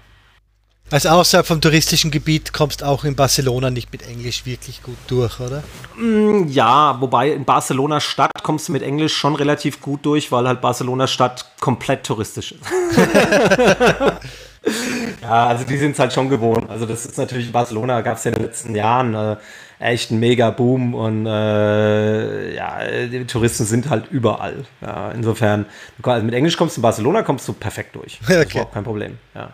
Also 0.93 1.11
außerhalb 1.11 1.47
vom 1.47 1.61
touristischen 1.61 2.11
Gebiet 2.11 2.53
kommst 2.53 2.83
auch 2.83 3.05
in 3.05 3.15
Barcelona 3.15 3.71
nicht 3.71 3.93
mit 3.93 4.03
Englisch 4.03 4.45
wirklich 4.45 4.83
gut 4.83 4.97
durch, 5.07 5.39
oder? 5.39 5.63
Mm, 5.97 6.49
ja, 6.49 7.01
wobei 7.01 7.31
in 7.31 7.45
Barcelona 7.45 8.01
Stadt 8.01 8.43
kommst 8.43 8.67
du 8.67 8.73
mit 8.73 8.83
Englisch 8.83 9.15
schon 9.17 9.37
relativ 9.37 9.81
gut 9.81 10.05
durch, 10.05 10.33
weil 10.33 10.49
halt 10.49 10.61
Barcelona 10.61 11.07
Stadt 11.07 11.47
komplett 11.61 12.05
touristisch 12.05 12.53
ist. 12.53 12.65
ja, 15.23 15.47
also 15.47 15.65
die 15.65 15.77
sind 15.79 15.93
es 15.93 15.99
halt 15.99 16.13
schon 16.13 16.29
gewohnt. 16.29 16.69
Also 16.69 16.87
das 16.87 17.07
ist 17.07 17.19
natürlich 17.19 17.47
in 17.47 17.53
Barcelona, 17.53 18.01
gab 18.03 18.19
es 18.19 18.25
ja 18.25 18.31
in 18.31 18.37
den 18.37 18.45
letzten 18.45 18.75
Jahren 18.75 19.15
äh, 19.15 19.37
echt 19.79 20.11
einen 20.11 20.21
mega 20.21 20.51
Boom 20.51 20.95
und 20.95 21.27
äh, 21.27 22.55
ja, 22.55 22.81
die 23.07 23.25
Touristen 23.27 23.65
sind 23.65 23.89
halt 23.89 24.11
überall. 24.11 24.65
Ja, 24.81 25.11
insofern, 25.13 25.67
also 26.03 26.25
mit 26.25 26.35
Englisch 26.35 26.57
kommst 26.57 26.77
du 26.77 26.81
in 26.81 26.83
Barcelona, 26.83 27.23
kommst 27.23 27.49
du 27.49 27.53
perfekt 27.53 27.97
durch. 27.97 28.21
Okay. 28.23 28.35
Das 28.35 28.47
ist 28.47 28.53
überhaupt 28.53 28.75
kein 28.75 28.85
Problem. 28.85 29.19
Ja. 29.35 29.53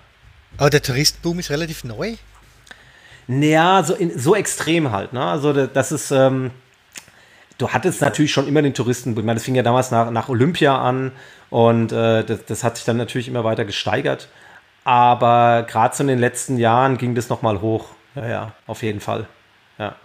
Aber 0.58 0.70
der 0.70 0.82
Touristenboom 0.82 1.38
ist 1.38 1.50
relativ 1.50 1.84
neu. 1.84 2.14
Naja, 3.28 3.82
so, 3.84 3.94
in, 3.94 4.18
so 4.18 4.34
extrem 4.34 4.90
halt. 4.90 5.12
Ne? 5.12 5.24
Also 5.24 5.52
das 5.52 5.92
ist... 5.92 6.10
Ähm, 6.10 6.50
du 7.58 7.68
hattest 7.68 8.00
natürlich 8.00 8.32
schon 8.32 8.48
immer 8.48 8.62
den 8.62 8.74
Touristen. 8.74 9.10
Ich 9.10 9.16
meine, 9.16 9.34
das 9.34 9.44
fing 9.44 9.54
ja 9.54 9.62
damals 9.62 9.90
nach, 9.90 10.10
nach 10.10 10.28
Olympia 10.28 10.78
an 10.78 11.12
und 11.50 11.92
äh, 11.92 12.24
das, 12.24 12.44
das, 12.46 12.64
hat 12.64 12.76
sich 12.76 12.84
dann 12.84 12.96
natürlich 12.96 13.28
immer 13.28 13.44
weiter 13.44 13.64
gesteigert. 13.64 14.28
Aber 14.86 15.64
gerade 15.68 15.96
so 15.96 16.04
in 16.04 16.06
den 16.06 16.20
letzten 16.20 16.58
Jahren 16.58 16.96
ging 16.96 17.16
das 17.16 17.28
nochmal 17.28 17.60
hoch. 17.60 17.86
Ja, 18.14 18.28
ja, 18.28 18.52
auf 18.68 18.84
jeden 18.84 19.00
Fall. 19.00 19.26
Ja. 19.78 19.96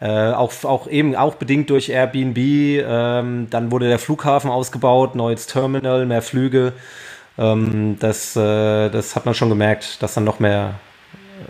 Äh, 0.00 0.32
auch, 0.32 0.52
auch 0.64 0.88
eben 0.88 1.14
auch 1.14 1.36
bedingt 1.36 1.70
durch 1.70 1.90
Airbnb. 1.90 2.36
Ähm, 2.36 3.46
dann 3.50 3.70
wurde 3.70 3.86
der 3.88 4.00
Flughafen 4.00 4.50
ausgebaut, 4.50 5.14
neues 5.14 5.46
Terminal, 5.46 6.06
mehr 6.06 6.22
Flüge. 6.22 6.72
Ähm, 7.38 7.96
das, 8.00 8.34
äh, 8.34 8.90
das 8.90 9.14
hat 9.14 9.26
man 9.26 9.34
schon 9.34 9.48
gemerkt, 9.48 10.02
dass 10.02 10.14
dann 10.14 10.24
noch 10.24 10.40
mehr 10.40 10.74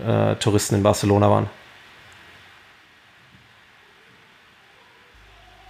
äh, 0.06 0.34
Touristen 0.34 0.74
in 0.74 0.82
Barcelona 0.82 1.30
waren. 1.30 1.48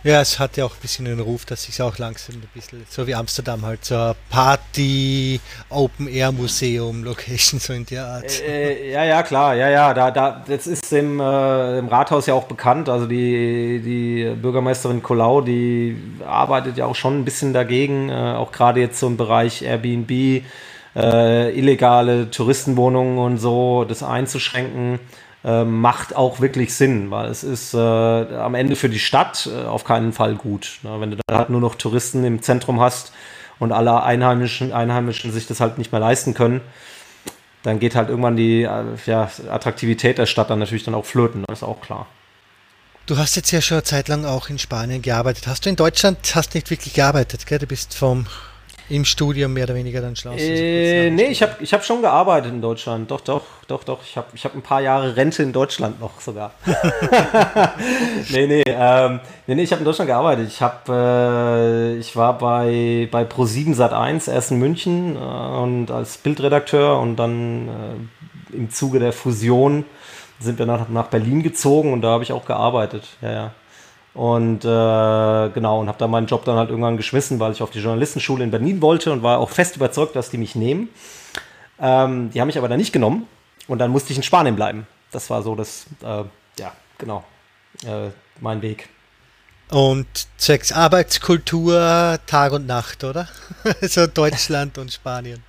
Ja, 0.05 0.21
es 0.21 0.39
hat 0.39 0.59
ja 0.59 0.67
auch 0.67 0.73
ein 0.73 0.83
bisschen 0.83 1.07
den 1.07 1.19
Ruf, 1.19 1.47
dass 1.47 1.63
sich 1.63 1.81
auch 1.81 1.97
langsam 1.97 2.35
ein 2.35 2.43
bisschen, 2.53 2.85
so 2.91 3.07
wie 3.07 3.15
Amsterdam 3.15 3.65
halt, 3.65 3.87
so 3.87 3.97
ein 3.97 4.15
Party, 4.29 5.41
Open-Air-Museum, 5.71 7.05
Location, 7.05 7.59
so 7.59 7.73
in 7.73 7.87
der 7.87 8.05
Art. 8.07 8.43
Äh, 8.43 8.93
ja, 8.93 9.03
ja, 9.05 9.23
klar, 9.23 9.55
ja, 9.55 9.71
ja, 9.71 9.95
da, 9.95 10.11
da, 10.11 10.45
das 10.47 10.67
ist 10.67 10.93
im, 10.93 11.21
äh, 11.21 11.79
im 11.79 11.89
Rathaus 11.89 12.27
ja 12.27 12.35
auch 12.35 12.45
bekannt. 12.45 12.91
Also 12.91 13.07
die, 13.07 13.81
die 13.83 14.35
Bürgermeisterin 14.35 15.03
Colau, 15.03 15.41
die 15.41 15.97
arbeitet 16.27 16.77
ja 16.77 16.85
auch 16.85 16.97
schon 16.97 17.21
ein 17.21 17.25
bisschen 17.25 17.55
dagegen, 17.55 18.11
äh, 18.11 18.35
auch 18.37 18.53
gerade 18.53 18.81
jetzt 18.81 19.01
so 19.01 19.07
im 19.07 19.17
Bereich 19.17 19.63
Airbnb, 19.63 20.45
äh, 20.97 21.59
illegale 21.59 22.31
Touristenwohnungen 22.31 23.17
und 23.17 23.39
so, 23.39 23.87
das 23.89 24.03
einzuschränken. 24.03 25.01
Äh, 25.45 25.65
macht 25.65 26.17
auch 26.17 26.41
wirklich 26.41 26.75
Sinn, 26.75 27.11
weil 27.11 27.29
es 27.29 27.45
ist 27.45 27.75
äh, 27.75 27.79
am 27.79 28.55
Ende 28.55 28.77
für 28.77 28.89
die 28.89 28.99
Stadt 28.99 29.47
äh, 29.47 29.67
auf 29.67 29.85
keinen 29.85 30.15
Fall 30.15 30.37
gut. 30.37 30.79
Ne? 30.83 31.01
Wenn 31.01 31.11
du 31.11 31.19
da 31.27 31.37
halt 31.37 31.51
nur 31.51 31.61
noch 31.61 31.75
Touristen 31.75 32.25
im 32.25 32.41
Zentrum 32.41 32.81
hast 32.81 33.13
und 33.59 33.71
alle 33.71 34.03
Einheimischen, 34.03 34.73
Einheimischen 34.73 35.33
sich 35.33 35.47
das 35.47 35.61
halt 35.61 35.77
nicht 35.77 35.93
mehr 35.93 36.01
leisten 36.01 36.33
können, 36.33 36.63
dann 37.63 37.79
geht 37.79 37.95
halt 37.95 38.09
irgendwann 38.09 38.37
die 38.37 38.63
äh, 38.63 38.85
ja, 39.05 39.31
Attraktivität 39.51 40.17
der 40.17 40.25
Stadt 40.25 40.49
dann 40.49 40.61
natürlich 40.61 40.85
dann 40.85 40.95
auch 40.95 41.05
flöten, 41.05 41.45
das 41.47 41.59
ist 41.59 41.63
auch 41.63 41.83
klar. 41.83 42.07
Du 43.05 43.19
hast 43.19 43.37
jetzt 43.37 43.51
ja 43.51 43.61
schon 43.61 43.77
eine 43.77 43.85
Zeit 43.85 44.09
lang 44.09 44.25
auch 44.25 44.49
in 44.49 44.59
Spanien 44.59 45.03
gearbeitet. 45.03 45.47
Hast 45.47 45.67
du 45.67 45.69
in 45.69 45.77
Deutschland 45.77 46.35
hast 46.35 46.55
nicht 46.55 46.71
wirklich 46.71 46.95
gearbeitet, 46.95 47.45
gell? 47.45 47.59
Du 47.59 47.67
bist 47.67 47.95
vom 47.95 48.27
im 48.89 49.05
Studium 49.05 49.53
mehr 49.53 49.65
oder 49.65 49.75
weniger 49.75 50.01
dann 50.01 50.15
schlau. 50.15 50.33
Äh, 50.37 51.11
nee, 51.11 51.27
ich 51.27 51.43
habe 51.43 51.57
ich 51.61 51.73
hab 51.73 51.85
schon 51.85 52.03
gearbeitet 52.03 52.53
in 52.53 52.61
Deutschland. 52.61 53.11
Doch, 53.11 53.21
doch, 53.21 53.43
doch, 53.67 53.85
doch. 53.85 54.01
Ich 54.05 54.17
habe 54.17 54.27
ich 54.35 54.45
hab 54.45 54.55
ein 54.55 54.63
paar 54.63 54.81
Jahre 54.81 55.17
Rente 55.17 55.43
in 55.43 55.53
Deutschland 55.53 56.01
noch 56.01 56.21
sogar. 56.21 56.53
nee, 58.31 58.47
nee, 58.47 58.63
ähm, 58.67 59.21
nee, 59.47 59.55
nee, 59.55 59.63
ich 59.63 59.73
habe 59.73 59.81
in 59.81 59.85
Deutschland 59.87 60.09
gearbeitet. 60.09 60.49
Ich, 60.49 60.61
hab, 60.61 60.89
äh, 60.89 61.97
ich 61.97 62.15
war 62.15 62.37
bei, 62.37 63.09
bei 63.11 63.23
Pro7 63.23 63.75
Sat1 63.75 64.31
erst 64.31 64.51
in 64.51 64.59
München 64.59 65.17
äh, 65.17 65.19
und 65.19 65.91
als 65.91 66.19
Bildredakteur 66.19 66.99
und 66.99 67.17
dann 67.17 67.69
äh, 67.69 68.57
im 68.57 68.71
Zuge 68.71 68.99
der 68.99 69.13
Fusion 69.13 69.85
sind 70.41 70.59
wir 70.59 70.67
nach, 70.67 70.89
nach 70.89 71.07
Berlin 71.07 71.43
gezogen 71.43 71.93
und 71.93 72.03
da 72.03 72.09
habe 72.09 72.23
ich 72.23 72.33
auch 72.33 72.45
gearbeitet. 72.45 73.05
Ja, 73.23 73.33
ja. 73.33 73.51
Und 74.15 74.65
äh, 74.65 75.49
genau, 75.49 75.81
und 75.81 75.89
habe 75.89 75.99
da 75.99 76.07
meinen 76.07 76.29
Job 76.29 76.45
dann 76.45 76.57
halt 76.57 76.71
irgendwann 76.71 76.97
geschmissen, 76.97 77.41
weil 77.41 77.53
ich 77.53 77.63
auf 77.63 77.71
die 77.71 77.81
Journalistenschule 77.81 78.45
in 78.45 78.53
Berlin 78.53 78.81
wollte 78.81 79.11
und 79.13 79.25
war 79.25 79.39
auch 79.39 79.51
fest 79.51 79.75
überzeugt, 79.75 80.15
dass 80.15 80.31
die 80.31 80.39
mich 80.39 80.55
nehmen. 80.55 80.89
Ähm, 81.81 82.31
die 82.31 82.41
haben 82.41 82.47
mich 82.47 82.57
aber 82.57 82.69
dann 82.69 82.79
nicht 82.79 82.93
genommen 82.93 83.27
und 83.67 83.79
dann 83.79 83.91
musste 83.91 84.13
ich 84.13 84.17
in 84.17 84.23
Spanien 84.23 84.55
bleiben. 84.55 84.87
Das 85.11 85.31
war 85.31 85.43
so 85.43 85.57
das, 85.57 85.87
äh, 86.03 86.23
ja, 86.61 86.73
genau, 86.97 87.25
äh, 87.85 88.11
mein 88.41 88.63
Weg. 88.63 88.89
Und 89.71 90.07
zwecks 90.37 90.71
Arbeitskultur 90.71 92.19
Tag 92.27 92.53
und 92.53 92.67
Nacht, 92.67 93.03
oder? 93.03 93.29
so 93.83 94.07
Deutschland 94.07 94.79
und 94.79 94.93
Spanien. 94.93 95.43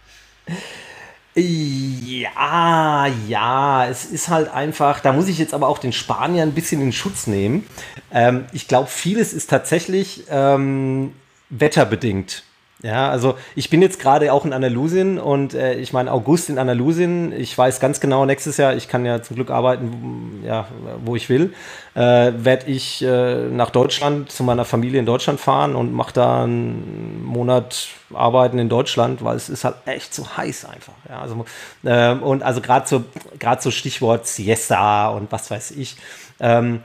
Ja, 1.38 3.08
ja, 3.28 3.88
es 3.88 4.06
ist 4.06 4.30
halt 4.30 4.50
einfach, 4.50 5.02
da 5.02 5.12
muss 5.12 5.28
ich 5.28 5.38
jetzt 5.38 5.54
aber 5.54 5.67
auch 5.67 5.80
den 5.80 5.91
Spanier 5.91 6.43
ein 6.43 6.54
bisschen 6.54 6.82
in 6.82 6.93
Schutz 6.93 7.28
nehmen. 7.28 7.67
Ähm, 8.10 8.45
ich 8.54 8.69
glaube, 8.69 8.88
vieles 8.88 9.34
ist 9.34 9.50
tatsächlich 9.50 10.24
ähm, 10.30 11.13
wetterbedingt. 11.50 12.43
Ja, 12.86 13.10
also 13.10 13.36
ich 13.56 13.71
bin 13.71 13.82
jetzt 13.82 14.00
gerade 14.00 14.32
auch 14.32 14.45
in 14.45 14.54
Andalusien 14.54 15.17
und 15.17 15.56
äh, 15.56 15.74
ich 15.74 15.91
meine 15.91 16.12
August 16.12 16.52
in 16.52 16.60
Andalusien. 16.60 17.32
Ich 17.32 17.58
weiß 17.58 17.80
ganz 17.80 18.00
genau, 18.00 18.28
nächstes 18.28 18.58
Jahr, 18.58 18.76
ich 18.76 18.88
kann 18.88 19.06
ja 19.06 19.24
zum 19.24 19.38
Glück 19.38 19.50
arbeiten, 19.50 20.43
ja, 20.45 20.67
wo 21.04 21.15
ich 21.15 21.28
will, 21.28 21.56
äh, 21.95 22.00
werde 22.38 22.67
ich 22.67 23.02
äh, 23.02 23.48
nach 23.48 23.71
Deutschland 23.71 24.32
zu 24.32 24.43
meiner 24.43 24.65
Familie 24.65 25.00
in 25.00 25.08
Deutschland 25.08 25.39
fahren 25.39 25.76
und 25.76 25.93
mache 25.93 26.13
da 26.13 26.43
einen 26.43 27.24
Monat 27.26 27.88
arbeiten 28.13 28.60
in 28.60 28.69
Deutschland, 28.69 29.24
weil 29.24 29.36
es 29.36 29.50
ist 29.50 29.63
halt 29.63 29.78
echt 29.88 30.13
zu 30.13 30.38
heiß 30.38 30.65
einfach. 30.65 30.93
Ja, 31.10 31.21
also, 31.21 31.43
ähm, 31.86 32.21
und 32.21 32.43
also 32.43 32.62
gerade 32.62 32.88
so, 32.88 33.04
gerade 33.39 33.63
so 33.63 33.71
Stichwort 33.71 34.28
Siesta 34.28 35.08
und 35.08 35.32
was 35.32 35.50
weiß 35.50 35.71
ich. 35.71 35.98
Ähm, 36.39 36.82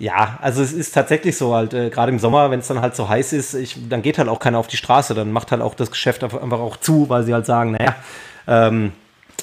ja, 0.00 0.38
also 0.40 0.62
es 0.62 0.72
ist 0.72 0.92
tatsächlich 0.92 1.36
so 1.36 1.54
halt, 1.54 1.74
äh, 1.74 1.90
gerade 1.90 2.10
im 2.10 2.18
Sommer, 2.18 2.50
wenn 2.50 2.60
es 2.60 2.68
dann 2.68 2.80
halt 2.80 2.96
so 2.96 3.08
heiß 3.08 3.34
ist, 3.34 3.52
ich, 3.52 3.76
dann 3.88 4.00
geht 4.00 4.16
halt 4.16 4.28
auch 4.28 4.40
keiner 4.40 4.58
auf 4.58 4.66
die 4.66 4.78
Straße, 4.78 5.14
dann 5.14 5.30
macht 5.30 5.52
halt 5.52 5.60
auch 5.60 5.74
das 5.74 5.90
Geschäft 5.90 6.24
einfach 6.24 6.58
auch 6.58 6.78
zu, 6.78 7.10
weil 7.10 7.22
sie 7.24 7.34
halt 7.34 7.44
sagen, 7.44 7.72
naja, 7.72 7.94
ähm, 8.48 8.92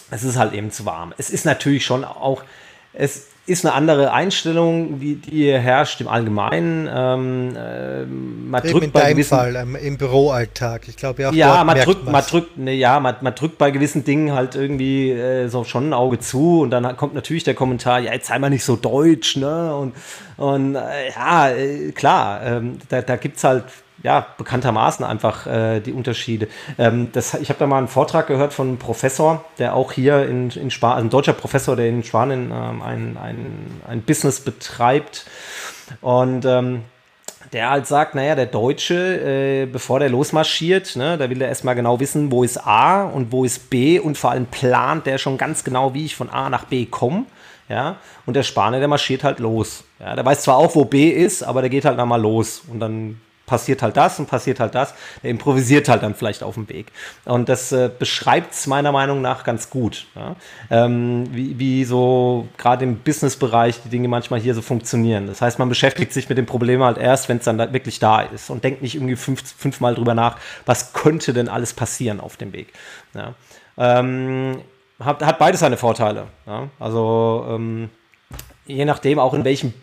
es 0.10 0.24
ist 0.24 0.36
halt 0.36 0.54
eben 0.54 0.72
zu 0.72 0.84
warm. 0.86 1.14
Es 1.20 1.30
ist 1.30 1.46
natürlich 1.46 1.86
schon 1.86 2.04
auch, 2.04 2.44
es 2.94 3.28
ist 3.48 3.66
eine 3.66 3.74
andere 3.74 4.12
Einstellung, 4.12 5.00
die, 5.00 5.16
die 5.16 5.52
herrscht 5.52 6.02
im 6.02 6.10
Allgemeinen. 6.10 6.90
Ähm, 6.94 7.56
äh, 7.56 8.06
man 8.06 8.62
Eben 8.62 8.72
drückt 8.72 8.86
in 8.86 8.92
bei 8.92 9.12
gewissen, 9.14 9.30
Fall 9.30 9.56
ähm, 9.56 9.78
im 9.78 9.98
Büroalltag. 9.98 10.90
Ich 10.90 10.98
glaube 10.98 11.22
ja. 11.22 11.32
Ja, 11.32 11.64
man 11.64 11.80
drückt, 11.80 12.06
man 12.06 12.24
drückt, 12.24 12.58
ne, 12.58 12.74
ja, 12.74 13.00
man, 13.00 13.16
man, 13.22 13.34
drückt 13.36 13.58
bei 13.58 13.72
gewissen 13.72 14.04
Dingen 14.04 14.34
halt 14.34 14.56
irgendwie 14.56 15.12
äh, 15.12 15.48
so 15.48 15.64
schon 15.64 15.90
ein 15.90 15.94
Auge 15.94 16.20
zu 16.20 16.62
und 16.62 16.72
dann 16.72 16.98
kommt 16.98 17.16
natürlich 17.16 17.46
der 17.46 17.56
Kommentar, 17.56 18.00
ja, 18.00 18.12
jetzt 18.12 18.28
sei 18.28 18.38
mal 18.38 18.50
nicht 18.50 18.66
so 18.66 18.76
deutsch, 18.76 19.38
ne? 19.38 19.74
Und, 19.76 19.96
und 20.36 20.76
äh, 20.76 21.12
ja, 21.16 21.50
äh, 21.50 21.92
klar, 21.94 22.42
ähm, 22.44 22.80
da, 22.90 23.02
da 23.02 23.16
gibt 23.16 23.38
es 23.38 23.46
halt 23.46 23.64
ja, 24.04 24.28
bekanntermaßen 24.38 25.06
einfach 25.06 25.48
äh, 25.48 25.80
die 25.80 25.94
Unterschiede. 25.94 26.48
Ähm, 26.78 27.10
das, 27.12 27.34
ich 27.36 27.50
habe 27.50 27.60
da 27.60 27.68
mal 27.68 27.80
einen 27.80 27.88
Vortrag 27.88 28.28
gehört 28.28 28.54
von 28.54 28.68
einem 28.68 28.78
Professor, 28.78 29.44
der 29.58 29.76
auch 29.76 29.92
hier 29.92 30.28
in, 30.28 30.50
in 30.52 30.72
Spanien, 30.72 30.96
also 30.96 31.08
ein 31.08 31.10
deutscher 31.10 31.34
Professor, 31.34 31.76
der 31.76 31.90
in 31.90 32.04
Spanien 32.04 32.52
ähm, 32.54 32.82
ein, 32.82 33.18
ein, 33.18 33.82
ein 33.88 34.02
Business 34.02 34.40
betreibt. 34.40 35.26
Und 36.02 36.46
ähm, 36.46 36.84
der 37.54 37.70
halt 37.70 37.88
sagt, 37.88 38.14
naja, 38.14 38.36
der 38.36 38.46
Deutsche, 38.46 39.64
äh, 39.64 39.66
bevor 39.66 40.00
der 40.00 40.10
losmarschiert, 40.10 40.96
ne, 40.96 41.18
da 41.18 41.30
will 41.30 41.42
er 41.42 41.48
erstmal 41.48 41.76
genau 41.76 42.00
wissen, 42.00 42.32
wo 42.32 42.44
ist 42.44 42.58
A 42.58 43.04
und 43.04 43.32
wo 43.32 43.46
ist 43.46 43.70
B 43.70 44.00
und 44.00 44.18
vor 44.18 44.32
allem 44.32 44.48
plant 44.48 45.06
der 45.06 45.18
schon 45.18 45.38
ganz 45.38 45.64
genau, 45.64 45.94
wie 45.94 46.06
ich 46.06 46.16
von 46.16 46.30
A 46.30 46.50
nach 46.50 46.66
B 46.66 46.86
komme. 46.86 47.26
Ja, 47.70 47.98
und 48.26 48.36
der 48.36 48.44
Spanier, 48.44 48.80
der 48.80 48.88
marschiert 48.88 49.26
halt 49.26 49.40
los. 49.40 49.84
Ja, 50.00 50.16
der 50.16 50.24
weiß 50.24 50.44
zwar 50.44 50.56
auch, 50.56 50.74
wo 50.76 50.86
B 50.86 51.10
ist, 51.10 51.44
aber 51.44 51.60
der 51.60 51.70
geht 51.70 51.84
halt 51.84 51.98
nochmal 51.98 52.22
los 52.22 52.64
und 52.72 52.80
dann 52.80 53.20
passiert 53.48 53.82
halt 53.82 53.98
das 53.98 54.20
und 54.20 54.28
passiert 54.28 54.60
halt 54.60 54.76
das. 54.76 54.94
Der 55.24 55.32
improvisiert 55.32 55.90
halt 55.90 56.04
dann 56.04 56.14
vielleicht 56.14 56.44
auf 56.44 56.54
dem 56.54 56.70
Weg. 56.70 56.92
Und 57.26 57.50
das 57.50 57.72
äh, 57.72 57.90
beschreibt 57.98 58.54
es 58.54 58.68
meiner 58.68 58.92
Meinung 58.92 59.22
nach 59.22 59.44
ganz 59.44 59.72
gut. 59.72 60.06
Ja? 60.16 60.36
Ähm, 60.70 61.28
wie, 61.32 61.58
wie 61.58 61.84
so 61.86 62.48
gerade 62.58 62.84
im 62.84 63.00
Business-Bereich 63.00 63.82
die 63.82 63.90
Dinge 63.90 64.10
manchmal 64.10 64.40
hier 64.40 64.54
so 64.54 64.62
funktionieren. 64.62 65.26
Das 65.26 65.42
heißt, 65.42 65.58
man 65.58 65.70
beschäftigt 65.70 66.14
sich 66.14 66.30
mit 66.30 66.38
dem 66.38 66.46
Problem 66.46 66.84
halt 66.84 66.98
erst, 66.98 67.30
wenn 67.30 67.38
es 67.38 67.46
dann 67.46 67.58
da 67.58 67.74
wirklich 67.74 68.00
da 68.00 68.22
ist 68.22 68.50
und 68.50 68.64
denkt 68.64 68.82
nicht 68.82 68.96
irgendwie 68.96 69.16
fünf, 69.16 69.42
fünfmal 69.58 69.96
drüber 69.96 70.14
nach, 70.14 70.38
was 70.66 70.94
könnte 70.94 71.34
denn 71.34 71.48
alles 71.48 71.74
passieren 71.74 72.20
auf 72.20 72.36
dem 72.36 72.52
Weg. 72.52 72.74
Ja? 73.16 73.34
Ähm, 73.78 74.62
hat, 75.00 75.26
hat 75.26 75.40
beides 75.40 75.62
seine 75.62 75.78
Vorteile. 75.78 76.28
Ja? 76.46 76.68
Also 76.80 77.46
ähm, 77.50 77.90
je 78.66 78.84
nachdem 78.84 79.20
auch 79.20 79.34
in 79.34 79.46
welchem 79.46 79.74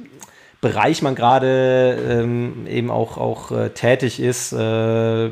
Bereich 0.65 1.03
man 1.03 1.15
gerade 1.15 1.99
ähm, 2.09 2.67
eben 2.67 2.91
auch, 2.91 3.19
auch 3.19 3.51
äh, 3.51 3.69
tätig 3.69 4.19
ist, 4.19 4.55
äh, 4.55 5.29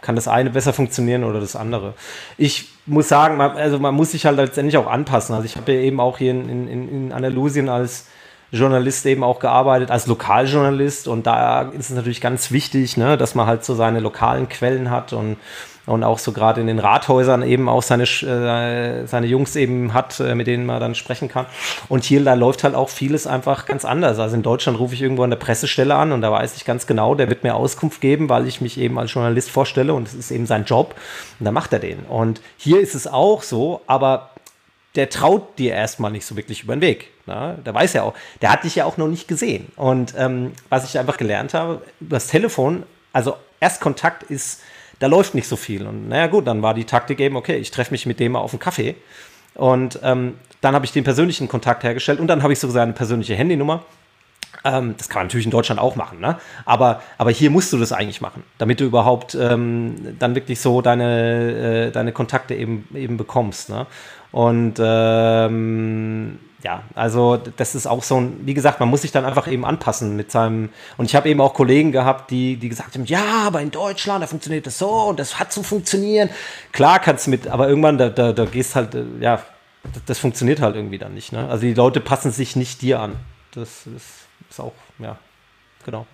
kann 0.00 0.14
das 0.14 0.28
eine 0.28 0.50
besser 0.50 0.72
funktionieren 0.72 1.24
oder 1.24 1.40
das 1.40 1.56
andere. 1.56 1.94
Ich 2.38 2.68
muss 2.86 3.08
sagen, 3.08 3.36
man, 3.36 3.56
also 3.56 3.80
man 3.80 3.96
muss 3.96 4.12
sich 4.12 4.26
halt 4.26 4.36
letztendlich 4.36 4.76
auch 4.76 4.86
anpassen. 4.86 5.34
Also 5.34 5.44
ich 5.44 5.56
habe 5.56 5.72
ja 5.72 5.80
eben 5.80 5.98
auch 5.98 6.18
hier 6.18 6.30
in, 6.30 6.68
in, 6.68 6.88
in 6.88 7.12
Andalusien 7.12 7.68
als 7.68 8.06
Journalist 8.52 9.06
eben 9.06 9.24
auch 9.24 9.40
gearbeitet, 9.40 9.90
als 9.90 10.06
Lokaljournalist 10.06 11.08
und 11.08 11.26
da 11.26 11.62
ist 11.62 11.90
es 11.90 11.96
natürlich 11.96 12.20
ganz 12.20 12.52
wichtig, 12.52 12.96
ne, 12.96 13.16
dass 13.16 13.34
man 13.34 13.46
halt 13.46 13.64
so 13.64 13.74
seine 13.74 13.98
lokalen 13.98 14.48
Quellen 14.48 14.88
hat 14.88 15.12
und 15.12 15.36
und 15.86 16.04
auch 16.04 16.18
so 16.18 16.32
gerade 16.32 16.60
in 16.60 16.66
den 16.66 16.78
Rathäusern 16.78 17.42
eben 17.42 17.68
auch 17.68 17.82
seine, 17.82 18.04
äh, 18.04 19.06
seine 19.06 19.26
Jungs 19.26 19.56
eben 19.56 19.94
hat, 19.94 20.20
äh, 20.20 20.34
mit 20.34 20.46
denen 20.46 20.66
man 20.66 20.80
dann 20.80 20.94
sprechen 20.94 21.28
kann. 21.28 21.46
Und 21.88 22.04
hier, 22.04 22.22
da 22.22 22.34
läuft 22.34 22.64
halt 22.64 22.74
auch 22.74 22.88
vieles 22.88 23.26
einfach 23.26 23.66
ganz 23.66 23.84
anders. 23.84 24.18
Also 24.18 24.36
in 24.36 24.42
Deutschland 24.42 24.78
rufe 24.78 24.94
ich 24.94 25.02
irgendwo 25.02 25.22
an 25.22 25.30
der 25.30 25.36
Pressestelle 25.36 25.94
an 25.94 26.12
und 26.12 26.20
da 26.20 26.30
weiß 26.30 26.56
ich 26.56 26.64
ganz 26.64 26.86
genau, 26.86 27.14
der 27.14 27.28
wird 27.28 27.42
mir 27.42 27.54
Auskunft 27.54 28.00
geben, 28.00 28.28
weil 28.28 28.46
ich 28.46 28.60
mich 28.60 28.78
eben 28.78 28.98
als 28.98 29.12
Journalist 29.12 29.50
vorstelle 29.50 29.94
und 29.94 30.08
es 30.08 30.14
ist 30.14 30.30
eben 30.30 30.46
sein 30.46 30.64
Job 30.64 30.94
und 31.38 31.46
da 31.46 31.52
macht 31.52 31.72
er 31.72 31.78
den. 31.78 32.00
Und 32.00 32.40
hier 32.56 32.80
ist 32.80 32.94
es 32.94 33.06
auch 33.06 33.42
so, 33.42 33.80
aber 33.86 34.30
der 34.96 35.08
traut 35.08 35.58
dir 35.58 35.72
erstmal 35.72 36.10
nicht 36.10 36.26
so 36.26 36.36
wirklich 36.36 36.64
über 36.64 36.74
den 36.74 36.80
Weg. 36.80 37.10
Ne? 37.26 37.58
Der 37.64 37.74
weiß 37.74 37.92
ja 37.92 38.02
auch, 38.02 38.14
der 38.42 38.50
hat 38.50 38.64
dich 38.64 38.74
ja 38.74 38.84
auch 38.84 38.96
noch 38.96 39.06
nicht 39.06 39.28
gesehen. 39.28 39.70
Und 39.76 40.14
ähm, 40.16 40.52
was 40.68 40.84
ich 40.84 40.98
einfach 40.98 41.16
gelernt 41.16 41.54
habe, 41.54 41.82
das 42.00 42.26
Telefon, 42.26 42.82
also 43.12 43.36
Erstkontakt 43.60 44.24
ist, 44.24 44.62
da 45.00 45.08
läuft 45.08 45.34
nicht 45.34 45.48
so 45.48 45.56
viel. 45.56 45.86
Und 45.86 46.08
naja 46.08 46.28
gut, 46.28 46.46
dann 46.46 46.62
war 46.62 46.74
die 46.74 46.84
Taktik 46.84 47.18
eben, 47.18 47.36
okay, 47.36 47.56
ich 47.56 47.72
treffe 47.72 47.90
mich 47.90 48.06
mit 48.06 48.20
dem 48.20 48.36
auf 48.36 48.52
einen 48.52 48.60
Kaffee. 48.60 48.94
Und 49.54 49.98
ähm, 50.04 50.34
dann 50.60 50.74
habe 50.74 50.84
ich 50.84 50.92
den 50.92 51.04
persönlichen 51.04 51.48
Kontakt 51.48 51.82
hergestellt 51.82 52.20
und 52.20 52.28
dann 52.28 52.42
habe 52.42 52.52
ich 52.52 52.60
so 52.60 52.68
seine 52.70 52.92
persönliche 52.92 53.34
Handynummer. 53.34 53.82
Ähm, 54.64 54.94
das 54.98 55.08
kann 55.08 55.20
man 55.20 55.26
natürlich 55.26 55.46
in 55.46 55.52
Deutschland 55.52 55.80
auch 55.80 55.96
machen, 55.96 56.20
ne? 56.20 56.36
aber, 56.66 57.02
aber 57.18 57.30
hier 57.30 57.50
musst 57.50 57.72
du 57.72 57.78
das 57.78 57.92
eigentlich 57.92 58.20
machen, 58.20 58.42
damit 58.58 58.80
du 58.80 58.84
überhaupt 58.84 59.34
ähm, 59.34 60.16
dann 60.18 60.34
wirklich 60.34 60.60
so 60.60 60.82
deine, 60.82 61.86
äh, 61.86 61.90
deine 61.90 62.12
Kontakte 62.12 62.54
eben, 62.54 62.86
eben 62.94 63.16
bekommst. 63.16 63.70
Ne? 63.70 63.86
Und 64.32 64.74
ähm, 64.78 66.38
ja, 66.62 66.82
also 66.94 67.36
das 67.36 67.74
ist 67.74 67.86
auch 67.86 68.02
so 68.02 68.20
ein, 68.20 68.46
wie 68.46 68.54
gesagt, 68.54 68.80
man 68.80 68.88
muss 68.88 69.02
sich 69.02 69.12
dann 69.12 69.24
einfach 69.24 69.48
eben 69.48 69.64
anpassen 69.64 70.16
mit 70.16 70.30
seinem, 70.30 70.70
und 70.98 71.06
ich 71.06 71.14
habe 71.14 71.28
eben 71.28 71.40
auch 71.40 71.54
Kollegen 71.54 71.90
gehabt, 71.92 72.30
die, 72.30 72.56
die 72.56 72.68
gesagt 72.68 72.94
haben, 72.94 73.06
ja, 73.06 73.46
aber 73.46 73.60
in 73.62 73.70
Deutschland, 73.70 74.22
da 74.22 74.26
funktioniert 74.26 74.66
das 74.66 74.78
so 74.78 74.90
und 74.90 75.18
das 75.18 75.38
hat 75.38 75.52
zu 75.52 75.62
funktionieren. 75.62 76.28
Klar 76.72 76.98
kannst 76.98 77.26
du 77.26 77.30
mit, 77.30 77.48
aber 77.48 77.68
irgendwann, 77.68 77.96
da, 77.98 78.10
da, 78.10 78.32
da 78.32 78.44
gehst 78.44 78.76
halt, 78.76 78.94
äh, 78.94 79.04
ja, 79.20 79.42
das, 80.06 80.18
funktioniert 80.18 80.60
halt 80.60 80.76
irgendwie 80.76 80.98
dann 80.98 81.14
nicht. 81.14 81.32
Ne? 81.32 81.48
Also 81.48 81.62
die 81.62 81.74
Leute 81.74 82.00
passen 82.00 82.30
sich 82.30 82.54
nicht 82.54 82.82
dir 82.82 83.00
an. 83.00 83.16
Das 83.52 83.86
ist, 83.86 84.26
ist 84.50 84.60
auch, 84.60 84.74
ja, 84.98 85.16
genau 85.86 86.06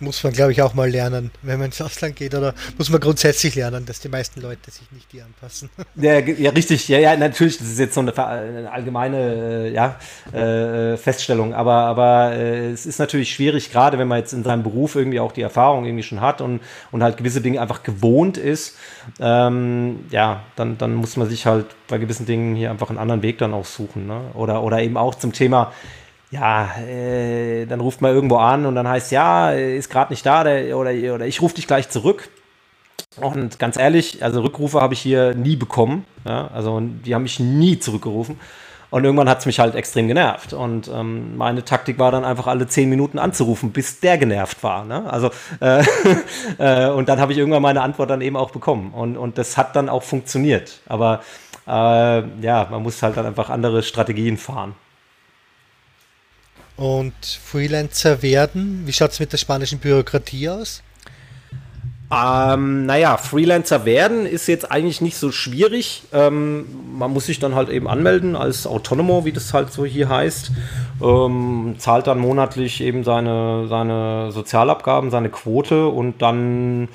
muss 0.00 0.22
man, 0.24 0.32
glaube 0.32 0.52
ich, 0.52 0.60
auch 0.62 0.74
mal 0.74 0.90
lernen, 0.90 1.30
wenn 1.42 1.58
man 1.58 1.66
ins 1.66 1.80
Ausland 1.80 2.16
geht. 2.16 2.34
Oder 2.34 2.54
muss 2.78 2.90
man 2.90 3.00
grundsätzlich 3.00 3.54
lernen, 3.54 3.86
dass 3.86 4.00
die 4.00 4.08
meisten 4.08 4.40
Leute 4.40 4.70
sich 4.70 4.90
nicht 4.92 5.12
dir 5.12 5.24
anpassen. 5.24 5.70
Ja, 5.96 6.18
ja 6.18 6.50
richtig. 6.50 6.88
Ja, 6.88 6.98
ja, 6.98 7.16
natürlich. 7.16 7.58
Das 7.58 7.68
ist 7.68 7.78
jetzt 7.78 7.94
so 7.94 8.00
eine, 8.00 8.16
eine 8.16 8.70
allgemeine 8.70 9.68
äh, 9.68 9.72
ja, 9.72 9.96
äh, 10.32 10.96
Feststellung. 10.96 11.54
Aber, 11.54 11.72
aber 11.72 12.32
äh, 12.32 12.70
es 12.70 12.84
ist 12.84 12.98
natürlich 12.98 13.32
schwierig, 13.32 13.70
gerade 13.70 13.98
wenn 13.98 14.08
man 14.08 14.18
jetzt 14.18 14.32
in 14.32 14.42
seinem 14.42 14.62
Beruf 14.64 14.96
irgendwie 14.96 15.20
auch 15.20 15.32
die 15.32 15.42
Erfahrung 15.42 15.84
irgendwie 15.84 16.02
schon 16.02 16.20
hat 16.20 16.40
und, 16.40 16.60
und 16.90 17.02
halt 17.02 17.16
gewisse 17.16 17.40
Dinge 17.40 17.60
einfach 17.60 17.82
gewohnt 17.84 18.36
ist. 18.36 18.76
Ähm, 19.20 20.06
ja, 20.10 20.42
dann, 20.56 20.78
dann 20.78 20.94
muss 20.94 21.16
man 21.16 21.28
sich 21.28 21.46
halt 21.46 21.66
bei 21.86 21.98
gewissen 21.98 22.26
Dingen 22.26 22.56
hier 22.56 22.70
einfach 22.70 22.90
einen 22.90 22.98
anderen 22.98 23.22
Weg 23.22 23.38
dann 23.38 23.54
auch 23.54 23.66
suchen. 23.66 24.06
Ne? 24.06 24.20
Oder, 24.34 24.62
oder 24.62 24.82
eben 24.82 24.96
auch 24.96 25.14
zum 25.14 25.32
Thema 25.32 25.72
ja, 26.34 26.68
äh, 26.80 27.64
dann 27.66 27.80
ruft 27.80 28.00
man 28.00 28.12
irgendwo 28.12 28.36
an 28.36 28.66
und 28.66 28.74
dann 28.74 28.88
heißt, 28.88 29.12
ja, 29.12 29.52
ist 29.52 29.88
gerade 29.88 30.12
nicht 30.12 30.26
da 30.26 30.42
der, 30.42 30.76
oder, 30.76 30.90
oder 31.14 31.26
ich 31.26 31.40
rufe 31.40 31.54
dich 31.54 31.68
gleich 31.68 31.88
zurück. 31.88 32.28
Und 33.20 33.60
ganz 33.60 33.76
ehrlich, 33.76 34.24
also 34.24 34.42
Rückrufe 34.42 34.80
habe 34.80 34.94
ich 34.94 35.00
hier 35.00 35.34
nie 35.34 35.54
bekommen. 35.54 36.04
Ja? 36.26 36.48
Also 36.52 36.80
die 36.80 37.14
haben 37.14 37.22
mich 37.22 37.38
nie 37.38 37.78
zurückgerufen. 37.78 38.40
Und 38.90 39.04
irgendwann 39.04 39.28
hat 39.28 39.38
es 39.40 39.46
mich 39.46 39.60
halt 39.60 39.76
extrem 39.76 40.08
genervt. 40.08 40.52
Und 40.52 40.88
ähm, 40.92 41.36
meine 41.36 41.64
Taktik 41.64 42.00
war 42.00 42.10
dann 42.10 42.24
einfach 42.24 42.48
alle 42.48 42.66
zehn 42.66 42.88
Minuten 42.90 43.20
anzurufen, 43.20 43.70
bis 43.70 44.00
der 44.00 44.18
genervt 44.18 44.62
war. 44.64 44.84
Ne? 44.84 45.08
Also 45.08 45.30
äh, 45.60 45.84
äh, 46.58 46.90
und 46.90 47.08
dann 47.08 47.20
habe 47.20 47.32
ich 47.32 47.38
irgendwann 47.38 47.62
meine 47.62 47.82
Antwort 47.82 48.10
dann 48.10 48.20
eben 48.20 48.36
auch 48.36 48.50
bekommen. 48.50 48.92
Und, 48.92 49.16
und 49.16 49.38
das 49.38 49.56
hat 49.56 49.76
dann 49.76 49.88
auch 49.88 50.02
funktioniert. 50.02 50.80
Aber 50.86 51.20
äh, 51.68 51.70
ja, 51.70 52.66
man 52.70 52.82
muss 52.82 53.00
halt 53.02 53.16
dann 53.16 53.26
einfach 53.26 53.50
andere 53.50 53.84
Strategien 53.84 54.36
fahren. 54.36 54.74
Und 56.76 57.14
Freelancer 57.24 58.22
werden, 58.22 58.82
wie 58.84 58.92
schaut 58.92 59.12
es 59.12 59.20
mit 59.20 59.32
der 59.32 59.38
spanischen 59.38 59.78
Bürokratie 59.78 60.48
aus? 60.48 60.82
Ähm, 62.12 62.84
naja, 62.86 63.16
Freelancer 63.16 63.84
werden 63.84 64.26
ist 64.26 64.46
jetzt 64.46 64.70
eigentlich 64.70 65.00
nicht 65.00 65.16
so 65.16 65.32
schwierig. 65.32 66.02
Ähm, 66.12 66.66
man 66.96 67.12
muss 67.12 67.26
sich 67.26 67.38
dann 67.38 67.54
halt 67.54 67.70
eben 67.70 67.88
anmelden 67.88 68.36
als 68.36 68.66
Autonomo, 68.66 69.24
wie 69.24 69.32
das 69.32 69.54
halt 69.54 69.72
so 69.72 69.84
hier 69.84 70.08
heißt. 70.08 70.52
Ähm, 71.02 71.76
zahlt 71.78 72.06
dann 72.06 72.18
monatlich 72.18 72.82
eben 72.82 73.04
seine, 73.04 73.66
seine 73.68 74.32
Sozialabgaben, 74.32 75.10
seine 75.10 75.30
Quote 75.30 75.88
und 75.88 76.20
dann 76.22 76.88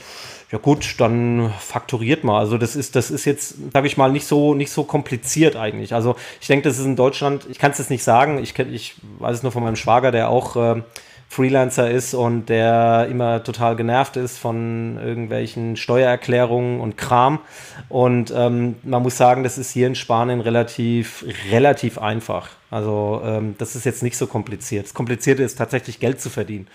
ja 0.52 0.58
gut, 0.58 0.96
dann 0.98 1.54
fakturiert 1.60 2.24
mal. 2.24 2.40
Also 2.40 2.58
das 2.58 2.76
ist, 2.76 2.96
das 2.96 3.12
ist 3.12 3.26
jetzt, 3.26 3.56
sage 3.72 3.86
ich 3.86 3.98
mal, 3.98 4.12
nicht 4.12 4.26
so, 4.26 4.56
nicht 4.56 4.72
so 4.72 4.84
kompliziert 4.84 5.56
eigentlich. 5.56 5.94
Also 5.94 6.16
ich 6.42 6.48
denke, 6.48 6.68
das 6.68 6.80
ist 6.80 6.86
in 6.86 6.96
Deutschland, 6.96 7.46
ich 7.50 7.60
kann 7.60 7.72
es 7.72 7.78
jetzt 7.78 7.92
nicht 7.92 8.04
sagen, 8.04 8.42
ich, 8.42 8.56
kenn, 8.56 8.74
ich 8.74 8.96
weiß 9.20 9.38
es 9.38 9.44
nur 9.44 9.52
von 9.52 9.64
meinem 9.64 9.76
Schwager, 9.76 10.12
der 10.12 10.30
auch 10.30 10.56
äh, 10.56 10.82
Freelancer 11.28 11.92
ist 11.92 12.16
und 12.16 12.48
der 12.50 13.08
immer 13.12 13.44
total 13.44 13.76
genervt 13.76 14.18
ist 14.18 14.40
von 14.40 14.98
irgendwelchen 14.98 15.78
Steuererklärungen 15.78 16.80
und 16.80 16.98
Kram. 16.98 17.40
Und 17.88 18.34
ähm, 18.36 18.78
man 18.82 19.04
muss 19.04 19.18
sagen, 19.18 19.44
das 19.44 19.60
ist 19.60 19.70
hier 19.70 19.86
in 19.86 19.94
Spanien 19.94 20.42
relativ, 20.42 21.24
relativ 21.52 22.00
einfach. 22.00 22.50
Also 22.72 23.22
ähm, 23.24 23.54
das 23.60 23.76
ist 23.76 23.86
jetzt 23.86 24.02
nicht 24.02 24.18
so 24.18 24.26
kompliziert. 24.26 24.88
Das 24.88 24.96
Komplizierte 24.96 25.44
ist 25.44 25.60
tatsächlich 25.60 26.00
Geld 26.00 26.20
zu 26.20 26.32
verdienen. 26.32 26.68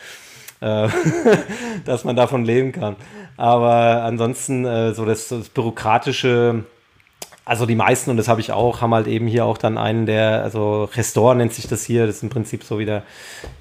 Äh, 0.61 0.89
dass 1.85 2.05
man 2.05 2.16
davon 2.16 2.45
leben 2.45 2.72
kann. 2.72 2.97
Aber 3.37 4.03
ansonsten 4.03 4.64
äh, 4.64 4.95
so 4.95 5.05
das, 5.05 5.28
das 5.28 5.49
bürokratische, 5.49 6.64
also 7.45 7.66
die 7.66 7.74
meisten, 7.74 8.11
und 8.11 8.16
das 8.16 8.28
habe 8.28 8.41
ich 8.41 8.53
auch, 8.53 8.80
haben 8.80 8.95
halt 8.95 9.07
eben 9.07 9.26
hier 9.26 9.45
auch 9.45 9.59
dann 9.59 9.76
einen, 9.76 10.07
der, 10.07 10.43
also 10.43 10.85
Restaurant 10.85 11.39
nennt 11.39 11.53
sich 11.53 11.66
das 11.66 11.85
hier, 11.85 12.07
das 12.07 12.16
ist 12.16 12.22
im 12.22 12.30
Prinzip 12.30 12.64
so 12.64 12.78
wie 12.78 12.87
der 12.87 13.03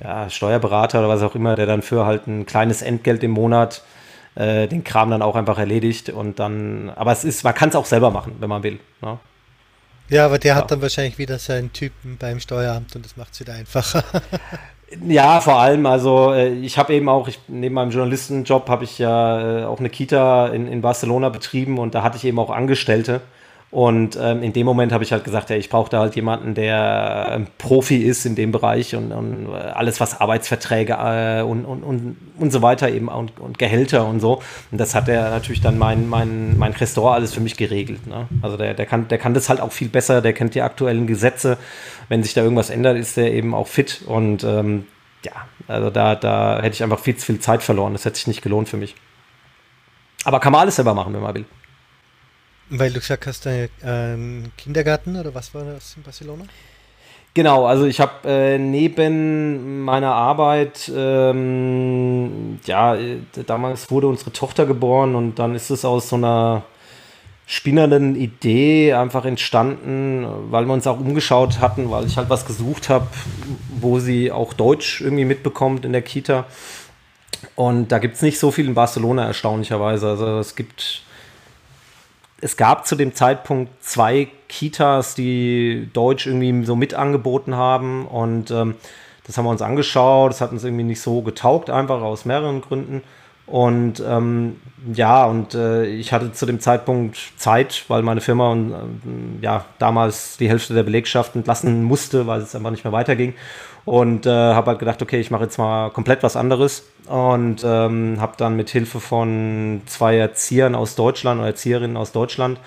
ja, 0.02 0.30
Steuerberater 0.30 1.00
oder 1.00 1.10
was 1.10 1.22
auch 1.22 1.36
immer, 1.36 1.56
der 1.56 1.66
dann 1.66 1.82
für 1.82 2.06
halt 2.06 2.28
ein 2.28 2.46
kleines 2.46 2.82
Entgelt 2.82 3.24
im 3.24 3.32
Monat 3.32 3.84
äh, 4.36 4.68
den 4.68 4.84
Kram 4.84 5.10
dann 5.12 5.22
auch 5.22 5.36
einfach 5.36 5.58
erledigt 5.58 6.10
und 6.10 6.40
dann, 6.40 6.90
aber 6.92 7.12
es 7.12 7.24
ist, 7.24 7.44
man 7.44 7.54
kann 7.54 7.70
es 7.70 7.76
auch 7.76 7.86
selber 7.86 8.12
machen, 8.12 8.36
wenn 8.40 8.50
man 8.50 8.64
will. 8.64 8.80
Ne? 9.02 9.20
Ja, 10.10 10.26
aber 10.26 10.38
der 10.38 10.54
ja. 10.54 10.56
hat 10.56 10.72
dann 10.72 10.82
wahrscheinlich 10.82 11.18
wieder 11.18 11.40
seinen 11.40 11.74
Typen 11.74 12.18
beim 12.18 12.40
Steueramt 12.40 12.96
und 12.96 13.06
das 13.06 13.18
macht 13.18 13.34
es 13.34 13.40
wieder 13.40 13.54
einfacher. 13.54 14.04
Ja, 15.08 15.42
vor 15.42 15.60
allem, 15.60 15.86
also 15.86 16.34
äh, 16.34 16.54
ich 16.54 16.78
habe 16.78 16.94
eben 16.94 17.10
auch, 17.10 17.28
ich, 17.28 17.40
neben 17.48 17.76
meinem 17.76 17.92
Journalistenjob 17.92 18.70
habe 18.70 18.84
ich 18.84 19.00
ja 19.00 19.62
äh, 19.62 19.66
auch 19.66 19.80
eine 19.80 19.90
Kita 19.90 20.48
in, 20.48 20.68
in 20.68 20.82
Barcelona 20.82 21.30
betrieben 21.30 21.80
und 21.80 21.96
da 21.96 22.04
hatte 22.04 22.18
ich 22.18 22.26
eben 22.26 22.40
auch 22.40 22.50
Angestellte. 22.50 23.22
Und 23.74 24.20
ähm, 24.22 24.44
in 24.44 24.54
dem 24.54 24.68
Moment 24.68 24.92
habe 24.92 25.04
ich 25.04 25.12
halt 25.12 25.24
gesagt, 25.24 25.50
ja, 25.50 25.56
ich 25.56 25.68
brauche 25.68 25.90
da 25.90 25.98
halt 25.98 26.16
jemanden, 26.16 26.54
der 26.54 27.30
ein 27.32 27.48
Profi 27.58 27.98
ist 27.98 28.24
in 28.24 28.36
dem 28.36 28.52
Bereich 28.52 28.96
und, 28.96 29.12
und 29.12 29.52
alles, 29.52 30.00
was 30.00 30.22
Arbeitsverträge 30.22 30.94
äh, 30.94 31.42
und, 31.42 31.66
und, 31.66 31.82
und, 31.82 32.18
und 32.38 32.54
so 32.54 32.62
weiter 32.62 32.92
eben 32.92 33.08
und, 33.08 33.40
und 33.40 33.58
Gehälter 33.58 34.06
und 34.06 34.20
so. 34.20 34.44
Und 34.70 34.78
das 34.78 34.94
hat 34.94 35.10
er 35.10 35.32
natürlich 35.32 35.62
dann 35.62 35.80
mein, 35.80 36.08
mein, 36.08 36.56
mein 36.56 36.74
Restaurant 36.74 37.16
alles 37.16 37.34
für 37.34 37.42
mich 37.42 37.58
geregelt. 37.58 38.06
Ne? 38.06 38.28
Also 38.44 38.58
der, 38.58 38.76
der, 38.76 38.86
kann, 38.86 39.08
der 39.08 39.18
kann 39.18 39.34
das 39.34 39.50
halt 39.50 39.60
auch 39.60 39.72
viel 39.72 39.90
besser, 39.90 40.22
der 40.22 40.34
kennt 40.34 40.54
die 40.54 40.62
aktuellen 40.62 41.08
Gesetze. 41.08 41.58
Wenn 42.10 42.22
sich 42.22 42.36
da 42.36 42.44
irgendwas 42.44 42.70
ändert, 42.70 42.96
ist 42.96 43.18
der 43.18 43.34
eben 43.34 43.56
auch 43.56 43.66
fit. 43.66 44.04
Und 44.06 44.44
ähm, 44.44 44.86
ja, 45.26 45.32
also 45.68 45.90
da, 45.90 46.14
da 46.14 46.62
hätte 46.62 46.76
ich 46.76 46.84
einfach 46.84 47.00
viel 47.00 47.16
zu 47.16 47.26
viel 47.26 47.40
Zeit 47.40 47.64
verloren. 47.64 47.94
Das 47.94 48.06
hätte 48.06 48.18
sich 48.18 48.28
nicht 48.28 48.44
gelohnt 48.44 48.70
für 48.70 48.78
mich. 48.78 48.94
Aber 50.26 50.40
kann 50.40 50.52
man 50.52 50.62
alles 50.62 50.76
selber 50.76 50.94
machen, 50.94 51.12
wenn 51.16 51.22
man 51.22 51.34
will. 51.34 51.46
Weil 52.76 52.92
du 52.92 53.00
gesagt 53.00 53.28
hast, 53.28 53.46
äh, 53.46 53.70
Kindergarten 54.58 55.16
oder 55.16 55.36
was 55.36 55.54
war 55.54 55.64
das 55.64 55.96
in 55.96 56.02
Barcelona? 56.02 56.46
Genau, 57.36 57.68
also 57.68 57.86
ich 57.86 58.00
habe 58.00 58.28
äh, 58.28 58.58
neben 58.58 59.84
meiner 59.84 60.14
Arbeit, 60.14 60.92
ähm, 60.96 62.60
ja, 62.66 62.98
damals 63.46 63.92
wurde 63.92 64.08
unsere 64.08 64.32
Tochter 64.34 64.66
geboren 64.66 65.14
und 65.14 65.38
dann 65.38 65.54
ist 65.54 65.70
es 65.70 65.86
aus 65.86 66.10
so 66.10 66.16
einer 66.16 66.64
spinnernden 67.46 68.16
Idee 68.16 68.94
einfach 68.94 69.26
entstanden, 69.26 70.26
weil 70.50 70.66
wir 70.66 70.74
uns 70.74 70.88
auch 70.88 71.00
umgeschaut 71.00 71.60
hatten, 71.60 71.92
weil 71.92 72.08
ich 72.08 72.18
halt 72.18 72.30
was 72.30 72.46
gesucht 72.46 72.90
habe, 72.90 73.08
wo 73.80 74.00
sie 74.00 74.32
auch 74.32 74.54
Deutsch 74.54 75.02
irgendwie 75.02 75.26
mitbekommt 75.26 75.86
in 75.86 75.92
der 75.92 76.02
Kita. 76.02 76.46
Und 77.56 77.92
da 77.92 78.00
gibt 78.00 78.16
es 78.16 78.24
nicht 78.24 78.40
so 78.40 78.50
viel 78.50 78.66
in 78.66 78.74
Barcelona, 78.74 79.28
erstaunlicherweise. 79.28 80.10
Also 80.10 80.40
es 80.40 80.56
gibt 80.56 81.04
es 82.44 82.58
gab 82.58 82.86
zu 82.86 82.96
dem 82.96 83.16
Zeitpunkt 83.16 83.72
zwei 83.82 84.28
Kitas, 84.50 85.16
die 85.16 85.90
Deutsch 85.94 86.28
irgendwie 86.28 86.66
so 86.66 86.76
mit 86.76 86.94
angeboten 86.94 87.56
haben 87.56 88.06
und 88.06 88.52
ähm, 88.52 88.76
das 89.26 89.38
haben 89.38 89.46
wir 89.46 89.52
uns 89.52 89.62
angeschaut. 89.62 90.32
Das 90.32 90.42
hat 90.42 90.52
uns 90.52 90.64
irgendwie 90.64 90.84
nicht 90.84 91.02
so 91.02 91.22
getaugt, 91.22 91.70
einfach 91.70 92.02
aus 92.02 92.26
mehreren 92.26 92.62
Gründen. 92.62 93.02
Und 93.46 94.02
ähm, 94.08 94.58
ja, 94.94 95.26
und 95.26 95.54
äh, 95.54 95.86
ich 95.86 96.14
hatte 96.14 96.32
zu 96.32 96.46
dem 96.46 96.60
Zeitpunkt 96.60 97.18
Zeit, 97.38 97.86
weil 97.90 98.02
meine 98.02 98.22
Firma 98.22 98.52
und 98.52 98.72
äh, 98.72 98.76
ja 99.42 99.66
damals 99.80 100.38
die 100.38 100.50
Hälfte 100.50 100.74
der 100.74 100.84
Belegschaft 100.84 101.36
entlassen 101.36 101.84
musste, 101.84 102.26
weil 102.26 102.42
es 102.42 102.56
einfach 102.56 102.72
nicht 102.72 102.84
mehr 102.84 102.94
weiterging. 102.94 103.34
Und 103.86 104.26
äh, 104.26 104.30
habe 104.30 104.72
halt 104.72 104.80
gedacht, 104.80 105.02
okay, 105.02 105.20
ich 105.20 105.30
mache 105.30 105.44
jetzt 105.44 105.58
mal 105.58 105.90
komplett 105.90 106.24
was 106.24 106.38
anderes. 106.38 106.86
Und 107.08 107.64
ähm, 107.66 108.18
habe 108.20 108.34
dann 108.38 108.56
mit 108.56 108.70
Hilfe 108.70 109.00
von 109.00 109.82
zwei 109.86 110.18
Erziehern 110.18 110.76
aus 110.76 110.96
Deutschland 110.96 111.40
oder 111.40 111.48
Erzieherinnen 111.50 111.98
aus 111.98 112.12
Deutschland 112.12 112.60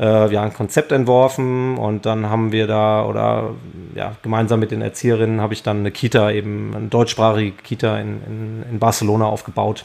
äh, 0.00 0.32
ja, 0.32 0.42
ein 0.42 0.52
Konzept 0.52 0.92
entworfen. 0.92 1.78
Und 1.78 2.06
dann 2.06 2.28
haben 2.28 2.52
wir 2.52 2.66
da, 2.66 3.04
oder 3.04 3.50
ja, 3.94 4.16
gemeinsam 4.22 4.60
mit 4.60 4.70
den 4.70 4.82
Erzieherinnen 4.82 5.40
habe 5.40 5.54
ich 5.54 5.62
dann 5.62 5.78
eine 5.78 5.92
Kita, 5.92 6.30
eben 6.30 6.74
eine 6.74 6.88
deutschsprachige 6.88 7.52
Kita 7.52 7.98
in, 7.98 8.22
in, 8.26 8.64
in 8.70 8.78
Barcelona 8.78 9.26
aufgebaut. 9.26 9.84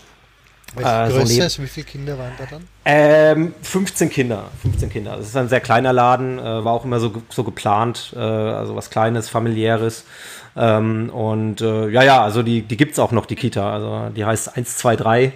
Welche 0.75 1.13
Größe, 1.13 1.33
so 1.33 1.43
also 1.43 1.63
wie 1.63 1.67
viele 1.67 1.85
Kinder 1.85 2.17
waren 2.17 2.33
da 2.37 2.45
dann? 2.45 2.67
Ähm, 2.83 3.53
15 3.61 4.09
Kinder, 4.09 4.45
15 4.61 4.89
Kinder. 4.89 5.15
Das 5.15 5.27
ist 5.27 5.37
ein 5.37 5.47
sehr 5.47 5.61
kleiner 5.61 5.93
Laden, 5.93 6.39
äh, 6.39 6.43
war 6.43 6.73
auch 6.73 6.83
immer 6.83 6.99
so, 6.99 7.13
so 7.29 7.43
geplant, 7.43 8.13
äh, 8.15 8.19
also 8.19 8.75
was 8.75 8.89
Kleines, 8.89 9.29
familiäres. 9.29 10.03
Ähm, 10.57 11.09
und 11.09 11.61
äh, 11.61 11.89
ja, 11.89 12.03
ja, 12.03 12.23
also 12.23 12.41
die, 12.41 12.63
die 12.63 12.77
gibt 12.77 12.93
es 12.93 12.99
auch 12.99 13.11
noch, 13.11 13.25
die 13.25 13.35
Kita. 13.35 13.71
Also 13.71 14.09
die 14.15 14.25
heißt 14.25 14.49
123. 14.49 15.33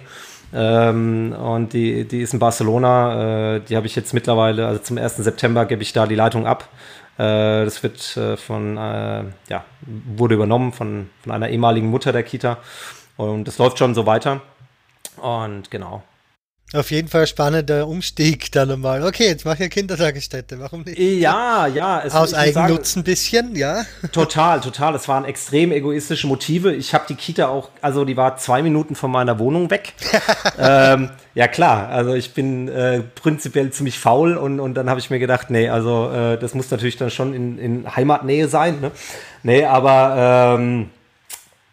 Ähm, 0.54 1.32
und 1.32 1.72
die, 1.72 2.06
die 2.06 2.20
ist 2.20 2.32
in 2.34 2.38
Barcelona. 2.38 3.56
Äh, 3.56 3.60
die 3.60 3.76
habe 3.76 3.86
ich 3.86 3.94
jetzt 3.94 4.12
mittlerweile, 4.12 4.66
also 4.66 4.80
zum 4.80 4.98
1. 4.98 5.16
September 5.16 5.64
gebe 5.64 5.82
ich 5.82 5.92
da 5.92 6.06
die 6.06 6.16
Leitung 6.16 6.46
ab. 6.46 6.68
Äh, 7.18 7.64
das 7.64 7.82
wird 7.82 8.16
äh, 8.16 8.36
von, 8.36 8.76
äh, 8.76 9.24
ja, 9.48 9.64
wurde 9.86 10.34
übernommen 10.34 10.72
von, 10.72 11.08
von 11.22 11.32
einer 11.32 11.48
ehemaligen 11.48 11.88
Mutter 11.88 12.12
der 12.12 12.24
Kita. 12.24 12.58
Und 13.16 13.46
das 13.46 13.58
läuft 13.58 13.78
schon 13.78 13.94
so 13.94 14.06
weiter. 14.06 14.40
Und 15.20 15.70
genau. 15.70 16.02
Auf 16.74 16.90
jeden 16.90 17.08
Fall 17.08 17.26
spannender 17.26 17.86
Umstieg 17.86 18.50
dann 18.52 18.68
nochmal. 18.68 19.02
Okay, 19.04 19.26
jetzt 19.26 19.44
mach 19.44 19.54
ich 19.54 19.60
ja 19.60 19.68
Kindertagesstätte, 19.68 20.58
warum 20.58 20.82
nicht? 20.82 20.98
Ja, 20.98 21.66
ja. 21.66 22.00
Es, 22.02 22.14
Aus 22.14 22.32
Eigennutz 22.32 22.96
ein 22.96 23.04
bisschen, 23.04 23.54
ja. 23.54 23.82
Total, 24.10 24.58
total. 24.60 24.94
Das 24.94 25.06
waren 25.06 25.26
extrem 25.26 25.70
egoistische 25.70 26.26
Motive. 26.26 26.74
Ich 26.74 26.94
habe 26.94 27.04
die 27.06 27.14
Kita 27.14 27.48
auch, 27.48 27.68
also 27.82 28.06
die 28.06 28.16
war 28.16 28.38
zwei 28.38 28.62
Minuten 28.62 28.94
von 28.94 29.10
meiner 29.10 29.38
Wohnung 29.38 29.68
weg. 29.68 29.92
ähm, 30.58 31.10
ja 31.34 31.46
klar, 31.46 31.90
also 31.90 32.14
ich 32.14 32.32
bin 32.32 32.68
äh, 32.68 33.00
prinzipiell 33.00 33.70
ziemlich 33.70 33.98
faul 33.98 34.38
und, 34.38 34.58
und 34.58 34.72
dann 34.72 34.88
habe 34.88 34.98
ich 34.98 35.10
mir 35.10 35.18
gedacht, 35.18 35.50
nee, 35.50 35.68
also 35.68 36.10
äh, 36.10 36.38
das 36.38 36.54
muss 36.54 36.70
natürlich 36.70 36.96
dann 36.96 37.10
schon 37.10 37.34
in, 37.34 37.58
in 37.58 37.96
Heimatnähe 37.96 38.48
sein. 38.48 38.80
Ne? 38.80 38.92
Nee, 39.42 39.64
aber... 39.64 40.56
Ähm, 40.58 40.88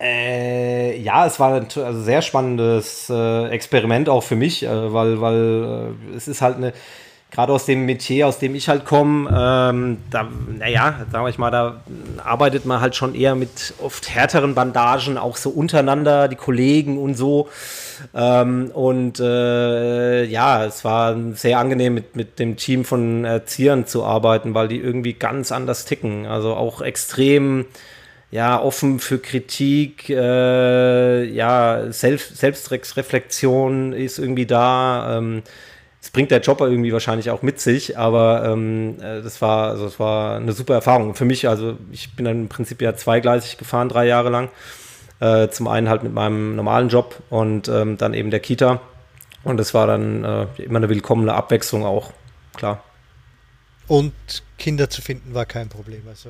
äh, 0.02 0.98
ja, 0.98 1.26
es 1.26 1.40
war 1.40 1.56
ein 1.56 1.68
also 1.76 2.02
sehr 2.02 2.22
spannendes 2.22 3.10
äh, 3.10 3.48
Experiment 3.50 4.08
auch 4.10 4.24
für 4.24 4.36
mich, 4.36 4.64
äh, 4.64 4.94
weil, 4.94 5.20
weil 5.20 5.94
äh, 6.14 6.16
es 6.16 6.28
ist 6.28 6.42
halt 6.42 6.58
eine, 6.58 6.74
gerade 7.32 7.54
aus 7.54 7.66
dem 7.66 7.86
Metier, 7.86 8.28
aus 8.28 8.40
dem 8.40 8.56
ich 8.56 8.70
halt 8.70 8.86
komme, 8.86 9.30
ähm, 9.30 9.98
da, 10.10 10.28
naja, 10.58 11.06
sag 11.12 11.30
ich 11.30 11.38
mal, 11.38 11.52
da 11.52 11.82
arbeitet 12.24 12.66
man 12.66 12.82
halt 12.82 12.96
schon 12.96 13.14
eher 13.14 13.36
mit 13.36 13.74
oft 13.82 14.10
härteren 14.10 14.56
Bandagen, 14.56 15.18
auch 15.18 15.38
so 15.38 15.50
untereinander, 15.50 16.28
die 16.28 16.36
Kollegen 16.36 16.98
und 16.98 17.16
so. 17.16 17.50
Ähm, 18.16 18.72
und 18.74 19.20
äh, 19.20 20.24
ja, 20.24 20.66
es 20.66 20.84
war 20.86 21.16
sehr 21.34 21.60
angenehm, 21.60 21.94
mit, 21.94 22.16
mit 22.16 22.40
dem 22.40 22.56
Team 22.56 22.86
von 22.86 23.26
Erziehern 23.26 23.86
zu 23.86 24.06
arbeiten, 24.06 24.56
weil 24.56 24.68
die 24.68 24.80
irgendwie 24.80 25.14
ganz 25.14 25.52
anders 25.52 25.86
ticken. 25.86 26.26
Also 26.26 26.56
auch 26.56 26.82
extrem 26.82 27.66
ja, 28.32 28.62
offen 28.62 29.00
für 29.00 29.18
Kritik, 29.20 30.10
äh, 30.10 31.24
ja, 31.24 31.92
Selbst 31.92 32.38
Selbstreflexion 32.38 33.94
ist 33.94 34.20
irgendwie 34.20 34.46
da. 34.46 35.18
Ähm, 35.18 35.44
das 36.00 36.12
bringt 36.12 36.32
der 36.32 36.40
Jobber 36.40 36.70
irgendwie 36.70 36.94
wahrscheinlich 36.94 37.30
auch 37.30 37.42
mit 37.42 37.60
sich, 37.60 37.98
aber 37.98 38.46
ähm, 38.46 38.98
äh, 39.02 39.22
das 39.22 39.42
war, 39.42 39.70
also 39.70 39.86
das 39.86 40.00
war 40.00 40.38
eine 40.38 40.54
super 40.54 40.76
Erfahrung 40.76 41.16
für 41.16 41.26
mich. 41.26 41.48
Also 41.50 41.78
ich 41.92 42.16
bin 42.16 42.26
dann 42.26 42.42
im 42.42 42.50
Prinzip 42.50 42.82
ja 42.82 42.96
zweigleisig 42.96 43.58
gefahren, 43.58 43.90
drei 43.90 44.06
Jahre 44.06 44.30
lang. 44.30 44.50
Äh, 45.20 45.50
zum 45.50 45.68
einen 45.68 45.90
halt 45.90 46.04
mit 46.04 46.14
meinem 46.14 46.56
normalen 46.56 46.88
Job 46.88 47.22
und 47.30 47.68
ähm, 47.68 47.98
dann 47.98 48.14
eben 48.14 48.32
der 48.32 48.40
Kita. 48.40 48.80
Und 49.44 49.58
das 49.58 49.74
war 49.74 49.88
dann 49.88 50.24
äh, 50.24 50.46
immer 50.58 50.78
eine 50.78 50.88
willkommene 50.90 51.34
Abwechslung 51.34 51.86
auch, 51.86 52.14
klar. 52.56 52.84
Und 53.88 54.14
Kinder 54.58 54.90
zu 54.90 55.02
finden 55.02 55.34
war 55.34 55.46
kein 55.46 55.68
Problem. 55.68 56.04
Also 56.08 56.30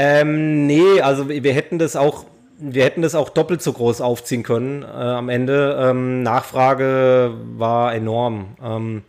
ähm, 0.00 0.68
nee, 0.68 1.00
also 1.00 1.28
wir 1.28 1.52
hätten 1.52 1.80
das 1.80 1.96
auch, 1.96 2.24
wir 2.56 2.84
hätten 2.84 3.02
das 3.02 3.16
auch 3.16 3.30
doppelt 3.30 3.60
so 3.60 3.72
groß 3.72 4.00
aufziehen 4.00 4.44
können 4.44 4.84
äh, 4.84 4.86
am 4.86 5.28
Ende. 5.28 5.76
Ähm, 5.80 6.22
Nachfrage 6.22 7.34
war 7.56 7.92
enorm, 7.92 8.56
ähm, 8.62 9.02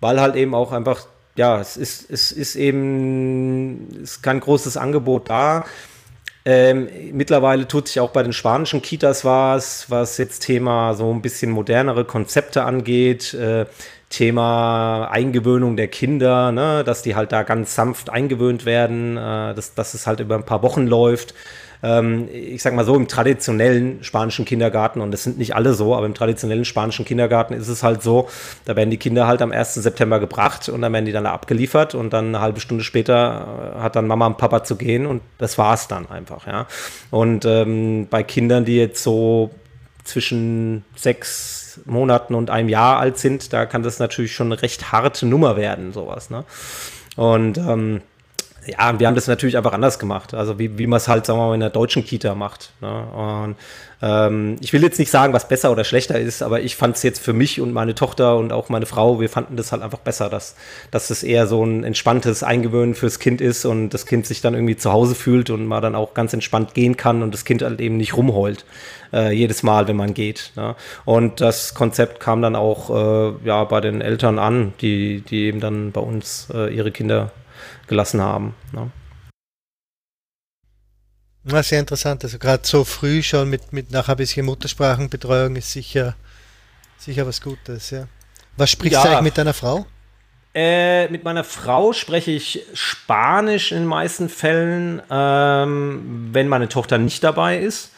weil 0.00 0.18
halt 0.18 0.36
eben 0.36 0.54
auch 0.54 0.72
einfach, 0.72 1.06
ja, 1.36 1.60
es 1.60 1.76
ist, 1.76 2.10
es 2.10 2.32
ist 2.32 2.56
eben, 2.56 3.88
es 4.02 4.12
ist 4.12 4.22
kein 4.22 4.40
großes 4.40 4.78
Angebot 4.78 5.28
da. 5.28 5.66
Ähm, 6.44 6.88
mittlerweile 7.12 7.68
tut 7.68 7.88
sich 7.88 8.00
auch 8.00 8.10
bei 8.10 8.22
den 8.22 8.32
spanischen 8.32 8.80
Kitas 8.80 9.24
was, 9.24 9.90
was 9.90 10.16
jetzt 10.18 10.40
Thema 10.40 10.94
so 10.94 11.12
ein 11.12 11.20
bisschen 11.20 11.50
modernere 11.50 12.04
Konzepte 12.04 12.64
angeht. 12.64 13.34
Äh, 13.34 13.66
Thema 14.08 15.08
Eingewöhnung 15.12 15.76
der 15.76 15.86
Kinder, 15.86 16.50
ne, 16.50 16.82
dass 16.84 17.02
die 17.02 17.14
halt 17.14 17.30
da 17.30 17.44
ganz 17.44 17.76
sanft 17.76 18.10
eingewöhnt 18.10 18.64
werden, 18.64 19.16
äh, 19.16 19.54
dass, 19.54 19.74
dass 19.74 19.94
es 19.94 20.06
halt 20.06 20.20
über 20.20 20.34
ein 20.34 20.44
paar 20.44 20.62
Wochen 20.62 20.86
läuft. 20.86 21.34
Ähm, 21.82 22.28
ich 22.32 22.62
sag 22.62 22.74
mal 22.74 22.84
so, 22.84 22.94
im 22.94 23.08
traditionellen 23.08 24.02
spanischen 24.02 24.44
Kindergarten, 24.44 25.00
und 25.00 25.10
das 25.10 25.22
sind 25.22 25.38
nicht 25.38 25.54
alle 25.54 25.74
so, 25.74 25.94
aber 25.94 26.06
im 26.06 26.14
traditionellen 26.14 26.64
spanischen 26.64 27.04
Kindergarten 27.04 27.54
ist 27.54 27.68
es 27.68 27.82
halt 27.82 28.02
so, 28.02 28.28
da 28.64 28.76
werden 28.76 28.90
die 28.90 28.96
Kinder 28.96 29.26
halt 29.26 29.42
am 29.42 29.52
1. 29.52 29.74
September 29.74 30.20
gebracht 30.20 30.68
und 30.68 30.82
dann 30.82 30.92
werden 30.92 31.06
die 31.06 31.12
dann 31.12 31.26
abgeliefert 31.26 31.94
und 31.94 32.12
dann 32.12 32.28
eine 32.28 32.40
halbe 32.40 32.60
Stunde 32.60 32.84
später 32.84 33.76
äh, 33.76 33.80
hat 33.80 33.96
dann 33.96 34.06
Mama 34.06 34.26
und 34.26 34.38
Papa 34.38 34.64
zu 34.64 34.76
gehen 34.76 35.06
und 35.06 35.22
das 35.38 35.58
war's 35.58 35.88
dann 35.88 36.10
einfach, 36.10 36.46
ja. 36.46 36.66
Und 37.10 37.44
ähm, 37.44 38.08
bei 38.10 38.22
Kindern, 38.22 38.64
die 38.64 38.76
jetzt 38.76 39.02
so 39.02 39.50
zwischen 40.04 40.84
sechs 40.96 41.80
Monaten 41.84 42.34
und 42.34 42.50
einem 42.50 42.68
Jahr 42.68 42.98
alt 42.98 43.18
sind, 43.18 43.52
da 43.52 43.66
kann 43.66 43.82
das 43.82 43.98
natürlich 43.98 44.34
schon 44.34 44.52
eine 44.52 44.60
recht 44.62 44.92
harte 44.92 45.26
Nummer 45.26 45.56
werden, 45.56 45.92
sowas. 45.92 46.30
Ne? 46.30 46.44
Und 47.16 47.58
ähm, 47.58 48.02
ja, 48.66 48.98
wir 48.98 49.06
haben 49.06 49.14
das 49.14 49.26
natürlich 49.26 49.56
einfach 49.56 49.72
anders 49.72 49.98
gemacht. 49.98 50.34
Also 50.34 50.58
wie, 50.58 50.78
wie 50.78 50.86
man 50.86 50.98
es 50.98 51.08
halt, 51.08 51.26
sagen 51.26 51.38
wir 51.38 51.48
mal, 51.48 51.54
in 51.54 51.60
der 51.60 51.70
deutschen 51.70 52.04
Kita 52.04 52.34
macht. 52.34 52.72
Ne? 52.80 52.88
Und 52.90 53.56
ähm, 54.02 54.56
ich 54.60 54.72
will 54.72 54.82
jetzt 54.82 54.98
nicht 54.98 55.10
sagen, 55.10 55.32
was 55.32 55.48
besser 55.48 55.70
oder 55.70 55.84
schlechter 55.84 56.18
ist, 56.18 56.42
aber 56.42 56.60
ich 56.60 56.76
fand 56.76 56.96
es 56.96 57.02
jetzt 57.02 57.20
für 57.22 57.32
mich 57.32 57.60
und 57.60 57.72
meine 57.72 57.94
Tochter 57.94 58.36
und 58.36 58.52
auch 58.52 58.68
meine 58.68 58.86
Frau, 58.86 59.20
wir 59.20 59.28
fanden 59.28 59.56
das 59.56 59.72
halt 59.72 59.82
einfach 59.82 59.98
besser, 59.98 60.30
dass, 60.30 60.56
dass 60.90 61.10
es 61.10 61.22
eher 61.22 61.46
so 61.46 61.64
ein 61.64 61.84
entspanntes 61.84 62.42
Eingewöhnen 62.42 62.94
fürs 62.94 63.18
Kind 63.18 63.40
ist 63.40 63.64
und 63.64 63.90
das 63.90 64.06
Kind 64.06 64.26
sich 64.26 64.40
dann 64.40 64.54
irgendwie 64.54 64.76
zu 64.76 64.92
Hause 64.92 65.14
fühlt 65.14 65.50
und 65.50 65.66
man 65.66 65.82
dann 65.82 65.94
auch 65.94 66.14
ganz 66.14 66.32
entspannt 66.32 66.74
gehen 66.74 66.96
kann 66.96 67.22
und 67.22 67.32
das 67.32 67.44
Kind 67.44 67.62
halt 67.62 67.80
eben 67.80 67.96
nicht 67.96 68.16
rumheult. 68.16 68.64
Äh, 69.12 69.32
jedes 69.32 69.62
Mal, 69.62 69.88
wenn 69.88 69.96
man 69.96 70.14
geht. 70.14 70.52
Ne? 70.54 70.76
Und 71.04 71.40
das 71.40 71.74
Konzept 71.74 72.20
kam 72.20 72.42
dann 72.42 72.54
auch 72.54 72.90
äh, 72.90 73.32
ja, 73.44 73.64
bei 73.64 73.80
den 73.80 74.00
Eltern 74.00 74.38
an, 74.38 74.72
die, 74.80 75.22
die 75.22 75.46
eben 75.46 75.60
dann 75.60 75.90
bei 75.90 76.00
uns 76.00 76.48
äh, 76.54 76.72
ihre 76.72 76.92
Kinder 76.92 77.32
gelassen 77.90 78.22
haben. 78.22 78.54
Ne? 78.72 78.90
Ja, 81.44 81.62
sehr 81.62 81.80
interessant. 81.80 82.24
Also 82.24 82.38
gerade 82.38 82.66
so 82.66 82.84
früh 82.84 83.22
schon 83.22 83.50
mit, 83.50 83.72
mit 83.72 83.90
nachher 83.90 84.12
ein 84.12 84.16
bisschen 84.16 84.46
Muttersprachenbetreuung 84.46 85.56
ist 85.56 85.72
sicher, 85.72 86.16
sicher 86.96 87.26
was 87.26 87.40
Gutes, 87.42 87.90
ja. 87.90 88.06
Was 88.56 88.70
sprichst 88.70 88.94
ja. 88.94 89.02
du 89.02 89.08
eigentlich 89.08 89.22
mit 89.22 89.38
deiner 89.38 89.54
Frau? 89.54 89.86
Äh, 90.54 91.08
mit 91.08 91.24
meiner 91.24 91.44
Frau 91.44 91.92
spreche 91.92 92.32
ich 92.32 92.64
Spanisch 92.74 93.72
in 93.72 93.78
den 93.78 93.86
meisten 93.86 94.28
Fällen, 94.28 95.00
ähm, 95.10 96.28
wenn 96.32 96.48
meine 96.48 96.68
Tochter 96.68 96.98
nicht 96.98 97.22
dabei 97.22 97.58
ist. 97.58 97.92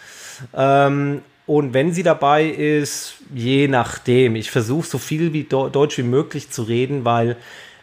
Ähm, 0.55 1.23
und 1.47 1.75
wenn 1.75 1.93
sie 1.93 2.03
dabei 2.03 2.45
ist, 2.45 3.15
je 3.35 3.69
nachdem. 3.69 4.37
Ich 4.37 4.51
versuche 4.51 4.87
so 4.87 4.99
viel 4.99 5.33
wie 5.33 5.45
Deutsch 5.45 5.99
wie 5.99 6.03
möglich 6.03 6.51
zu 6.51 6.63
reden, 6.63 7.05
weil 7.05 7.37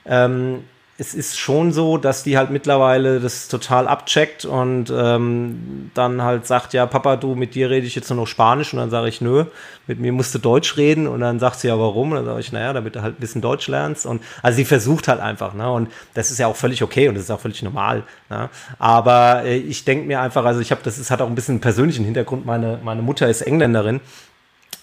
ähm, 0.05 0.64
es 1.00 1.14
ist 1.14 1.39
schon 1.39 1.72
so, 1.72 1.97
dass 1.97 2.24
die 2.24 2.38
halt 2.38 2.50
mittlerweile 2.50 3.22
das 3.22 3.47
total 3.47 3.88
abcheckt 3.88 4.43
und 4.43 4.91
ähm, 4.93 5.91
dann 5.93 6.22
halt 6.22 6.45
sagt, 6.45 6.74
ja, 6.74 6.86
Papa, 6.86 7.16
du, 7.16 7.36
mit 7.36 7.56
dir 7.56 7.70
rede 7.70 7.88
ich 7.88 7.95
jetzt 7.95 8.10
nur 8.10 8.18
noch 8.18 8.28
Spanisch 8.28 8.74
und 8.74 8.80
dann 8.80 8.89
sage 8.89 9.08
ich, 9.08 9.22
nö, 9.22 9.45
mit 9.88 10.02
mir 10.02 10.12
musst 10.12 10.36
du 10.36 10.39
Deutsch 10.39 10.76
reden 10.76 11.08
und 11.08 11.22
dann 11.22 11.39
sagt 11.39 11.62
sie 11.62 11.70
ja, 11.70 11.80
warum? 11.80 12.12
Und 12.12 12.18
dann 12.18 12.26
sage 12.26 12.41
ich, 12.41 12.52
naja, 12.52 12.74
damit 12.74 12.97
du 12.97 13.02
halt 13.02 13.16
ein 13.16 13.22
bisschen 13.22 13.41
Deutsch 13.41 13.70
lernst 13.70 14.06
und 14.06 14.22
also 14.43 14.58
sie 14.58 14.66
versucht 14.66 15.08
halt 15.08 15.22
einfach, 15.22 15.54
ne? 15.54 15.72
Und 15.72 15.89
das 16.16 16.32
ist 16.32 16.38
ja 16.38 16.47
auch 16.47 16.58
völlig 16.58 16.84
okay 16.84 17.08
und 17.08 17.16
das 17.16 17.24
ist 17.24 17.32
auch 17.32 17.39
völlig 17.39 17.64
normal. 17.64 18.04
Ne? 18.30 18.50
Aber 18.78 19.43
äh, 19.45 19.56
ich 19.56 19.86
denke 19.86 20.06
mir 20.06 20.20
einfach, 20.20 20.43
also 20.43 20.60
ich 20.60 20.72
habe, 20.72 20.82
das 20.84 20.97
ist, 20.97 21.12
hat 21.12 21.22
auch 21.22 21.28
ein 21.28 21.36
bisschen 21.36 21.54
einen 21.54 21.62
persönlichen 21.62 22.04
Hintergrund. 22.04 22.45
Meine, 22.45 22.78
meine 22.84 23.02
Mutter 23.02 23.30
ist 23.30 23.41
Engländerin 23.41 24.02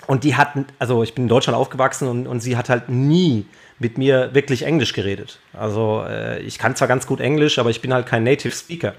und 0.06 0.24
die 0.24 0.34
hat, 0.34 0.54
also 0.78 1.02
ich 1.02 1.14
bin 1.14 1.24
in 1.24 1.28
Deutschland 1.28 1.58
aufgewachsen 1.58 2.08
und, 2.08 2.26
und 2.26 2.40
sie 2.40 2.56
hat 2.56 2.70
halt 2.70 2.88
nie 2.88 3.44
mit 3.78 3.98
mir 3.98 4.34
wirklich 4.34 4.62
Englisch 4.62 4.92
geredet. 4.92 5.38
Also 5.52 6.04
äh, 6.08 6.40
ich 6.40 6.58
kann 6.58 6.76
zwar 6.76 6.88
ganz 6.88 7.06
gut 7.06 7.20
Englisch, 7.20 7.58
aber 7.58 7.70
ich 7.70 7.80
bin 7.80 7.92
halt 7.92 8.06
kein 8.06 8.24
Native 8.24 8.54
Speaker. 8.54 8.94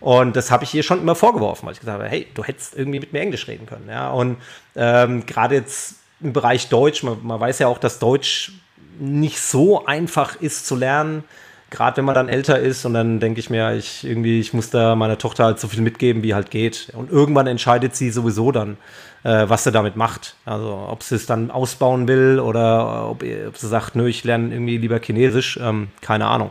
Und 0.00 0.36
das 0.36 0.50
habe 0.50 0.64
ich 0.64 0.74
ihr 0.74 0.82
schon 0.82 1.00
immer 1.00 1.14
vorgeworfen, 1.14 1.66
weil 1.66 1.72
ich 1.72 1.80
gesagt 1.80 1.98
habe, 1.98 2.08
hey, 2.08 2.26
du 2.34 2.44
hättest 2.44 2.76
irgendwie 2.76 3.00
mit 3.00 3.12
mir 3.12 3.20
Englisch 3.20 3.48
reden 3.48 3.66
können. 3.66 3.88
Ja? 3.88 4.10
Und 4.10 4.36
ähm, 4.76 5.24
gerade 5.26 5.54
jetzt 5.54 5.96
im 6.20 6.32
Bereich 6.32 6.68
Deutsch, 6.68 7.02
man, 7.02 7.18
man, 7.22 7.40
weiß 7.40 7.58
ja 7.60 7.68
auch, 7.68 7.78
dass 7.78 7.98
Deutsch 7.98 8.52
nicht 8.98 9.40
so 9.40 9.86
einfach 9.86 10.40
ist 10.40 10.66
zu 10.66 10.76
lernen, 10.76 11.24
gerade 11.70 11.96
wenn 11.96 12.04
man 12.04 12.14
dann 12.14 12.28
älter 12.28 12.58
ist. 12.58 12.84
Und 12.84 12.94
dann 12.94 13.20
denke 13.20 13.40
ich 13.40 13.50
mir, 13.50 13.74
ich 13.74 14.04
irgendwie, 14.04 14.40
ich 14.40 14.52
muss 14.52 14.70
da 14.70 14.94
meiner 14.96 15.18
Tochter 15.18 15.44
halt 15.44 15.60
so 15.60 15.68
viel 15.68 15.82
mitgeben, 15.82 16.22
wie 16.22 16.34
halt 16.34 16.50
geht. 16.50 16.92
Und 16.94 17.10
irgendwann 17.10 17.46
entscheidet 17.46 17.96
sie 17.96 18.10
sowieso 18.10 18.52
dann, 18.52 18.76
äh, 19.24 19.48
was 19.48 19.64
sie 19.64 19.72
damit 19.72 19.96
macht. 19.96 20.36
Also 20.44 20.86
ob 20.88 21.02
sie 21.02 21.16
es 21.16 21.26
dann 21.26 21.50
ausbauen 21.50 22.08
will 22.08 22.40
oder 22.40 23.10
ob, 23.10 23.22
ob 23.22 23.56
sie 23.56 23.68
sagt, 23.68 23.96
nö, 23.96 24.06
ich 24.08 24.24
lerne 24.24 24.52
irgendwie 24.52 24.78
lieber 24.78 24.98
Chinesisch, 25.00 25.58
ähm, 25.62 25.88
keine 26.00 26.26
Ahnung. 26.26 26.50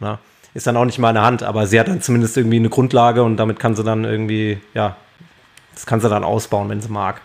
Na? 0.00 0.12
Ne? 0.12 0.18
Ist 0.54 0.66
dann 0.66 0.76
auch 0.76 0.84
nicht 0.84 0.98
in 0.98 1.02
meiner 1.02 1.22
Hand, 1.22 1.42
aber 1.42 1.66
sie 1.66 1.80
hat 1.80 1.88
dann 1.88 2.02
zumindest 2.02 2.36
irgendwie 2.36 2.58
eine 2.58 2.68
Grundlage 2.68 3.22
und 3.22 3.38
damit 3.38 3.58
kann 3.58 3.74
sie 3.74 3.84
dann 3.84 4.04
irgendwie, 4.04 4.60
ja, 4.74 4.96
das 5.74 5.86
kann 5.86 6.00
sie 6.00 6.10
dann 6.10 6.24
ausbauen, 6.24 6.68
wenn 6.68 6.82
sie 6.82 6.90
mag. 6.90 7.22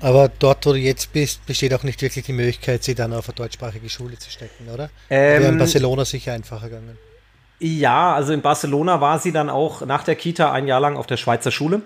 Aber 0.00 0.28
dort, 0.28 0.64
wo 0.64 0.72
du 0.72 0.78
jetzt 0.78 1.12
bist, 1.12 1.44
besteht 1.46 1.74
auch 1.74 1.82
nicht 1.82 2.00
wirklich 2.02 2.24
die 2.24 2.32
Möglichkeit, 2.32 2.84
sie 2.84 2.94
dann 2.94 3.12
auf 3.12 3.28
eine 3.28 3.34
deutschsprachige 3.34 3.88
Schule 3.88 4.18
zu 4.18 4.30
stecken, 4.30 4.68
oder? 4.72 4.90
Ähm, 5.10 5.42
Wäre 5.42 5.52
in 5.52 5.58
Barcelona 5.58 6.04
sicher 6.04 6.32
einfacher 6.32 6.68
gegangen. 6.68 6.98
Ja, 7.60 8.14
also 8.14 8.32
in 8.32 8.40
Barcelona 8.40 9.00
war 9.00 9.18
sie 9.18 9.32
dann 9.32 9.50
auch 9.50 9.84
nach 9.84 10.04
der 10.04 10.14
Kita 10.14 10.52
ein 10.52 10.68
Jahr 10.68 10.80
lang 10.80 10.96
auf 10.96 11.06
der 11.06 11.16
Schweizer 11.16 11.50
Schule. 11.50 11.82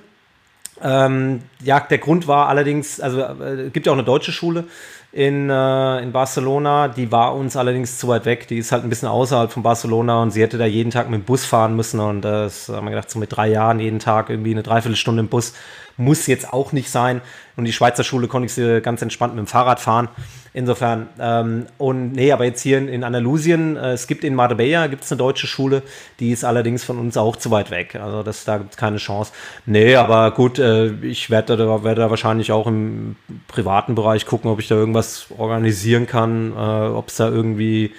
Ähm, 0.83 1.43
ja, 1.63 1.81
der 1.81 1.99
Grund 1.99 2.27
war 2.27 2.49
allerdings, 2.49 3.01
also 3.01 3.21
äh, 3.21 3.71
gibt 3.73 3.87
ja 3.87 3.93
auch 3.93 3.97
eine 3.97 4.05
deutsche 4.05 4.33
Schule 4.33 4.65
in, 5.13 5.51
äh, 5.51 6.03
in 6.03 6.11
Barcelona, 6.11 6.89
die 6.89 7.13
war 7.13 7.35
uns 7.35 7.57
allerdings 7.57 7.99
zu 7.99 8.09
weit 8.09 8.25
weg. 8.25 8.49
Die 8.49 8.59
ist 8.59 8.73
halt 8.73 8.83
ein 8.83 8.89
bisschen 8.89 9.09
außerhalb 9.09 9.53
von 9.53 9.63
Barcelona 9.63 10.23
und 10.23 10.31
sie 10.31 10.43
hätte 10.43 10.59
da 10.59 10.65
jeden 10.65 10.91
Tag 10.91 11.11
mit 11.11 11.21
dem 11.21 11.25
Bus 11.25 11.45
fahren 11.45 11.77
müssen 11.77 12.01
und 12.01 12.23
das 12.23 12.69
haben 12.69 12.87
wir 12.87 12.91
gedacht, 12.91 13.11
so 13.11 13.19
mit 13.19 13.35
drei 13.35 13.49
Jahren 13.49 13.79
jeden 13.79 13.99
Tag 13.99 14.31
irgendwie 14.31 14.53
eine 14.53 14.63
Dreiviertelstunde 14.63 15.21
im 15.21 15.29
Bus 15.29 15.53
muss 15.97 16.27
jetzt 16.27 16.53
auch 16.53 16.73
nicht 16.73 16.91
sein. 16.91 17.21
Und 17.57 17.65
die 17.65 17.73
Schweizer 17.73 18.05
Schule 18.05 18.29
konnte 18.29 18.47
ich 18.47 18.83
ganz 18.83 19.03
entspannt 19.03 19.35
mit 19.35 19.45
dem 19.45 19.49
Fahrrad 19.49 19.81
fahren. 19.81 20.09
Insofern, 20.55 21.09
ähm, 21.19 21.67
und 21.79 22.13
nee, 22.13 22.31
aber 22.31 22.45
jetzt 22.45 22.61
hier 22.61 22.77
in, 22.77 22.89
in 22.89 23.05
Andalusien, 23.05 23.77
äh, 23.77 23.93
es 23.93 24.07
gibt 24.07 24.23
in 24.23 24.35
Marbella 24.35 24.87
gibt 24.87 25.03
es 25.03 25.11
eine 25.11 25.17
deutsche 25.17 25.47
Schule, 25.47 25.83
die 26.21 26.31
ist 26.31 26.45
allerdings 26.45 26.85
von 26.85 26.99
uns 26.99 27.17
auch 27.17 27.37
zu 27.37 27.51
weit 27.51 27.71
weg. 27.71 27.95
Also 27.95 28.23
das, 28.23 28.45
da 28.45 28.59
gibt 28.59 28.73
es 28.73 28.77
keine 28.77 28.99
Chance. 28.99 29.33
Nee, 29.65 29.97
aber 29.97 30.31
gut, 30.33 30.59
äh, 30.59 30.91
ich 31.07 31.31
werde 31.31 31.57
da, 31.57 31.85
werd 31.85 31.97
da 31.97 32.11
wahrscheinlich 32.11 32.53
auch 32.53 32.67
im 32.67 33.17
privaten 33.49 33.95
Bereich 33.95 34.27
gucken, 34.27 34.51
ob 34.51 34.61
ich 34.61 34.69
da 34.69 34.75
irgendwas 34.75 35.29
organisieren 35.39 36.07
kann, 36.07 36.53
äh, 36.53 36.89
ob 36.89 37.09
es 37.09 37.17
da 37.17 37.31
irgendwie 37.31 37.95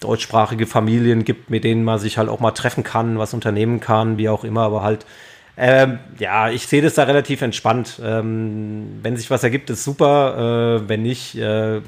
deutschsprachige 0.00 0.66
Familien 0.66 1.24
gibt, 1.24 1.50
mit 1.50 1.62
denen 1.62 1.84
man 1.84 1.98
sich 1.98 2.16
halt 2.16 2.30
auch 2.30 2.40
mal 2.40 2.52
treffen 2.52 2.84
kann, 2.84 3.18
was 3.18 3.34
unternehmen 3.34 3.80
kann, 3.80 4.16
wie 4.16 4.30
auch 4.30 4.44
immer, 4.44 4.62
aber 4.62 4.82
halt 4.82 5.04
ähm, 5.56 5.98
ja, 6.18 6.50
ich 6.50 6.66
sehe 6.66 6.80
das 6.80 6.94
da 6.94 7.04
relativ 7.04 7.42
entspannt. 7.42 8.00
Ähm, 8.02 9.00
wenn 9.02 9.16
sich 9.16 9.30
was 9.30 9.44
ergibt, 9.44 9.68
ist 9.70 9.84
super. 9.84 10.80
Äh, 10.80 10.88
wenn 10.88 11.02
nicht, 11.02 11.36
äh, 11.36 11.82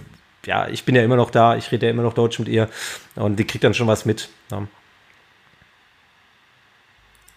ja, 0.44 0.68
ich 0.68 0.84
bin 0.84 0.94
ja 0.94 1.02
immer 1.02 1.16
noch 1.16 1.30
da, 1.30 1.56
ich 1.56 1.72
rede 1.72 1.86
ja 1.86 1.90
immer 1.90 2.02
noch 2.02 2.12
Deutsch 2.12 2.38
mit 2.38 2.48
ihr 2.48 2.68
und 3.14 3.36
die 3.36 3.46
kriegt 3.46 3.64
dann 3.64 3.74
schon 3.74 3.86
was 3.86 4.04
mit. 4.04 4.28
Ja. 4.50 4.66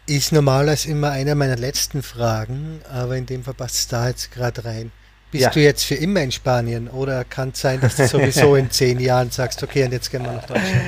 Ist 0.06 0.32
normalerweise 0.32 0.90
immer 0.90 1.12
einer 1.12 1.36
meiner 1.36 1.58
letzten 1.58 2.02
Fragen, 2.02 2.82
aber 2.92 3.16
in 3.18 3.26
dem 3.26 3.44
Fall 3.44 3.54
passt 3.54 3.76
es 3.76 3.88
da 3.88 4.08
jetzt 4.08 4.32
gerade 4.32 4.64
rein. 4.66 4.92
Bist 5.32 5.44
ja. 5.44 5.50
du 5.50 5.62
jetzt 5.62 5.84
für 5.84 5.96
immer 5.96 6.22
in 6.22 6.32
Spanien 6.32 6.88
oder 6.88 7.26
kann 7.26 7.50
es 7.50 7.60
sein, 7.60 7.82
dass 7.82 7.98
du 7.98 8.08
sowieso 8.08 8.56
in 8.58 8.72
zehn 8.72 9.00
Jahren 9.00 9.32
sagst, 9.32 9.62
okay, 9.64 9.84
und 9.84 9.92
jetzt 9.92 10.10
gehen 10.10 10.24
wir 10.24 10.32
nach 10.32 10.46
Deutschland? 10.46 10.82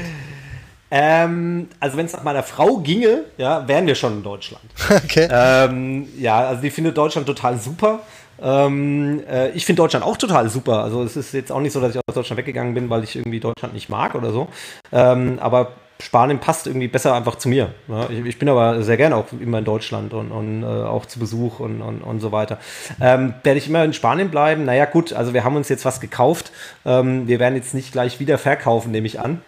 Ähm, 0.92 1.68
also 1.80 1.98
wenn 1.98 2.06
es 2.06 2.14
nach 2.14 2.24
meiner 2.24 2.44
Frau 2.44 2.78
ginge, 2.78 3.26
ja, 3.38 3.68
wären 3.68 3.86
wir 3.86 3.96
schon 3.96 4.14
in 4.14 4.24
Deutschland. 4.24 4.64
Okay. 5.10 5.28
Ähm, 5.32 6.08
ja, 6.18 6.40
also 6.48 6.62
die 6.62 6.70
findet 6.70 6.98
Deutschland 6.98 7.26
total 7.28 7.58
super. 7.58 8.00
Ähm, 8.42 9.24
äh, 9.30 9.50
ich 9.52 9.66
finde 9.66 9.82
Deutschland 9.82 10.06
auch 10.06 10.18
total 10.18 10.50
super. 10.50 10.84
Also 10.84 11.04
es 11.04 11.16
ist 11.16 11.34
jetzt 11.34 11.52
auch 11.52 11.60
nicht 11.60 11.74
so, 11.74 11.82
dass 11.82 11.92
ich 11.92 11.98
aus 11.98 12.16
Deutschland 12.16 12.38
weggegangen 12.38 12.74
bin, 12.74 12.90
weil 12.90 13.04
ich 13.04 13.16
irgendwie 13.16 13.40
Deutschland 13.40 13.74
nicht 13.74 13.90
mag 13.90 14.16
oder 14.16 14.32
so. 14.32 14.48
Ähm, 14.92 15.40
aber 15.40 15.74
Spanien 16.02 16.40
passt 16.40 16.66
irgendwie 16.66 16.88
besser 16.88 17.14
einfach 17.14 17.36
zu 17.36 17.50
mir. 17.50 17.74
Ja, 17.88 18.10
ich, 18.10 18.26
ich, 18.26 18.40
bin 18.40 18.48
aber 18.48 18.82
sehr 18.84 18.98
gerne 18.98 19.18
auch 19.18 19.26
immer 19.40 19.60
in 19.60 19.66
Deutschland 19.66 20.14
und, 20.14 20.32
und 20.32 20.64
äh, 20.64 20.66
auch 20.66 21.06
zu 21.06 21.20
Besuch 21.20 21.60
und, 21.60 21.82
und, 21.82 22.02
und 22.02 22.20
so 22.22 22.32
weiter. 22.32 22.58
Ähm, 23.02 23.34
werde 23.44 23.58
ich 23.58 23.68
immer 23.68 23.84
in 23.84 23.94
Spanien 23.94 24.30
bleiben? 24.30 24.64
Naja, 24.64 24.86
gut, 24.86 25.12
also 25.12 25.34
wir 25.34 25.44
haben 25.44 25.58
uns 25.58 25.68
jetzt 25.68 25.84
was 25.84 26.00
gekauft. 26.00 26.52
Ähm, 26.86 27.28
wir 27.28 27.40
werden 27.40 27.56
jetzt 27.56 27.74
nicht 27.74 27.92
gleich 27.92 28.20
wieder 28.20 28.38
verkaufen, 28.38 28.92
nehme 28.92 29.08
ich 29.08 29.20
an. 29.20 29.42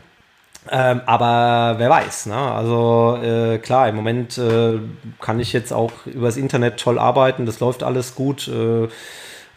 Ähm, 0.70 1.02
aber 1.08 1.80
wer 1.80 1.90
weiß, 1.90 2.28
ne? 2.28 2.36
Also 2.36 3.18
äh, 3.22 3.58
klar, 3.58 3.90
im 3.90 3.96
Moment 3.96 4.38
äh, 4.38 4.78
kann 5.20 5.40
ich 5.40 5.54
jetzt 5.54 5.74
auch 5.74 5.92
übers 6.06 6.38
Internet 6.38 6.78
toll 6.78 7.00
arbeiten, 7.00 7.46
das 7.48 7.60
läuft 7.60 7.82
alles 7.82 8.14
gut. 8.14 8.48
Äh, 8.48 8.88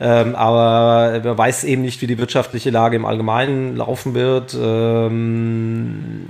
ähm, 0.01 0.35
aber 0.35 1.21
wer 1.23 1.39
weiß 1.39 1.65
eben 1.65 1.83
nicht, 1.83 2.03
wie 2.03 2.07
die 2.07 2.19
wirtschaftliche 2.19 2.71
Lage 2.71 2.97
im 2.97 3.05
Allgemeinen 3.05 3.77
laufen 3.77 4.15
wird. 4.15 4.57
Ähm, 4.61 6.29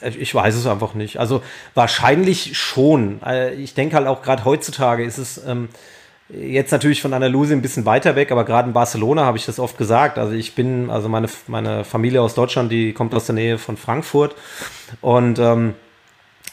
ich 0.00 0.34
weiß 0.34 0.54
es 0.54 0.66
einfach 0.66 0.94
nicht. 0.94 1.18
Also 1.18 1.42
wahrscheinlich 1.74 2.56
schon. 2.56 3.20
Äh, 3.22 3.54
ich 3.54 3.74
denke 3.74 3.96
halt 3.96 4.06
auch 4.06 4.22
gerade 4.22 4.44
heutzutage 4.44 5.04
ist 5.04 5.18
es 5.18 5.44
ähm, 5.46 5.68
Jetzt 6.28 6.72
natürlich 6.72 7.02
von 7.02 7.14
Andalusien 7.14 7.60
ein 7.60 7.62
bisschen 7.62 7.86
weiter 7.86 8.16
weg, 8.16 8.32
aber 8.32 8.44
gerade 8.44 8.66
in 8.66 8.74
Barcelona 8.74 9.24
habe 9.24 9.38
ich 9.38 9.46
das 9.46 9.60
oft 9.60 9.78
gesagt. 9.78 10.18
Also 10.18 10.32
ich 10.32 10.56
bin, 10.56 10.90
also 10.90 11.08
meine, 11.08 11.28
meine 11.46 11.84
Familie 11.84 12.20
aus 12.20 12.34
Deutschland, 12.34 12.72
die 12.72 12.92
kommt 12.92 13.14
aus 13.14 13.26
der 13.26 13.36
Nähe 13.36 13.58
von 13.58 13.76
Frankfurt 13.76 14.34
und 15.00 15.38
ähm, 15.38 15.74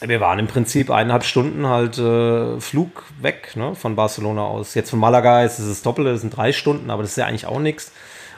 wir 0.00 0.20
waren 0.20 0.38
im 0.38 0.46
Prinzip 0.46 0.90
eineinhalb 0.90 1.24
Stunden 1.24 1.66
halt 1.66 1.98
äh, 1.98 2.60
Flug 2.60 3.04
weg 3.20 3.52
ne, 3.56 3.74
von 3.74 3.96
Barcelona 3.96 4.42
aus. 4.42 4.74
Jetzt 4.74 4.90
von 4.90 5.00
Malaga 5.00 5.42
ist 5.42 5.58
es 5.58 5.68
das 5.68 5.82
Doppelte, 5.82 6.12
das 6.12 6.20
sind 6.20 6.36
drei 6.36 6.52
Stunden, 6.52 6.90
aber 6.90 7.02
das 7.02 7.12
ist 7.12 7.16
ja 7.16 7.26
eigentlich 7.26 7.46
auch 7.46 7.60
nichts. 7.60 7.90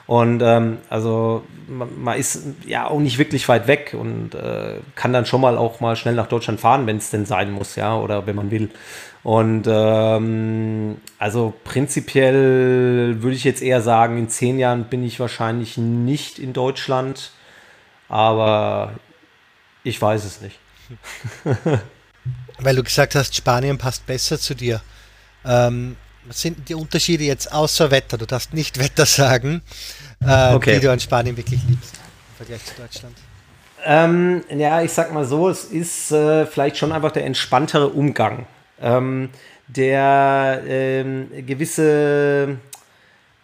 Und 0.07 0.41
ähm, 0.41 0.77
also 0.89 1.43
man, 1.67 2.01
man, 2.01 2.17
ist 2.17 2.41
ja 2.65 2.87
auch 2.87 2.99
nicht 2.99 3.17
wirklich 3.17 3.47
weit 3.49 3.67
weg 3.67 3.93
und 3.99 4.33
äh, 4.35 4.75
kann 4.95 5.11
dann 5.11 5.25
schon 5.25 5.41
mal 5.41 5.57
auch 5.57 5.81
mal 5.81 5.97
schnell 5.97 6.15
nach 6.15 6.27
Deutschland 6.27 6.61
fahren, 6.61 6.87
wenn 6.87 6.97
es 6.97 7.09
denn 7.09 7.25
sein 7.25 7.51
muss, 7.51 7.75
ja, 7.75 7.95
oder 7.97 8.25
wenn 8.25 8.35
man 8.35 8.49
will. 8.49 8.69
Und 9.27 9.65
ähm, 9.67 11.01
also 11.19 11.53
prinzipiell 11.65 13.21
würde 13.21 13.35
ich 13.35 13.43
jetzt 13.43 13.61
eher 13.61 13.81
sagen, 13.81 14.17
in 14.17 14.29
zehn 14.29 14.57
Jahren 14.57 14.85
bin 14.85 15.03
ich 15.03 15.19
wahrscheinlich 15.19 15.77
nicht 15.77 16.39
in 16.39 16.53
Deutschland, 16.53 17.31
aber 18.07 18.93
ich 19.83 20.01
weiß 20.01 20.23
es 20.23 20.39
nicht. 20.39 20.57
Weil 22.59 22.77
du 22.77 22.83
gesagt 22.83 23.15
hast, 23.15 23.35
Spanien 23.35 23.77
passt 23.77 24.05
besser 24.05 24.39
zu 24.39 24.55
dir. 24.55 24.79
Ähm, 25.43 25.97
was 26.23 26.39
sind 26.39 26.69
die 26.69 26.75
Unterschiede 26.75 27.25
jetzt 27.25 27.51
außer 27.51 27.91
Wetter? 27.91 28.17
Du 28.17 28.27
darfst 28.27 28.53
nicht 28.53 28.79
Wetter 28.81 29.05
sagen, 29.05 29.61
äh, 30.25 30.53
okay. 30.53 30.75
die 30.75 30.85
du 30.85 30.89
an 30.89 31.01
Spanien 31.01 31.35
wirklich 31.35 31.59
liebst 31.67 31.95
im 31.95 32.37
Vergleich 32.37 32.63
zu 32.63 32.81
Deutschland. 32.81 33.17
Ähm, 33.83 34.45
ja, 34.55 34.81
ich 34.83 34.93
sag 34.93 35.13
mal 35.13 35.25
so, 35.25 35.49
es 35.49 35.65
ist 35.65 36.13
äh, 36.13 36.45
vielleicht 36.45 36.77
schon 36.77 36.93
einfach 36.93 37.11
der 37.11 37.25
entspanntere 37.25 37.89
Umgang 37.89 38.47
ähm, 38.81 39.29
der 39.67 40.61
ähm, 40.67 41.27
gewisse 41.45 42.57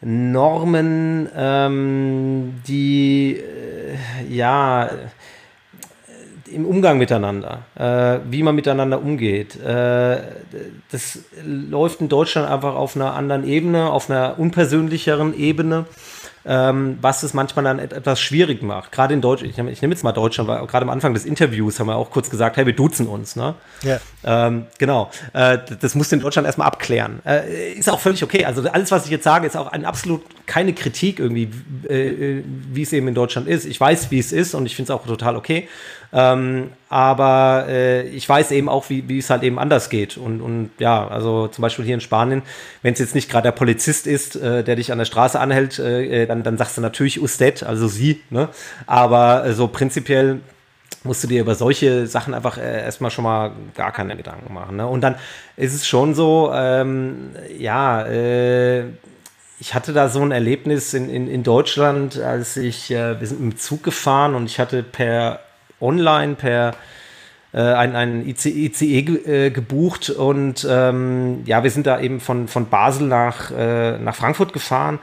Normen, 0.01 1.29
ähm, 1.35 2.55
die 2.67 3.37
äh, 3.37 4.33
ja 4.33 4.89
im 6.53 6.65
Umgang 6.65 6.97
miteinander, 6.97 7.65
äh, 7.75 8.19
wie 8.29 8.43
man 8.43 8.55
miteinander 8.55 9.01
umgeht. 9.01 9.59
Äh, 9.59 10.21
das 10.91 11.19
läuft 11.43 12.01
in 12.01 12.09
Deutschland 12.09 12.49
einfach 12.49 12.75
auf 12.75 12.95
einer 12.95 13.15
anderen 13.15 13.47
Ebene, 13.47 13.89
auf 13.89 14.09
einer 14.09 14.37
unpersönlicheren 14.37 15.37
Ebene 15.37 15.85
ähm, 16.45 16.97
was 17.01 17.23
es 17.23 17.33
manchmal 17.33 17.65
dann 17.65 17.79
etwas 17.79 18.19
schwierig 18.19 18.61
macht. 18.61 18.91
Gerade 18.91 19.13
in 19.13 19.21
Deutschland, 19.21 19.51
ich, 19.51 19.57
ich 19.57 19.81
nehme 19.81 19.93
jetzt 19.93 20.03
mal 20.03 20.11
Deutschland, 20.11 20.49
weil 20.49 20.65
gerade 20.67 20.83
am 20.83 20.89
Anfang 20.89 21.13
des 21.13 21.25
Interviews 21.25 21.79
haben 21.79 21.87
wir 21.87 21.95
auch 21.95 22.11
kurz 22.11 22.29
gesagt, 22.29 22.57
hey, 22.57 22.65
wir 22.65 22.75
duzen 22.75 23.07
uns. 23.07 23.35
Ne? 23.35 23.55
Ja. 23.83 23.99
Ähm, 24.23 24.67
genau. 24.77 25.09
Äh, 25.33 25.59
das 25.79 25.95
musst 25.95 26.11
du 26.11 26.17
in 26.17 26.21
Deutschland 26.21 26.45
erstmal 26.45 26.67
abklären. 26.67 27.21
Äh, 27.25 27.73
ist 27.73 27.89
auch 27.89 27.99
völlig 27.99 28.23
okay. 28.23 28.45
Also 28.45 28.67
alles, 28.69 28.91
was 28.91 29.05
ich 29.05 29.11
jetzt 29.11 29.23
sage, 29.23 29.47
ist 29.47 29.55
auch 29.55 29.71
ein 29.71 29.85
absolut 29.85 30.21
keine 30.45 30.73
Kritik 30.73 31.19
irgendwie, 31.19 31.49
äh, 31.87 32.07
äh 32.07 32.43
wie 32.71 32.81
es 32.81 32.91
eben 32.91 33.07
in 33.07 33.15
Deutschland 33.15 33.47
ist. 33.47 33.65
Ich 33.65 33.79
weiß, 33.79 34.11
wie 34.11 34.19
es 34.19 34.31
ist 34.31 34.53
und 34.53 34.65
ich 34.65 34.75
finde 34.75 34.91
es 34.91 34.99
auch 34.99 35.05
total 35.05 35.35
okay. 35.35 35.67
Ähm, 36.13 36.69
aber 36.89 37.65
äh, 37.67 38.07
ich 38.09 38.29
weiß 38.29 38.51
eben 38.51 38.69
auch, 38.69 38.89
wie, 38.89 39.17
es 39.17 39.31
halt 39.31 39.41
eben 39.41 39.57
anders 39.57 39.89
geht. 39.89 40.15
Und, 40.17 40.41
und 40.41 40.69
ja, 40.77 41.07
also 41.07 41.47
zum 41.47 41.63
Beispiel 41.63 41.85
hier 41.85 41.95
in 41.95 42.01
Spanien, 42.01 42.43
wenn 42.83 42.93
es 42.93 42.99
jetzt 42.99 43.15
nicht 43.15 43.31
gerade 43.31 43.47
der 43.47 43.51
Polizist 43.51 44.05
ist, 44.05 44.35
äh, 44.35 44.63
der 44.63 44.75
dich 44.75 44.91
an 44.91 44.99
der 44.99 45.05
Straße 45.05 45.39
anhält, 45.39 45.79
äh, 45.79 46.27
dann, 46.27 46.43
dann 46.43 46.57
sagst 46.57 46.77
du 46.77 46.81
natürlich 46.81 47.19
usted, 47.19 47.63
also 47.63 47.87
sie. 47.87 48.21
Ne? 48.29 48.49
Aber 48.85 49.45
äh, 49.45 49.53
so 49.53 49.67
prinzipiell 49.67 50.41
musst 51.03 51.23
du 51.23 51.27
dir 51.27 51.41
über 51.41 51.55
solche 51.55 52.05
Sachen 52.05 52.35
einfach 52.35 52.57
äh, 52.57 52.83
erstmal 52.83 53.09
schon 53.09 53.23
mal 53.23 53.51
gar 53.75 53.91
keine 53.91 54.15
Gedanken 54.15 54.53
machen. 54.53 54.77
Ne? 54.77 54.87
Und 54.87 55.01
dann 55.01 55.15
ist 55.57 55.73
es 55.73 55.87
schon 55.87 56.13
so, 56.13 56.51
ähm, 56.53 57.31
ja, 57.57 58.05
äh, 58.05 58.85
ich 59.59 59.73
hatte 59.73 59.93
da 59.93 60.09
so 60.09 60.21
ein 60.21 60.31
Erlebnis 60.31 60.93
in, 60.93 61.09
in, 61.09 61.27
in 61.27 61.41
Deutschland, 61.41 62.19
als 62.19 62.57
ich, 62.57 62.91
äh, 62.91 63.19
wir 63.19 63.25
sind 63.25 63.41
mit 63.41 63.53
dem 63.53 63.57
Zug 63.57 63.81
gefahren 63.81 64.35
und 64.35 64.45
ich 64.45 64.59
hatte 64.59 64.83
per 64.83 65.39
online 65.83 66.35
per 66.35 66.73
äh, 67.53 67.61
ein, 67.61 67.95
ein 67.95 68.27
ICE, 68.27 68.49
ICE 68.49 68.99
äh, 68.99 69.49
gebucht 69.51 70.09
und 70.09 70.67
ähm, 70.67 71.43
ja, 71.45 71.63
wir 71.63 71.69
sind 71.69 71.85
da 71.85 71.99
eben 71.99 72.19
von, 72.19 72.47
von 72.47 72.67
Basel 72.67 73.07
nach, 73.07 73.51
äh, 73.51 73.99
nach 73.99 74.15
Frankfurt 74.15 74.53
gefahren 74.53 74.97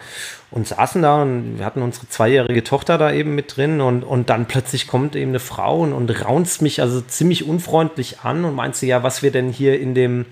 und 0.51 0.66
saßen 0.66 1.01
da 1.01 1.22
und 1.22 1.59
wir 1.59 1.64
hatten 1.64 1.81
unsere 1.81 2.09
zweijährige 2.09 2.64
Tochter 2.64 2.99
da 2.99 3.12
eben 3.12 3.37
mit 3.37 3.57
drin 3.57 3.81
und, 3.81 4.03
und 4.03 4.31
dann 4.31 4.47
plötzlich 4.47 4.89
kommt 4.89 5.14
eben 5.14 5.31
eine 5.31 5.39
Frau 5.39 5.78
und, 5.78 5.93
und 5.93 6.24
raunzt 6.24 6.61
mich 6.61 6.81
also 6.81 7.01
ziemlich 7.01 7.47
unfreundlich 7.47 8.20
an 8.24 8.45
und 8.45 8.57
meinte, 8.57 8.85
ja, 8.85 9.05
was 9.05 9.22
wir 9.22 9.31
denn 9.31 9.51
hier 9.51 9.81
in 9.81 9.95
dem 9.95 10.26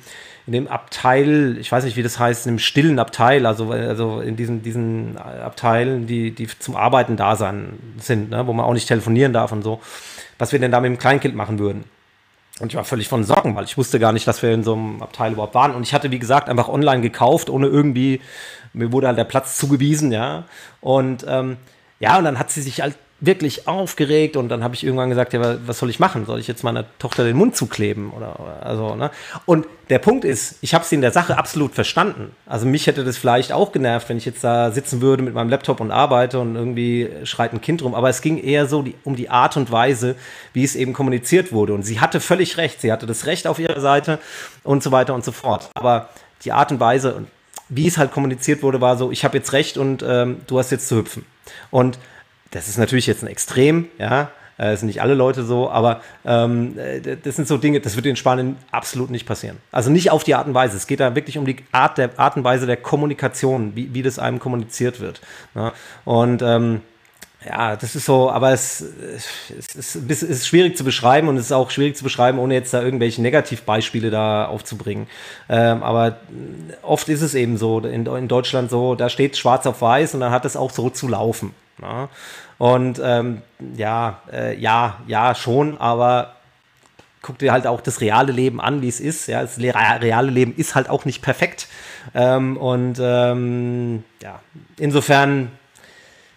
in 0.48 0.52
dem 0.52 0.66
Abteil, 0.66 1.58
ich 1.60 1.70
weiß 1.70 1.84
nicht, 1.84 1.98
wie 1.98 2.02
das 2.02 2.18
heißt, 2.18 2.46
in 2.46 2.54
dem 2.54 2.58
stillen 2.58 2.98
Abteil, 2.98 3.44
also, 3.44 3.70
also 3.70 4.20
in 4.20 4.34
diesen, 4.34 4.62
diesen 4.62 5.18
Abteilen, 5.18 6.06
die, 6.06 6.30
die 6.30 6.48
zum 6.58 6.74
Arbeiten 6.74 7.18
da 7.18 7.36
sein 7.36 7.74
sind, 8.00 8.30
ne, 8.30 8.46
wo 8.46 8.54
man 8.54 8.64
auch 8.64 8.72
nicht 8.72 8.88
telefonieren 8.88 9.34
darf 9.34 9.52
und 9.52 9.62
so 9.62 9.82
was 10.38 10.52
wir 10.52 10.58
denn 10.58 10.70
da 10.70 10.80
mit 10.80 10.90
dem 10.90 10.98
Kleinkind 10.98 11.34
machen 11.34 11.58
würden. 11.58 11.84
Und 12.60 12.72
ich 12.72 12.76
war 12.76 12.84
völlig 12.84 13.08
von 13.08 13.24
Sorgen, 13.24 13.54
weil 13.54 13.64
ich 13.64 13.76
wusste 13.76 13.98
gar 13.98 14.12
nicht, 14.12 14.26
dass 14.26 14.42
wir 14.42 14.52
in 14.52 14.64
so 14.64 14.74
einem 14.74 15.02
Abteil 15.02 15.32
überhaupt 15.32 15.54
waren. 15.54 15.74
Und 15.74 15.82
ich 15.82 15.94
hatte, 15.94 16.10
wie 16.10 16.18
gesagt, 16.18 16.48
einfach 16.48 16.68
online 16.68 17.02
gekauft, 17.02 17.50
ohne 17.50 17.68
irgendwie, 17.68 18.20
mir 18.72 18.92
wurde 18.92 19.06
halt 19.06 19.18
der 19.18 19.24
Platz 19.24 19.56
zugewiesen, 19.58 20.10
ja. 20.10 20.44
Und 20.80 21.24
ähm, 21.28 21.56
ja, 22.00 22.18
und 22.18 22.24
dann 22.24 22.38
hat 22.38 22.50
sie 22.50 22.62
sich 22.62 22.80
halt 22.80 22.96
wirklich 23.20 23.66
aufgeregt 23.66 24.36
und 24.36 24.48
dann 24.48 24.62
habe 24.62 24.76
ich 24.76 24.84
irgendwann 24.84 25.08
gesagt, 25.08 25.32
ja, 25.32 25.58
was 25.66 25.78
soll 25.78 25.90
ich 25.90 25.98
machen? 25.98 26.24
Soll 26.24 26.38
ich 26.38 26.46
jetzt 26.46 26.62
meiner 26.62 26.84
Tochter 27.00 27.24
den 27.24 27.36
Mund 27.36 27.56
zukleben 27.56 28.12
oder, 28.12 28.38
oder 28.38 28.64
also, 28.64 28.94
ne? 28.94 29.10
Und 29.44 29.66
der 29.90 29.98
Punkt 29.98 30.24
ist, 30.24 30.58
ich 30.60 30.72
habe 30.72 30.84
sie 30.84 30.94
in 30.94 31.00
der 31.00 31.10
Sache 31.10 31.36
absolut 31.36 31.74
verstanden. 31.74 32.30
Also 32.46 32.66
mich 32.66 32.86
hätte 32.86 33.02
das 33.02 33.16
vielleicht 33.16 33.50
auch 33.50 33.72
genervt, 33.72 34.08
wenn 34.08 34.18
ich 34.18 34.24
jetzt 34.24 34.44
da 34.44 34.70
sitzen 34.70 35.00
würde 35.00 35.24
mit 35.24 35.34
meinem 35.34 35.48
Laptop 35.48 35.80
und 35.80 35.90
arbeite 35.90 36.38
und 36.38 36.54
irgendwie 36.54 37.10
schreit 37.24 37.52
ein 37.52 37.60
Kind 37.60 37.82
rum, 37.82 37.94
aber 37.94 38.08
es 38.08 38.22
ging 38.22 38.38
eher 38.38 38.66
so 38.66 38.82
die, 38.82 38.94
um 39.02 39.16
die 39.16 39.30
Art 39.30 39.56
und 39.56 39.72
Weise, 39.72 40.14
wie 40.52 40.62
es 40.62 40.76
eben 40.76 40.92
kommuniziert 40.92 41.52
wurde 41.52 41.74
und 41.74 41.82
sie 41.82 41.98
hatte 41.98 42.20
völlig 42.20 42.56
recht, 42.56 42.80
sie 42.80 42.92
hatte 42.92 43.06
das 43.06 43.26
Recht 43.26 43.48
auf 43.48 43.58
ihrer 43.58 43.80
Seite 43.80 44.20
und 44.62 44.82
so 44.84 44.92
weiter 44.92 45.14
und 45.14 45.24
so 45.24 45.32
fort. 45.32 45.70
Aber 45.74 46.10
die 46.44 46.52
Art 46.52 46.70
und 46.70 46.78
Weise, 46.78 47.26
wie 47.68 47.88
es 47.88 47.98
halt 47.98 48.12
kommuniziert 48.12 48.62
wurde, 48.62 48.80
war 48.80 48.96
so, 48.96 49.10
ich 49.10 49.24
habe 49.24 49.36
jetzt 49.36 49.52
recht 49.52 49.76
und 49.76 50.04
ähm, 50.06 50.42
du 50.46 50.58
hast 50.58 50.70
jetzt 50.70 50.86
zu 50.86 50.98
hüpfen. 50.98 51.26
Und 51.70 51.98
das 52.50 52.68
ist 52.68 52.78
natürlich 52.78 53.06
jetzt 53.06 53.22
ein 53.22 53.28
Extrem, 53.28 53.88
ja. 53.98 54.30
Äh, 54.58 54.72
es 54.72 54.80
sind 54.80 54.88
nicht 54.88 55.00
alle 55.00 55.14
Leute 55.14 55.44
so, 55.44 55.70
aber 55.70 56.00
ähm, 56.24 56.76
äh, 56.78 57.16
das 57.16 57.36
sind 57.36 57.48
so 57.48 57.56
Dinge, 57.56 57.80
das 57.80 57.96
wird 57.96 58.06
in 58.06 58.16
Spanien 58.16 58.56
absolut 58.70 59.10
nicht 59.10 59.26
passieren. 59.26 59.58
Also 59.70 59.90
nicht 59.90 60.10
auf 60.10 60.24
die 60.24 60.34
Art 60.34 60.46
und 60.46 60.54
Weise. 60.54 60.76
Es 60.76 60.86
geht 60.86 61.00
da 61.00 61.14
wirklich 61.14 61.38
um 61.38 61.46
die 61.46 61.56
Art, 61.72 61.98
der, 61.98 62.18
Art 62.18 62.36
und 62.36 62.44
Weise 62.44 62.66
der 62.66 62.76
Kommunikation, 62.76 63.76
wie, 63.76 63.94
wie 63.94 64.02
das 64.02 64.18
einem 64.18 64.40
kommuniziert 64.40 65.00
wird. 65.00 65.20
Ja? 65.54 65.72
Und 66.04 66.42
ähm, 66.42 66.80
ja, 67.46 67.76
das 67.76 67.94
ist 67.94 68.04
so, 68.04 68.30
aber 68.30 68.50
es, 68.50 68.80
es, 68.80 69.76
ist, 69.76 69.94
es 69.94 70.22
ist 70.24 70.48
schwierig 70.48 70.76
zu 70.76 70.82
beschreiben 70.82 71.28
und 71.28 71.36
es 71.36 71.46
ist 71.46 71.52
auch 71.52 71.70
schwierig 71.70 71.96
zu 71.96 72.02
beschreiben, 72.02 72.40
ohne 72.40 72.54
jetzt 72.54 72.74
da 72.74 72.82
irgendwelche 72.82 73.22
Negativbeispiele 73.22 74.10
da 74.10 74.46
aufzubringen. 74.46 75.06
Ähm, 75.48 75.84
aber 75.84 76.18
oft 76.82 77.08
ist 77.08 77.22
es 77.22 77.34
eben 77.34 77.56
so, 77.56 77.78
in, 77.78 78.06
in 78.06 78.26
Deutschland 78.26 78.70
so, 78.70 78.96
da 78.96 79.08
steht 79.08 79.36
schwarz 79.36 79.66
auf 79.66 79.80
weiß 79.80 80.14
und 80.14 80.20
dann 80.20 80.32
hat 80.32 80.44
es 80.44 80.56
auch 80.56 80.72
so 80.72 80.90
zu 80.90 81.06
laufen. 81.06 81.54
Na? 81.80 82.08
Und 82.58 83.00
ähm, 83.02 83.42
ja, 83.76 84.20
äh, 84.32 84.58
ja, 84.58 84.98
ja, 85.06 85.34
schon, 85.34 85.78
aber 85.78 86.34
guck 87.22 87.38
dir 87.38 87.52
halt 87.52 87.66
auch 87.66 87.80
das 87.80 88.00
reale 88.00 88.32
Leben 88.32 88.60
an, 88.60 88.82
wie 88.82 88.88
es 88.88 89.00
ist. 89.00 89.28
Ja, 89.28 89.42
das 89.42 89.58
reale 89.58 90.30
Leben 90.30 90.54
ist 90.56 90.74
halt 90.74 90.88
auch 90.88 91.04
nicht 91.04 91.22
perfekt. 91.22 91.68
Ähm, 92.14 92.56
und 92.56 92.98
ähm, 93.00 94.04
ja, 94.22 94.40
insofern 94.76 95.50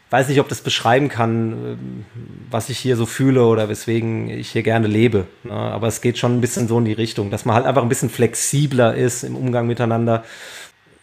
weiß 0.10 0.28
nicht, 0.28 0.42
ob 0.42 0.50
das 0.50 0.62
beschreiben 0.62 1.08
kann, 1.08 1.52
ähm, 1.52 2.06
was 2.50 2.70
ich 2.70 2.78
hier 2.78 2.98
so 2.98 3.06
fühle 3.06 3.46
oder 3.46 3.70
weswegen 3.70 4.30
ich 4.30 4.52
hier 4.52 4.64
gerne 4.64 4.88
lebe. 4.88 5.28
Ne? 5.44 5.54
Aber 5.54 5.88
es 5.88 6.02
geht 6.02 6.18
schon 6.18 6.38
ein 6.38 6.42
bisschen 6.42 6.68
so 6.68 6.78
in 6.78 6.86
die 6.86 6.94
Richtung, 6.94 7.32
dass 7.32 7.46
man 7.46 7.56
halt 7.56 7.66
einfach 7.66 7.82
ein 7.82 7.90
bisschen 7.90 8.10
flexibler 8.10 8.94
ist 8.94 9.24
im 9.24 9.36
Umgang 9.36 9.68
miteinander. 9.68 10.24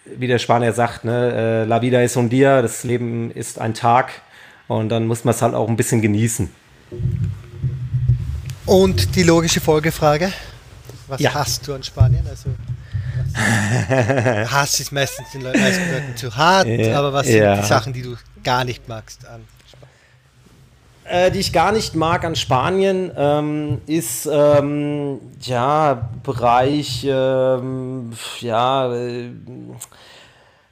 Wie 0.05 0.27
der 0.27 0.39
Spanier 0.39 0.73
sagt, 0.73 1.05
ne? 1.05 1.65
Äh, 1.65 1.65
La 1.65 1.83
vida 1.83 2.03
es 2.03 2.17
un 2.17 2.31
día, 2.31 2.63
das 2.63 2.85
Leben 2.85 3.31
ist 3.31 3.59
ein 3.59 3.75
Tag 3.75 4.23
und 4.69 4.89
dann 4.89 5.07
muss 5.07 5.25
man 5.25 5.35
es 5.35 5.43
halt 5.43 5.55
auch 5.55 5.69
ein 5.69 5.77
bisschen 5.77 6.01
genießen. 6.01 6.49
Und 8.67 9.17
die 9.17 9.23
logische 9.23 9.61
Folgefrage: 9.61 10.33
Was 11.09 11.21
ja. 11.21 11.35
hast 11.35 11.67
du 11.67 11.75
an 11.75 11.83
Spanien? 11.83 12.25
Also, 12.29 12.51
Hass 14.51 14.79
ist 14.81 14.93
meistens 14.93 15.31
den 15.33 15.43
meisten 15.43 15.93
Leuten 15.93 16.17
zu 16.17 16.35
hart, 16.37 16.69
ja. 16.69 16.99
aber 16.99 17.13
was 17.13 17.27
sind 17.27 17.43
ja. 17.43 17.61
die 17.61 17.67
Sachen, 17.67 17.93
die 17.93 18.03
du 18.03 18.17
gar 18.45 18.65
nicht 18.65 18.89
magst 18.89 19.27
an 19.27 19.41
äh, 21.09 21.31
die 21.31 21.41
ich 21.41 21.53
gar 21.53 21.73
nicht 21.73 21.95
mag 21.95 22.25
an 22.25 22.37
Spanien, 22.37 23.11
ähm, 23.17 23.81
ist 23.87 24.29
ähm, 24.31 25.21
ja 25.41 26.09
Bereich 26.23 27.07
ähm, 27.09 28.13
ja 28.41 28.95
äh, 28.95 29.31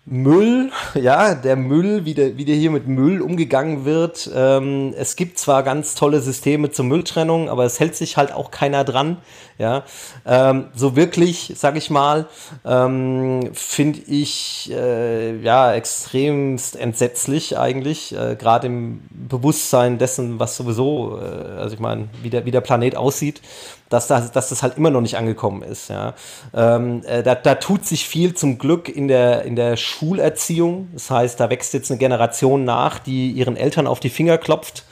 Müll, 0.09 0.70
ja, 0.94 1.34
der 1.34 1.57
Müll, 1.57 2.04
wie 2.04 2.14
der, 2.14 2.38
wie 2.38 2.44
der 2.44 2.54
hier 2.54 2.70
mit 2.70 2.86
Müll 2.86 3.20
umgegangen 3.20 3.84
wird. 3.84 4.30
Ähm, 4.32 4.94
es 4.96 5.16
gibt 5.16 5.38
zwar 5.38 5.64
ganz 5.64 5.96
tolle 5.96 6.20
Systeme 6.20 6.70
zur 6.70 6.84
Mülltrennung, 6.84 7.50
aber 7.50 7.64
es 7.64 7.80
hält 7.80 7.96
sich 7.96 8.16
halt 8.16 8.32
auch 8.32 8.52
keiner 8.52 8.84
dran. 8.84 9.18
Ja, 9.59 9.84
ähm, 10.26 10.66
so 10.74 10.96
wirklich, 10.96 11.54
sag 11.57 11.76
ich 11.76 11.90
mal, 11.90 12.26
ähm, 12.64 13.50
finde 13.54 14.00
ich 14.07 14.70
äh, 14.70 15.38
ja 15.38 15.72
extremst 15.72 16.76
entsetzlich 16.76 17.59
eigentlich, 17.59 18.14
äh, 18.14 18.36
gerade 18.36 18.66
im 18.66 19.00
Bewusstsein 19.11 19.96
dessen, 19.96 20.38
was 20.38 20.57
sowieso, 20.57 21.18
äh, 21.18 21.59
also 21.59 21.74
ich 21.74 21.80
meine, 21.80 22.09
wie 22.22 22.28
der, 22.28 22.44
wie 22.44 22.50
der 22.50 22.61
Planet 22.61 22.96
aussieht 22.96 23.40
dass 23.89 24.07
das, 24.09 24.32
dass 24.32 24.49
das 24.49 24.62
halt 24.62 24.76
immer 24.76 24.91
noch 24.91 25.01
nicht 25.01 25.16
angekommen 25.16 25.62
ist. 25.62 25.91
Ja. 25.91 26.14
Ähm, 26.55 27.03
äh, 27.07 27.22
da, 27.22 27.34
da 27.34 27.55
tut 27.55 27.87
sich 27.87 28.09
viel 28.09 28.34
zum 28.34 28.59
Glück 28.59 28.89
in 28.89 29.09
der, 29.09 29.43
in 29.43 29.57
der 29.57 29.76
Schulerziehung. 29.76 30.89
Das 30.93 31.11
heißt, 31.11 31.39
da 31.39 31.51
wächst 31.51 31.74
jetzt 31.74 31.91
eine 31.91 31.99
Generation 31.99 32.64
nach, 32.64 32.99
die 32.99 33.30
ihren 33.30 33.57
Eltern 33.57 33.87
auf 33.87 34.01
die 34.01 34.11
Finger 34.11 34.39
klopft. 34.39 34.84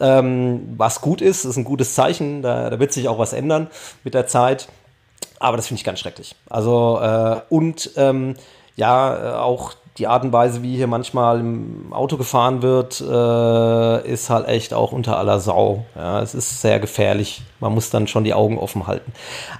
Ähm, 0.00 0.74
was 0.76 1.00
gut 1.00 1.20
ist, 1.20 1.44
ist 1.44 1.56
ein 1.56 1.64
gutes 1.64 1.94
Zeichen. 1.94 2.42
Da, 2.42 2.70
da 2.70 2.78
wird 2.78 2.92
sich 2.92 3.08
auch 3.08 3.18
was 3.18 3.32
ändern 3.32 3.68
mit 4.02 4.14
der 4.14 4.26
Zeit. 4.26 4.68
Aber 5.40 5.56
das 5.56 5.66
finde 5.66 5.78
ich 5.80 5.84
ganz 5.84 6.00
schrecklich. 6.00 6.36
Also, 6.48 7.00
äh, 7.00 7.40
und 7.48 7.90
ähm, 7.96 8.34
ja, 8.76 9.32
äh, 9.32 9.34
auch 9.36 9.74
die 9.98 10.08
Art 10.08 10.24
und 10.24 10.32
Weise, 10.32 10.62
wie 10.62 10.76
hier 10.76 10.88
manchmal 10.88 11.38
im 11.38 11.92
Auto 11.92 12.16
gefahren 12.16 12.62
wird, 12.62 13.00
äh, 13.00 14.12
ist 14.12 14.28
halt 14.28 14.48
echt 14.48 14.74
auch 14.74 14.90
unter 14.90 15.18
aller 15.18 15.38
Sau. 15.38 15.86
Ja, 15.94 16.20
es 16.20 16.34
ist 16.34 16.60
sehr 16.60 16.80
gefährlich. 16.80 17.42
Man 17.60 17.72
muss 17.72 17.90
dann 17.90 18.08
schon 18.08 18.24
die 18.24 18.34
Augen 18.34 18.58
offen 18.58 18.88
halten. 18.88 19.12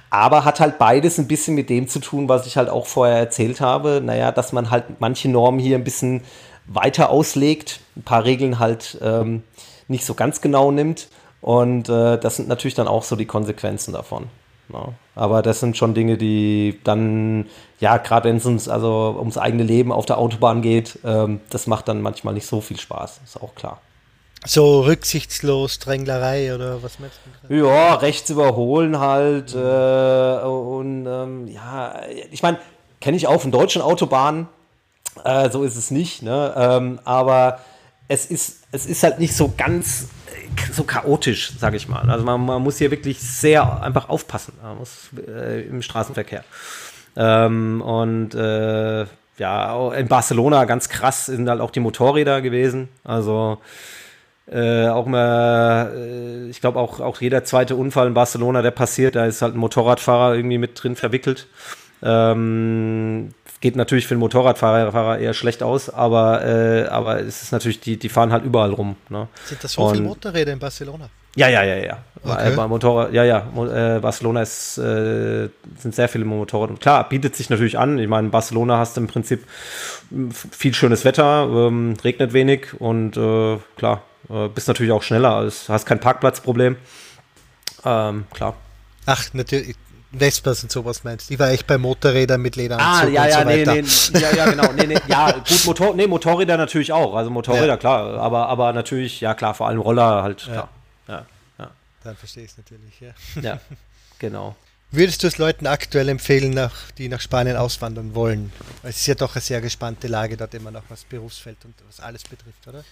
Aber 0.09 0.43
hat 0.43 0.59
halt 0.59 0.77
beides 0.77 1.17
ein 1.17 1.27
bisschen 1.27 1.55
mit 1.55 1.69
dem 1.69 1.87
zu 1.87 1.99
tun, 1.99 2.27
was 2.27 2.47
ich 2.47 2.57
halt 2.57 2.69
auch 2.69 2.85
vorher 2.85 3.17
erzählt 3.17 3.61
habe. 3.61 4.01
Naja, 4.03 4.33
dass 4.33 4.51
man 4.51 4.71
halt 4.71 4.99
manche 4.99 5.29
Normen 5.29 5.59
hier 5.59 5.77
ein 5.77 5.85
bisschen 5.85 6.21
weiter 6.67 7.11
auslegt, 7.11 7.79
ein 7.95 8.03
paar 8.03 8.25
Regeln 8.25 8.59
halt 8.59 8.97
ähm, 9.01 9.43
nicht 9.87 10.05
so 10.05 10.15
ganz 10.15 10.41
genau 10.41 10.69
nimmt. 10.69 11.07
Und 11.41 11.87
äh, 11.87 12.17
das 12.17 12.35
sind 12.35 12.49
natürlich 12.49 12.75
dann 12.75 12.87
auch 12.89 13.03
so 13.03 13.15
die 13.15 13.25
Konsequenzen 13.25 13.93
davon. 13.93 14.27
Ja. 14.73 14.89
Aber 15.15 15.41
das 15.41 15.61
sind 15.61 15.77
schon 15.77 15.93
Dinge, 15.93 16.17
die 16.17 16.79
dann, 16.83 17.47
ja, 17.79 17.97
gerade 17.97 18.29
wenn 18.29 18.37
es 18.37 18.45
uns 18.45 18.67
also 18.67 19.15
ums 19.17 19.37
eigene 19.37 19.63
Leben 19.63 19.91
auf 19.91 20.05
der 20.05 20.17
Autobahn 20.17 20.61
geht, 20.61 20.99
ähm, 21.05 21.39
das 21.49 21.67
macht 21.67 21.87
dann 21.87 22.01
manchmal 22.01 22.33
nicht 22.33 22.45
so 22.45 22.59
viel 22.61 22.79
Spaß, 22.79 23.21
ist 23.23 23.41
auch 23.41 23.55
klar. 23.55 23.79
So 24.45 24.81
rücksichtslos, 24.81 25.79
Dränglerei 25.79 26.53
oder 26.53 26.83
was 26.83 26.99
meinst 26.99 27.19
du? 27.47 27.55
Ja, 27.55 27.95
rechts 27.95 28.29
überholen 28.29 28.99
halt. 28.99 29.55
Äh, 29.55 30.45
und 30.45 31.07
ähm, 31.07 31.47
ja, 31.47 32.01
ich 32.31 32.43
meine, 32.43 32.59
kenne 33.01 33.17
ich 33.17 33.27
auch 33.27 33.41
von 33.41 33.51
deutschen 33.51 33.81
Autobahnen. 33.81 34.47
Äh, 35.23 35.49
so 35.49 35.63
ist 35.63 35.77
es 35.77 35.89
nicht, 35.89 36.21
ne? 36.21 36.53
Ähm, 36.55 36.99
aber 37.05 37.59
es 38.07 38.25
ist, 38.25 38.63
es 38.71 38.85
ist 38.85 39.03
halt 39.03 39.19
nicht 39.19 39.35
so 39.35 39.53
ganz 39.57 40.07
so 40.71 40.83
chaotisch, 40.83 41.53
sage 41.57 41.77
ich 41.77 41.87
mal. 41.87 42.09
Also 42.09 42.23
man, 42.23 42.45
man, 42.45 42.61
muss 42.61 42.77
hier 42.77 42.91
wirklich 42.91 43.19
sehr 43.19 43.81
einfach 43.81 44.09
aufpassen 44.09 44.53
muss, 44.77 45.09
äh, 45.27 45.61
im 45.63 45.81
Straßenverkehr. 45.81 46.43
Ähm, 47.17 47.81
und 47.81 48.35
äh, 48.35 49.05
ja, 49.37 49.93
in 49.93 50.07
Barcelona 50.07 50.65
ganz 50.65 50.89
krass 50.89 51.25
sind 51.25 51.49
halt 51.49 51.61
auch 51.61 51.71
die 51.71 51.79
Motorräder 51.79 52.41
gewesen. 52.41 52.89
Also 53.03 53.59
äh, 54.51 54.87
auch 54.87 55.05
mal, 55.07 55.91
äh, 55.95 56.49
ich 56.49 56.61
glaube 56.61 56.79
auch, 56.79 56.99
auch 56.99 57.19
jeder 57.21 57.43
zweite 57.43 57.75
Unfall 57.75 58.07
in 58.07 58.13
Barcelona, 58.13 58.61
der 58.61 58.71
passiert, 58.71 59.15
da 59.15 59.25
ist 59.25 59.41
halt 59.41 59.55
ein 59.55 59.59
Motorradfahrer 59.59 60.35
irgendwie 60.35 60.57
mit 60.57 60.81
drin 60.81 60.95
verwickelt. 60.95 61.47
Ähm, 62.03 63.33
geht 63.65 63.75
natürlich 63.75 64.05
für 64.05 64.13
einen 64.13 64.19
Motorradfahrer 64.19 65.17
eher 65.17 65.33
schlecht 65.33 65.63
aus, 65.63 65.89
aber, 65.89 66.45
äh, 66.45 66.85
aber 66.85 67.21
es 67.21 67.41
ist 67.41 67.51
natürlich, 67.51 67.79
die, 67.79 67.97
die 67.97 68.09
fahren 68.09 68.31
halt 68.31 68.45
überall 68.45 68.71
rum. 68.71 68.95
Ne? 69.09 69.27
Sind 69.43 69.63
das 69.63 69.71
so 69.71 69.89
viele 69.89 70.03
Motorräder 70.03 70.53
in 70.53 70.59
Barcelona? 70.59 71.09
Ja, 71.35 71.49
ja, 71.49 71.63
ja, 71.63 71.77
ja. 71.77 71.97
Okay. 72.23 72.53
Äh, 72.53 72.67
Motorrad, 72.67 73.11
ja, 73.11 73.23
ja. 73.23 73.39
Äh, 73.39 73.99
Barcelona 74.01 74.43
ist, 74.43 74.77
äh, 74.77 75.49
sind 75.79 75.95
sehr 75.95 76.07
viele 76.09 76.25
Motorräder. 76.25 76.75
Klar, 76.79 77.09
bietet 77.09 77.35
sich 77.35 77.49
natürlich 77.49 77.79
an. 77.79 77.97
Ich 77.97 78.07
meine, 78.07 78.27
in 78.27 78.31
Barcelona 78.31 78.77
hast 78.77 78.97
du 78.97 79.01
im 79.01 79.07
Prinzip 79.07 79.43
viel 80.51 80.75
schönes 80.75 81.03
Wetter, 81.03 81.49
ähm, 81.49 81.95
regnet 82.03 82.33
wenig 82.33 82.79
und 82.79 83.17
äh, 83.17 83.57
klar, 83.77 84.03
äh, 84.29 84.47
bist 84.47 84.67
natürlich 84.67 84.91
auch 84.91 85.01
schneller. 85.01 85.37
Also 85.37 85.73
hast 85.73 85.87
kein 85.87 85.99
Parkplatzproblem. 85.99 86.75
Ähm, 87.83 88.25
klar. 88.31 88.53
Ach, 89.07 89.33
natürlich. 89.33 89.75
Vespas 90.19 90.63
und 90.63 90.71
sowas 90.71 91.03
meinst. 91.03 91.29
Die 91.29 91.39
war 91.39 91.49
echt 91.49 91.67
bei 91.67 91.77
Motorrädern 91.77 92.41
mit 92.41 92.55
Lederanzug 92.55 93.09
ah, 93.09 93.11
ja, 93.11 93.27
ja, 93.27 93.37
und 93.39 93.43
so 93.43 93.49
nee, 93.49 93.81
nee, 93.81 94.19
ja, 94.19 94.35
ja, 94.35 94.45
genau. 94.49 94.71
Nee, 94.73 94.87
nee, 94.87 94.97
ja, 95.07 95.31
gut, 95.31 95.65
Motor, 95.65 95.95
nee, 95.95 96.07
Motorräder 96.07 96.57
natürlich 96.57 96.91
auch. 96.91 97.15
Also 97.15 97.29
Motorräder, 97.29 97.67
ja. 97.67 97.77
klar. 97.77 98.17
Aber, 98.19 98.47
aber 98.47 98.73
natürlich, 98.73 99.21
ja 99.21 99.33
klar, 99.33 99.53
vor 99.53 99.67
allem 99.67 99.79
Roller 99.79 100.23
halt, 100.23 100.43
klar. 100.43 100.69
Ja, 101.07 101.25
ja. 101.59 101.71
Dann 102.03 102.15
verstehe 102.15 102.43
ich 102.43 102.51
es 102.51 102.57
natürlich, 102.57 102.99
ja. 102.99 103.41
Ja, 103.41 103.59
genau. 104.19 104.55
Würdest 104.91 105.23
du 105.23 105.27
es 105.27 105.37
Leuten 105.37 105.67
aktuell 105.67 106.07
empfehlen, 106.07 106.51
nach, 106.51 106.91
die 106.97 107.09
nach 107.09 107.19
Spanien 107.19 107.57
auswandern 107.57 108.15
wollen? 108.15 108.53
Es 108.83 108.97
ist 108.97 109.07
ja 109.07 109.15
doch 109.15 109.35
eine 109.35 109.41
sehr 109.41 109.59
gespannte 109.59 110.07
Lage 110.07 110.37
dort 110.37 110.53
immer 110.53 110.71
noch, 110.71 110.83
was 110.89 111.03
Berufsfeld 111.03 111.57
und 111.65 111.73
was 111.87 111.99
alles 111.99 112.23
betrifft, 112.23 112.67
oder? 112.67 112.83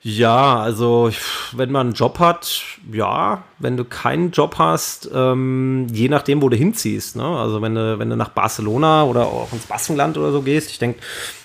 Ja, 0.00 0.60
also 0.60 1.10
wenn 1.52 1.72
man 1.72 1.88
einen 1.88 1.94
Job 1.94 2.20
hat, 2.20 2.62
ja, 2.92 3.42
wenn 3.58 3.76
du 3.76 3.84
keinen 3.84 4.30
Job 4.30 4.56
hast, 4.58 5.10
ähm, 5.12 5.88
je 5.90 6.08
nachdem, 6.08 6.40
wo 6.40 6.48
du 6.48 6.56
hinziehst. 6.56 7.16
Ne? 7.16 7.24
Also 7.24 7.60
wenn 7.62 7.74
du, 7.74 7.98
wenn 7.98 8.08
du 8.08 8.16
nach 8.16 8.28
Barcelona 8.28 9.02
oder 9.04 9.26
auch 9.26 9.52
ins 9.52 9.66
Baskenland 9.66 10.16
oder 10.16 10.30
so 10.30 10.42
gehst, 10.42 10.70
ich 10.70 10.78
denke, 10.78 11.00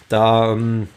da 0.08 0.52
ähm, 0.52 0.88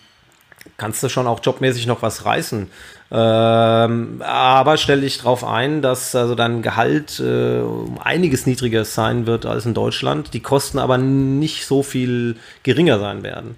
kannst 0.77 1.03
du 1.03 1.09
schon 1.09 1.27
auch 1.27 1.41
jobmäßig 1.43 1.87
noch 1.87 2.03
was 2.03 2.27
reißen. 2.27 2.69
Ähm, 3.11 4.23
aber 4.23 4.77
stell 4.77 5.01
dich 5.01 5.19
darauf 5.19 5.45
ein, 5.45 5.81
dass 5.81 6.15
also 6.15 6.35
dein 6.35 6.61
Gehalt 6.61 7.21
äh, 7.21 7.61
um 7.61 7.99
einiges 8.03 8.47
niedriger 8.47 8.85
sein 8.85 9.27
wird 9.27 9.47
als 9.47 9.65
in 9.65 9.75
Deutschland, 9.75 10.35
die 10.35 10.41
Kosten 10.41 10.79
aber 10.79 10.99
nicht 10.99 11.67
so 11.67 11.83
viel 11.83 12.37
geringer 12.65 12.99
sein 12.99 13.23
werden. 13.23 13.57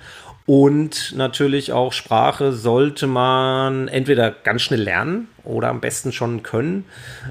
Und 0.49 1.13
natürlich 1.15 1.73
auch 1.73 1.93
Sprache 1.93 2.55
sollte 2.55 3.07
man 3.07 3.87
entweder 3.87 4.31
ganz 4.31 4.63
schnell 4.63 4.81
lernen 4.81 5.29
oder 5.49 5.69
am 5.69 5.81
besten 5.81 6.13
schon 6.13 6.43
können, 6.43 6.85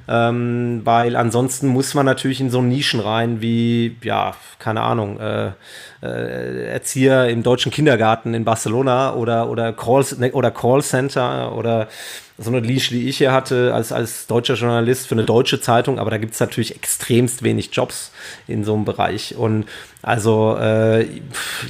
ähm, 0.07 0.81
weil 0.83 1.15
ansonsten 1.15 1.67
muss 1.67 1.93
man 1.93 2.05
natürlich 2.05 2.41
in 2.41 2.49
so 2.49 2.61
Nischen 2.61 2.99
rein 2.99 3.41
wie, 3.41 3.95
ja, 4.01 4.35
keine 4.59 4.81
Ahnung, 4.81 5.19
äh, 5.19 5.51
äh, 6.01 6.67
Erzieher 6.67 7.29
im 7.29 7.43
deutschen 7.43 7.71
Kindergarten 7.71 8.33
in 8.33 8.43
Barcelona 8.43 9.13
oder, 9.13 9.49
oder, 9.49 9.71
Call, 9.73 10.03
oder 10.33 10.51
Callcenter 10.51 11.55
oder 11.55 11.87
so 12.39 12.51
eine 12.51 12.59
Leash, 12.59 12.89
die 12.89 13.09
ich 13.09 13.17
hier 13.17 13.31
hatte 13.31 13.73
als, 13.73 13.91
als 13.91 14.27
deutscher 14.27 14.53
Journalist 14.53 15.07
für 15.07 15.15
eine 15.15 15.23
deutsche 15.23 15.59
Zeitung, 15.59 15.97
aber 15.97 16.11
da 16.11 16.17
gibt 16.17 16.33
es 16.33 16.39
natürlich 16.39 16.75
extremst 16.75 17.41
wenig 17.41 17.69
Jobs 17.73 18.11
in 18.47 18.63
so 18.63 18.75
einem 18.75 18.85
Bereich. 18.85 19.35
Und 19.35 19.65
also, 20.03 20.55
äh, 20.59 21.07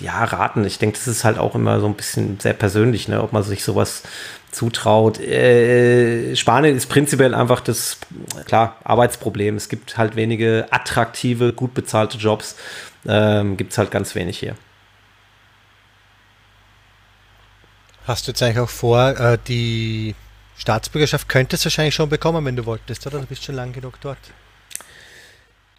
ja, 0.01 0.23
raten. 0.25 0.65
Ich 0.65 0.77
denke, 0.77 0.97
das 0.97 1.07
ist 1.07 1.23
halt 1.23 1.37
auch 1.37 1.55
immer 1.55 1.79
so 1.79 1.85
ein 1.87 1.93
bisschen 1.93 2.39
sehr 2.39 2.53
persönlich, 2.53 3.07
ne, 3.07 3.23
ob 3.23 3.31
man 3.31 3.43
sich 3.43 3.63
sowas 3.63 4.03
zutraut. 4.51 5.19
Äh, 5.19 6.35
Spanien 6.35 6.75
ist 6.75 6.87
prinzipiell 6.87 7.33
einfach 7.33 7.61
das, 7.61 7.97
klar, 8.45 8.77
Arbeitsproblem. 8.83 9.55
Es 9.55 9.69
gibt 9.69 9.97
halt 9.97 10.15
wenige 10.15 10.67
attraktive, 10.71 11.53
gut 11.53 11.73
bezahlte 11.73 12.17
Jobs. 12.17 12.55
Ähm, 13.07 13.57
gibt 13.57 13.71
es 13.71 13.77
halt 13.77 13.91
ganz 13.91 14.15
wenig 14.15 14.39
hier. 14.39 14.55
Hast 18.05 18.25
du 18.25 18.31
jetzt 18.31 18.41
eigentlich 18.41 18.59
auch 18.59 18.69
vor, 18.69 19.19
äh, 19.19 19.37
die 19.47 20.15
Staatsbürgerschaft 20.57 21.27
könntest 21.27 21.63
du 21.63 21.67
wahrscheinlich 21.67 21.95
schon 21.95 22.09
bekommen, 22.09 22.45
wenn 22.45 22.55
du 22.55 22.65
wolltest, 22.65 23.05
oder? 23.05 23.19
Du 23.19 23.25
bist 23.25 23.43
schon 23.43 23.55
lang 23.55 23.73
genug 23.73 23.99
dort. 24.01 24.17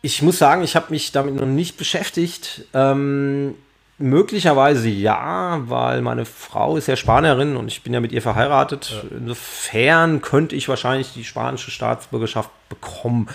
Ich 0.03 0.23
muss 0.23 0.39
sagen, 0.39 0.63
ich 0.63 0.77
habe 0.77 0.87
mich 0.91 1.11
damit 1.11 1.35
noch 1.35 1.47
nicht 1.47 1.77
beschäftigt. 1.77 2.67
Ähm, 2.73 3.55
möglicherweise 3.99 4.89
ja, 4.89 5.61
weil 5.67 6.03
meine 6.03 6.25
Frau 6.25 6.77
ist 6.77 6.87
ja 6.87 6.97
Spanierin 6.97 7.57
und 7.57 7.69
ich 7.69 7.83
bin 7.83 7.93
ja 7.93 8.01
mit 8.01 8.13
ihr 8.13 8.23
verheiratet. 8.23 8.91
Ja. 8.91 9.17
Insofern 9.19 10.23
könnte 10.23 10.57
ich 10.57 10.69
wahrscheinlich 10.69 11.13
die 11.13 11.25
spanische 11.25 11.71
Staatsbürgerschaft 11.71 12.51
bekommen. 12.69 13.29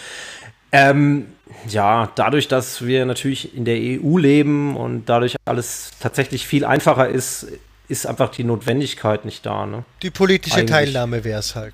Ähm, 0.71 1.27
ja, 1.67 2.11
dadurch, 2.15 2.47
dass 2.47 2.85
wir 2.85 3.05
natürlich 3.05 3.55
in 3.55 3.65
der 3.65 3.77
EU 3.77 4.17
leben 4.17 4.75
und 4.75 5.05
dadurch 5.05 5.35
alles 5.45 5.91
tatsächlich 5.99 6.47
viel 6.47 6.65
einfacher 6.65 7.09
ist, 7.09 7.47
ist 7.89 8.07
einfach 8.07 8.29
die 8.29 8.43
Notwendigkeit 8.43 9.25
nicht 9.25 9.45
da. 9.45 9.65
Ne? 9.65 9.83
Die 10.01 10.09
politische 10.09 10.57
Eigentlich. 10.57 10.71
Teilnahme 10.71 11.23
wäre 11.23 11.39
es 11.39 11.55
halt. 11.55 11.73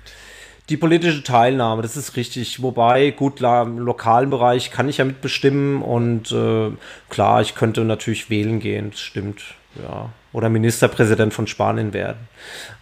Die 0.70 0.76
politische 0.76 1.24
Teilnahme, 1.24 1.82
das 1.82 1.96
ist 1.96 2.16
richtig. 2.16 2.62
Wobei, 2.62 3.10
gut, 3.10 3.40
im 3.40 3.78
lokalen 3.78 4.30
Bereich 4.30 4.70
kann 4.70 4.88
ich 4.88 4.98
ja 4.98 5.04
mitbestimmen 5.04 5.82
und 5.82 6.30
äh, 6.30 6.70
klar, 7.08 7.42
ich 7.42 7.56
könnte 7.56 7.84
natürlich 7.84 8.30
wählen 8.30 8.60
gehen, 8.60 8.92
das 8.92 9.00
stimmt. 9.00 9.42
Ja. 9.82 10.10
Oder 10.32 10.48
Ministerpräsident 10.48 11.34
von 11.34 11.48
Spanien 11.48 11.92
werden. 11.92 12.28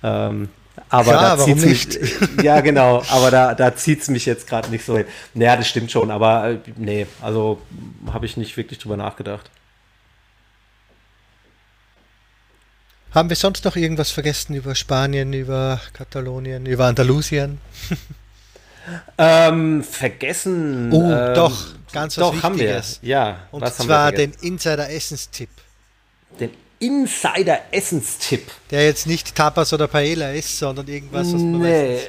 Ähm, 0.02 0.48
aber 0.90 1.10
Klar, 1.12 1.36
da 1.36 1.44
zieht 1.44 1.64
nicht? 1.64 2.00
Mich, 2.00 2.18
ja, 2.42 2.60
genau, 2.60 3.02
aber 3.10 3.30
da, 3.30 3.54
da 3.54 3.74
zieht 3.74 4.02
es 4.02 4.08
mich 4.08 4.26
jetzt 4.26 4.46
gerade 4.46 4.70
nicht 4.70 4.84
so 4.84 4.96
hin. 4.96 5.06
Naja, 5.34 5.56
das 5.56 5.68
stimmt 5.68 5.90
schon, 5.90 6.10
aber 6.10 6.50
äh, 6.50 6.58
nee, 6.76 7.06
also 7.22 7.58
habe 8.12 8.26
ich 8.26 8.36
nicht 8.36 8.56
wirklich 8.56 8.78
drüber 8.78 8.96
nachgedacht. 8.96 9.50
Haben 13.18 13.30
wir 13.30 13.36
sonst 13.36 13.64
noch 13.64 13.74
irgendwas 13.74 14.12
vergessen 14.12 14.54
über 14.54 14.76
Spanien, 14.76 15.32
über 15.32 15.80
Katalonien, 15.92 16.66
über 16.66 16.84
Andalusien? 16.84 17.58
ähm, 19.18 19.82
vergessen. 19.82 20.92
Oh, 20.92 21.02
ähm, 21.02 21.34
doch, 21.34 21.66
ganz 21.92 22.16
was 22.16 22.30
doch, 22.30 22.42
haben 22.44 22.60
wir. 22.60 22.80
Ja, 23.02 23.40
und 23.50 23.66
zwar 23.74 24.12
den 24.12 24.34
Insider-Essenstipp. 24.40 25.48
Den 26.38 26.50
Insider-Essenstipp. 26.78 28.52
Der 28.70 28.84
jetzt 28.84 29.08
nicht 29.08 29.34
Tapas 29.34 29.72
oder 29.72 29.88
Paella 29.88 30.30
ist, 30.30 30.56
sondern 30.56 30.86
irgendwas, 30.86 31.26
was 31.26 31.40
man 31.40 31.60
nee. 31.60 31.96
weiß. 31.96 32.02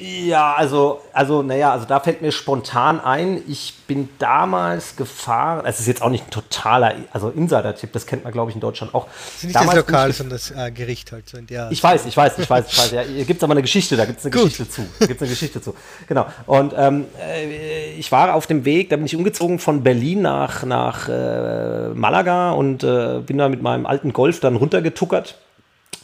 Ja, 0.00 0.54
also, 0.54 1.02
also, 1.12 1.42
naja, 1.42 1.72
also 1.72 1.84
da 1.84 2.00
fällt 2.00 2.22
mir 2.22 2.32
spontan 2.32 3.00
ein, 3.00 3.42
ich 3.46 3.74
bin 3.86 4.08
damals 4.18 4.96
gefahren, 4.96 5.66
es 5.66 5.78
ist 5.78 5.88
jetzt 5.88 6.00
auch 6.00 6.08
nicht 6.08 6.26
ein 6.26 6.30
totaler, 6.30 6.94
also 7.12 7.28
Insider-Tipp, 7.28 7.92
das 7.92 8.06
kennt 8.06 8.24
man, 8.24 8.32
glaube 8.32 8.50
ich, 8.50 8.54
in 8.54 8.62
Deutschland 8.62 8.94
auch. 8.94 9.06
Das 9.06 9.36
ist 9.36 9.44
nicht 9.44 9.56
damals 9.56 9.76
das 9.76 9.86
Lokal, 9.86 10.12
sondern 10.12 10.38
das 10.38 10.50
äh, 10.52 10.70
Gericht 10.70 11.12
halt. 11.12 11.28
So 11.28 11.36
in 11.36 11.46
der 11.46 11.70
ich 11.70 11.82
weiß, 11.82 12.06
ich 12.06 12.16
weiß, 12.16 12.38
ich 12.38 12.48
weiß, 12.48 12.64
ich 12.72 12.78
weiß. 12.78 12.90
Ja, 12.92 13.02
hier 13.02 13.26
gibt 13.26 13.40
es 13.40 13.44
aber 13.44 13.52
eine 13.52 13.60
Geschichte, 13.60 13.96
da 13.96 14.06
gibt 14.06 14.20
es 14.20 14.24
eine 14.24 14.32
Gut. 14.32 14.44
Geschichte 14.44 14.70
zu. 14.70 14.86
Da 14.98 15.06
gibt 15.06 15.20
eine 15.20 15.28
Geschichte 15.28 15.60
zu. 15.60 15.74
Genau. 16.06 16.26
Und 16.46 16.72
ähm, 16.78 17.04
äh, 17.20 17.92
ich 17.92 18.10
war 18.10 18.34
auf 18.34 18.46
dem 18.46 18.64
Weg, 18.64 18.88
da 18.88 18.96
bin 18.96 19.04
ich 19.04 19.14
umgezogen 19.14 19.58
von 19.58 19.82
Berlin 19.82 20.22
nach, 20.22 20.64
nach 20.64 21.10
äh, 21.10 21.88
Malaga 21.90 22.52
und 22.52 22.84
äh, 22.84 23.20
bin 23.20 23.36
da 23.36 23.50
mit 23.50 23.60
meinem 23.60 23.84
alten 23.84 24.14
Golf 24.14 24.40
dann 24.40 24.56
runtergetuckert 24.56 25.36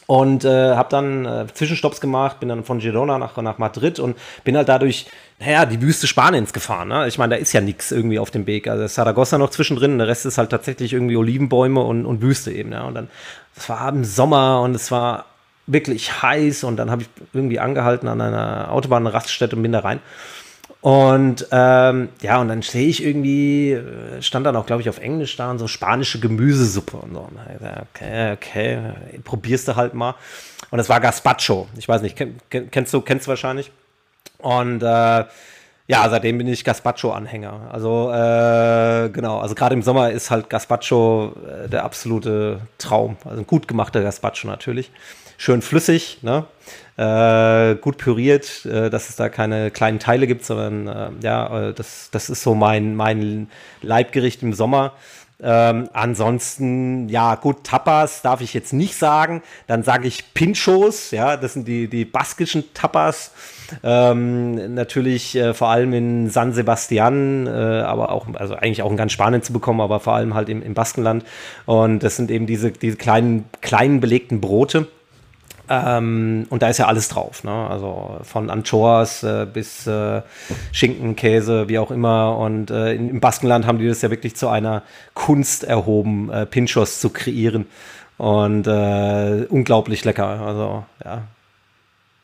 und 0.06 0.44
äh, 0.44 0.74
habe 0.76 0.88
dann 0.88 1.24
äh, 1.24 1.46
Zwischenstopps 1.52 2.00
gemacht, 2.00 2.38
bin 2.40 2.48
dann 2.48 2.64
von 2.64 2.78
Girona 2.78 3.18
nach, 3.18 3.36
nach 3.38 3.58
Madrid 3.58 3.98
und 3.98 4.16
bin 4.44 4.56
halt 4.56 4.68
dadurch, 4.68 5.06
naja, 5.40 5.66
die 5.66 5.82
Wüste 5.82 6.06
Spaniens 6.06 6.52
gefahren. 6.52 6.88
Ne? 6.88 7.08
Ich 7.08 7.18
meine, 7.18 7.34
da 7.34 7.40
ist 7.40 7.52
ja 7.52 7.60
nichts 7.60 7.90
irgendwie 7.90 8.18
auf 8.18 8.30
dem 8.30 8.46
Weg. 8.46 8.68
Also 8.68 8.86
Saragossa 8.86 9.36
noch 9.36 9.50
zwischendrin, 9.50 9.98
der 9.98 10.06
Rest 10.06 10.24
ist 10.24 10.38
halt 10.38 10.50
tatsächlich 10.50 10.92
irgendwie 10.92 11.16
Olivenbäume 11.16 11.80
und, 11.80 12.06
und 12.06 12.22
Wüste 12.22 12.52
eben. 12.52 12.72
Ja? 12.72 12.84
Und 12.84 12.94
dann, 12.94 13.08
es 13.56 13.68
war 13.68 13.88
im 13.88 14.04
Sommer 14.04 14.60
und 14.60 14.76
es 14.76 14.90
war 14.92 15.24
wirklich 15.66 16.22
heiß 16.22 16.62
und 16.62 16.76
dann 16.76 16.90
habe 16.90 17.02
ich 17.02 17.08
irgendwie 17.32 17.58
angehalten 17.58 18.06
an 18.06 18.20
einer 18.20 18.70
Autobahnraststätte 18.70 19.56
und 19.56 19.62
bin 19.62 19.72
da 19.72 19.80
rein. 19.80 19.98
Und 20.86 21.48
ähm, 21.50 22.10
ja, 22.22 22.40
und 22.40 22.46
dann 22.46 22.62
sehe 22.62 22.86
ich 22.86 23.04
irgendwie, 23.04 23.72
äh, 23.72 24.22
stand 24.22 24.46
dann 24.46 24.54
auch, 24.54 24.66
glaube 24.66 24.82
ich, 24.82 24.88
auf 24.88 25.00
Englisch 25.00 25.34
da 25.34 25.50
und 25.50 25.58
so 25.58 25.66
spanische 25.66 26.20
Gemüsesuppe 26.20 26.98
und 26.98 27.12
so. 27.12 27.22
Und 27.22 27.36
okay, 27.92 28.34
okay, 28.34 28.92
probierst 29.24 29.66
du 29.66 29.74
halt 29.74 29.94
mal. 29.94 30.14
Und 30.70 30.78
es 30.78 30.88
war 30.88 31.00
Gazpacho. 31.00 31.66
Ich 31.76 31.88
weiß 31.88 32.02
nicht, 32.02 32.16
kennst 32.50 32.94
du, 32.94 33.00
kennst 33.00 33.26
du 33.26 33.28
wahrscheinlich. 33.30 33.72
Und 34.38 34.80
äh, 34.80 35.24
ja, 35.88 36.08
seitdem 36.08 36.38
bin 36.38 36.46
ich 36.46 36.62
Gazpacho-Anhänger. 36.62 37.68
Also 37.72 38.12
äh, 38.12 39.08
genau, 39.08 39.40
also 39.40 39.56
gerade 39.56 39.74
im 39.74 39.82
Sommer 39.82 40.12
ist 40.12 40.30
halt 40.30 40.48
Gazpacho 40.48 41.34
äh, 41.64 41.68
der 41.68 41.82
absolute 41.82 42.60
Traum. 42.78 43.16
Also 43.24 43.38
ein 43.38 43.46
gut 43.48 43.66
gemachter 43.66 44.02
Gazpacho 44.02 44.46
natürlich. 44.46 44.92
Schön 45.36 45.62
flüssig, 45.62 46.18
ne? 46.22 46.44
Äh, 46.96 47.74
gut 47.76 47.98
püriert, 47.98 48.64
äh, 48.66 48.90
dass 48.90 49.08
es 49.08 49.16
da 49.16 49.28
keine 49.28 49.70
kleinen 49.70 49.98
Teile 49.98 50.26
gibt, 50.26 50.44
sondern 50.44 50.88
äh, 50.88 51.24
ja, 51.24 51.68
äh, 51.68 51.74
das, 51.74 52.08
das 52.10 52.30
ist 52.30 52.42
so 52.42 52.54
mein, 52.54 52.96
mein 52.96 53.48
Leibgericht 53.82 54.42
im 54.42 54.52
Sommer. 54.52 54.92
Ähm, 55.42 55.90
ansonsten, 55.92 57.10
ja, 57.10 57.34
gut, 57.34 57.64
Tapas 57.64 58.22
darf 58.22 58.40
ich 58.40 58.54
jetzt 58.54 58.72
nicht 58.72 58.96
sagen. 58.96 59.42
Dann 59.66 59.82
sage 59.82 60.08
ich 60.08 60.32
Pinchos, 60.32 61.10
ja, 61.10 61.36
das 61.36 61.52
sind 61.52 61.68
die, 61.68 61.88
die 61.88 62.06
baskischen 62.06 62.64
Tapas. 62.72 63.32
Ähm, 63.82 64.74
natürlich 64.74 65.36
äh, 65.36 65.52
vor 65.52 65.68
allem 65.68 65.92
in 65.92 66.30
San 66.30 66.54
Sebastian, 66.54 67.46
äh, 67.46 67.50
aber 67.50 68.12
auch, 68.12 68.26
also 68.34 68.54
eigentlich 68.54 68.80
auch 68.80 68.90
in 68.90 68.96
ganz 68.96 69.12
Spanien 69.12 69.42
zu 69.42 69.52
bekommen, 69.52 69.82
aber 69.82 70.00
vor 70.00 70.14
allem 70.14 70.34
halt 70.34 70.48
im, 70.48 70.62
im 70.62 70.72
Baskenland. 70.72 71.24
Und 71.66 72.02
das 72.02 72.16
sind 72.16 72.30
eben 72.30 72.46
diese, 72.46 72.70
diese 72.70 72.96
kleinen, 72.96 73.44
kleinen 73.60 74.00
belegten 74.00 74.40
Brote. 74.40 74.88
Ähm, 75.68 76.46
und 76.50 76.62
da 76.62 76.68
ist 76.68 76.78
ja 76.78 76.86
alles 76.86 77.08
drauf, 77.08 77.42
ne? 77.42 77.50
Also 77.50 78.18
von 78.22 78.50
Anchoas 78.50 79.22
äh, 79.22 79.46
bis 79.52 79.86
äh, 79.86 80.22
Schinken, 80.72 81.16
Käse, 81.16 81.68
wie 81.68 81.78
auch 81.78 81.90
immer. 81.90 82.38
Und 82.38 82.70
äh, 82.70 82.94
im 82.94 83.20
Baskenland 83.20 83.66
haben 83.66 83.78
die 83.78 83.88
das 83.88 84.02
ja 84.02 84.10
wirklich 84.10 84.36
zu 84.36 84.48
einer 84.48 84.82
Kunst 85.14 85.64
erhoben, 85.64 86.30
äh, 86.30 86.46
Pinchos 86.46 87.00
zu 87.00 87.10
kreieren. 87.10 87.66
Und 88.18 88.66
äh, 88.66 89.46
unglaublich 89.48 90.04
lecker. 90.04 90.26
Also, 90.26 90.84
ja. 91.04 91.22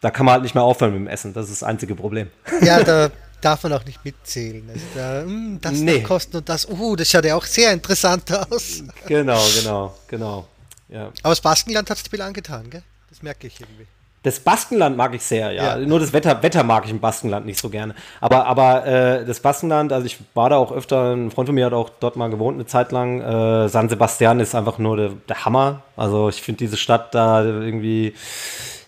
Da 0.01 0.11
kann 0.11 0.27
man 0.27 0.35
halt 0.35 0.43
nicht 0.43 0.55
mehr 0.55 0.65
aufhören 0.65 0.93
mit 0.93 1.01
dem 1.01 1.07
Essen. 1.07 1.33
Das 1.33 1.45
ist 1.51 1.63
das 1.63 1.69
einzige 1.69 1.95
Problem. 1.95 2.29
Ja, 2.63 2.83
da 2.83 3.11
darf 3.41 3.63
man 3.65 3.73
auch 3.73 3.85
nicht 3.85 4.05
mitzählen. 4.05 4.69
Also 4.73 4.85
da, 4.95 5.23
mh, 5.23 5.27
hm, 5.27 5.59
das 5.61 5.73
nee. 5.73 6.01
kostet 6.01 6.35
und 6.37 6.49
das. 6.49 6.69
Uh, 6.69 6.97
das 6.97 7.09
schaut 7.09 7.25
ja 7.25 7.37
auch 7.37 7.45
sehr 7.45 7.73
interessant 7.73 8.33
aus. 8.33 8.85
Genau, 9.07 9.41
genau, 9.59 9.95
genau. 10.09 10.49
Ja. 10.89 11.07
Aber 11.23 11.31
das 11.31 11.41
Baskenland 11.41 11.91
hat 11.91 11.97
es 11.97 12.05
dir 12.05 12.25
angetan, 12.25 12.71
gell? 12.71 12.83
Das 13.13 13.23
merke 13.23 13.47
ich 13.47 13.61
irgendwie. 13.61 13.85
Das 14.23 14.41
Baskenland 14.41 14.97
mag 14.97 15.15
ich 15.15 15.23
sehr, 15.23 15.53
ja. 15.53 15.77
ja. 15.77 15.87
Nur 15.87 16.01
das 16.01 16.15
Wetter, 16.15 16.43
Wetter 16.43 16.63
mag 16.63 16.87
ich 16.87 16.91
im 16.91 16.99
Baskenland 16.99 17.45
nicht 17.45 17.61
so 17.61 17.69
gerne. 17.69 17.95
Aber, 18.23 18.47
aber 18.47 18.87
äh, 18.87 19.27
das 19.27 19.41
Baskenland, 19.41 19.93
also 19.93 20.07
ich 20.07 20.17
war 20.33 20.49
da 20.49 20.57
auch 20.57 20.73
öfter, 20.73 21.13
ein 21.15 21.31
Freund 21.31 21.47
von 21.47 21.55
mir 21.55 21.67
hat 21.67 21.75
auch 21.75 21.91
dort 22.01 22.17
mal 22.17 22.31
gewohnt, 22.31 22.57
eine 22.57 22.65
Zeit 22.65 22.91
lang. 22.91 23.21
Äh, 23.21 23.69
San 23.69 23.91
Sebastian 23.91 24.41
ist 24.41 24.55
einfach 24.55 24.79
nur 24.79 24.97
der, 24.97 25.11
der 25.29 25.45
Hammer. 25.45 25.83
Also 25.95 26.31
ich 26.31 26.41
finde 26.41 26.61
diese 26.61 26.79
Stadt 26.79 27.15
da 27.15 27.45
irgendwie, 27.45 28.15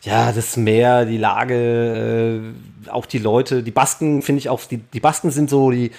ja, 0.01 0.33
das 0.33 0.57
Meer, 0.57 1.05
die 1.05 1.19
Lage, 1.19 2.41
äh, 2.87 2.89
auch 2.89 3.05
die 3.05 3.19
Leute, 3.19 3.63
die 3.63 3.73
Basken 3.73 4.23
finde 4.23 4.39
ich 4.39 4.49
auch, 4.49 4.63
die, 4.63 4.79
die 4.79 5.01
Basken 5.01 5.31
sind 5.31 5.51
so 5.51 5.71
die, 5.71 5.91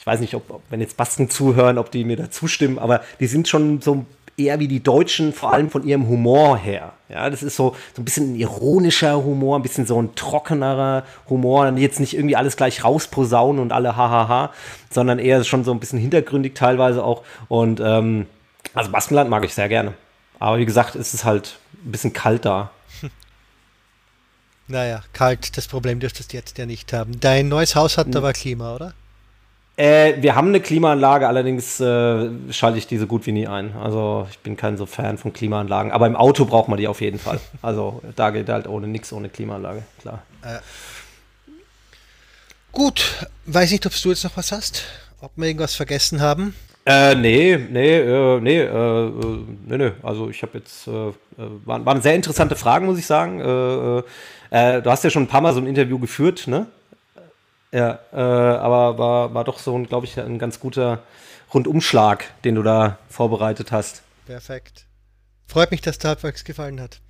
ich 0.00 0.04
weiß 0.04 0.18
nicht, 0.18 0.34
ob, 0.34 0.50
ob, 0.50 0.62
wenn 0.70 0.80
jetzt 0.80 0.96
Basken 0.96 1.30
zuhören, 1.30 1.78
ob 1.78 1.92
die 1.92 2.02
mir 2.02 2.16
da 2.16 2.28
zustimmen, 2.28 2.80
aber 2.80 3.02
die 3.20 3.28
sind 3.28 3.46
schon 3.46 3.80
so 3.80 4.04
eher 4.38 4.58
wie 4.60 4.68
die 4.68 4.82
Deutschen, 4.82 5.32
vor 5.32 5.52
allem 5.52 5.70
von 5.70 5.84
ihrem 5.86 6.08
Humor 6.08 6.56
her. 6.56 6.92
Ja, 7.08 7.28
das 7.28 7.42
ist 7.42 7.56
so, 7.56 7.74
so 7.94 8.02
ein 8.02 8.04
bisschen 8.04 8.32
ein 8.32 8.36
ironischer 8.36 9.24
Humor, 9.24 9.58
ein 9.58 9.62
bisschen 9.62 9.86
so 9.86 10.00
ein 10.00 10.14
trockenerer 10.14 11.04
Humor, 11.28 11.70
jetzt 11.76 12.00
nicht 12.00 12.14
irgendwie 12.14 12.36
alles 12.36 12.56
gleich 12.56 12.84
rausposaunen 12.84 13.60
und 13.60 13.72
alle 13.72 13.96
hahaha, 13.96 14.52
sondern 14.90 15.18
eher 15.18 15.42
schon 15.44 15.64
so 15.64 15.72
ein 15.72 15.80
bisschen 15.80 15.98
hintergründig 15.98 16.54
teilweise 16.54 17.02
auch. 17.02 17.22
Und 17.48 17.80
ähm, 17.80 18.26
also 18.74 18.90
Baskenland 18.90 19.30
mag 19.30 19.44
ich 19.44 19.54
sehr 19.54 19.68
gerne. 19.68 19.94
Aber 20.38 20.58
wie 20.58 20.66
gesagt, 20.66 20.94
ist 20.94 21.14
es 21.14 21.24
halt 21.24 21.58
ein 21.84 21.92
bisschen 21.92 22.12
kalt 22.12 22.44
da. 22.44 22.70
Naja, 24.70 25.02
kalt, 25.14 25.56
das 25.56 25.66
Problem 25.66 25.98
dürftest 25.98 26.34
du 26.34 26.36
jetzt 26.36 26.58
ja 26.58 26.66
nicht 26.66 26.92
haben. 26.92 27.18
Dein 27.20 27.48
neues 27.48 27.74
Haus 27.74 27.96
hat 27.96 28.14
aber 28.14 28.34
Klima, 28.34 28.74
oder? 28.74 28.92
Äh, 29.78 30.20
wir 30.20 30.34
haben 30.34 30.48
eine 30.48 30.58
Klimaanlage, 30.58 31.28
allerdings 31.28 31.78
äh, 31.78 32.30
schalte 32.50 32.78
ich 32.78 32.88
diese 32.88 33.06
gut 33.06 33.26
wie 33.26 33.32
nie 33.32 33.46
ein. 33.46 33.76
Also 33.80 34.26
ich 34.28 34.40
bin 34.40 34.56
kein 34.56 34.76
so 34.76 34.86
Fan 34.86 35.18
von 35.18 35.32
Klimaanlagen. 35.32 35.92
Aber 35.92 36.08
im 36.08 36.16
Auto 36.16 36.46
braucht 36.46 36.68
man 36.68 36.78
die 36.78 36.88
auf 36.88 37.00
jeden 37.00 37.20
Fall. 37.20 37.38
Also 37.62 38.02
da 38.16 38.30
geht 38.30 38.48
halt 38.48 38.66
ohne 38.66 38.88
nichts 38.88 39.12
ohne 39.12 39.28
Klimaanlage, 39.28 39.84
klar. 40.00 40.22
Äh. 40.42 40.58
Gut, 42.72 43.26
weiß 43.46 43.70
nicht, 43.70 43.86
ob 43.86 43.92
du 44.02 44.08
jetzt 44.08 44.24
noch 44.24 44.36
was 44.36 44.50
hast, 44.50 44.82
ob 45.20 45.30
wir 45.36 45.46
irgendwas 45.46 45.76
vergessen 45.76 46.20
haben. 46.20 46.56
Äh, 46.84 47.14
nee, 47.14 47.56
nee, 47.56 47.98
äh, 47.98 48.40
nee, 48.40 48.60
äh, 48.60 49.06
äh 49.06 49.12
nee, 49.66 49.78
nee, 49.78 49.90
also 50.02 50.28
ich 50.28 50.42
habe 50.42 50.58
jetzt, 50.58 50.88
äh, 50.88 50.90
äh, 50.90 51.12
waren, 51.64 51.84
waren 51.86 52.02
sehr 52.02 52.14
interessante 52.14 52.56
Fragen, 52.56 52.86
muss 52.86 52.98
ich 52.98 53.06
sagen. 53.06 53.40
Äh, 53.40 54.02
du 54.82 54.90
hast 54.90 55.04
ja 55.04 55.10
schon 55.10 55.24
ein 55.24 55.28
paar 55.28 55.40
Mal 55.40 55.52
so 55.52 55.60
ein 55.60 55.66
Interview 55.66 55.98
geführt, 55.98 56.48
ne? 56.48 56.66
Ja, 57.72 57.98
äh, 58.12 58.16
aber 58.16 58.98
war, 58.98 59.34
war 59.34 59.44
doch 59.44 59.58
so, 59.58 59.76
glaube 59.82 60.06
ich, 60.06 60.18
ein 60.18 60.38
ganz 60.38 60.58
guter 60.60 61.02
Rundumschlag, 61.52 62.24
den 62.44 62.54
du 62.54 62.62
da 62.62 62.98
vorbereitet 63.08 63.72
hast. 63.72 64.02
Perfekt. 64.26 64.86
Freut 65.46 65.70
mich, 65.70 65.80
dass 65.80 65.98
der 65.98 66.10
halbwegs 66.10 66.44
gefallen 66.44 66.80
hat. 66.80 67.00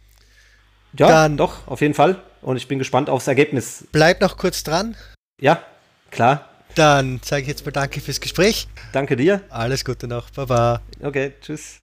Ja, 0.97 1.09
Dann 1.09 1.37
doch, 1.37 1.67
auf 1.67 1.81
jeden 1.81 1.95
Fall. 1.95 2.23
Und 2.41 2.57
ich 2.57 2.69
bin 2.69 2.79
gespannt 2.79 3.11
aufs 3.11 3.27
Ergebnis. 3.27 3.87
Bleib 3.93 4.21
noch 4.21 4.37
kurz 4.37 4.63
dran. 4.63 4.97
Ja, 5.41 5.63
klar. 6.11 6.49
Dann 6.75 7.21
sage 7.25 7.43
ich 7.43 7.49
jetzt 7.49 7.65
mal 7.65 7.73
Danke 7.73 8.01
fürs 8.01 8.21
Gespräch. 8.21 8.69
Danke 8.93 9.17
dir. 9.17 9.43
Alles 9.49 9.85
Gute 9.85 10.07
noch. 10.07 10.31
Baba. 10.31 10.81
Okay, 11.03 11.35
tschüss. 11.41 11.77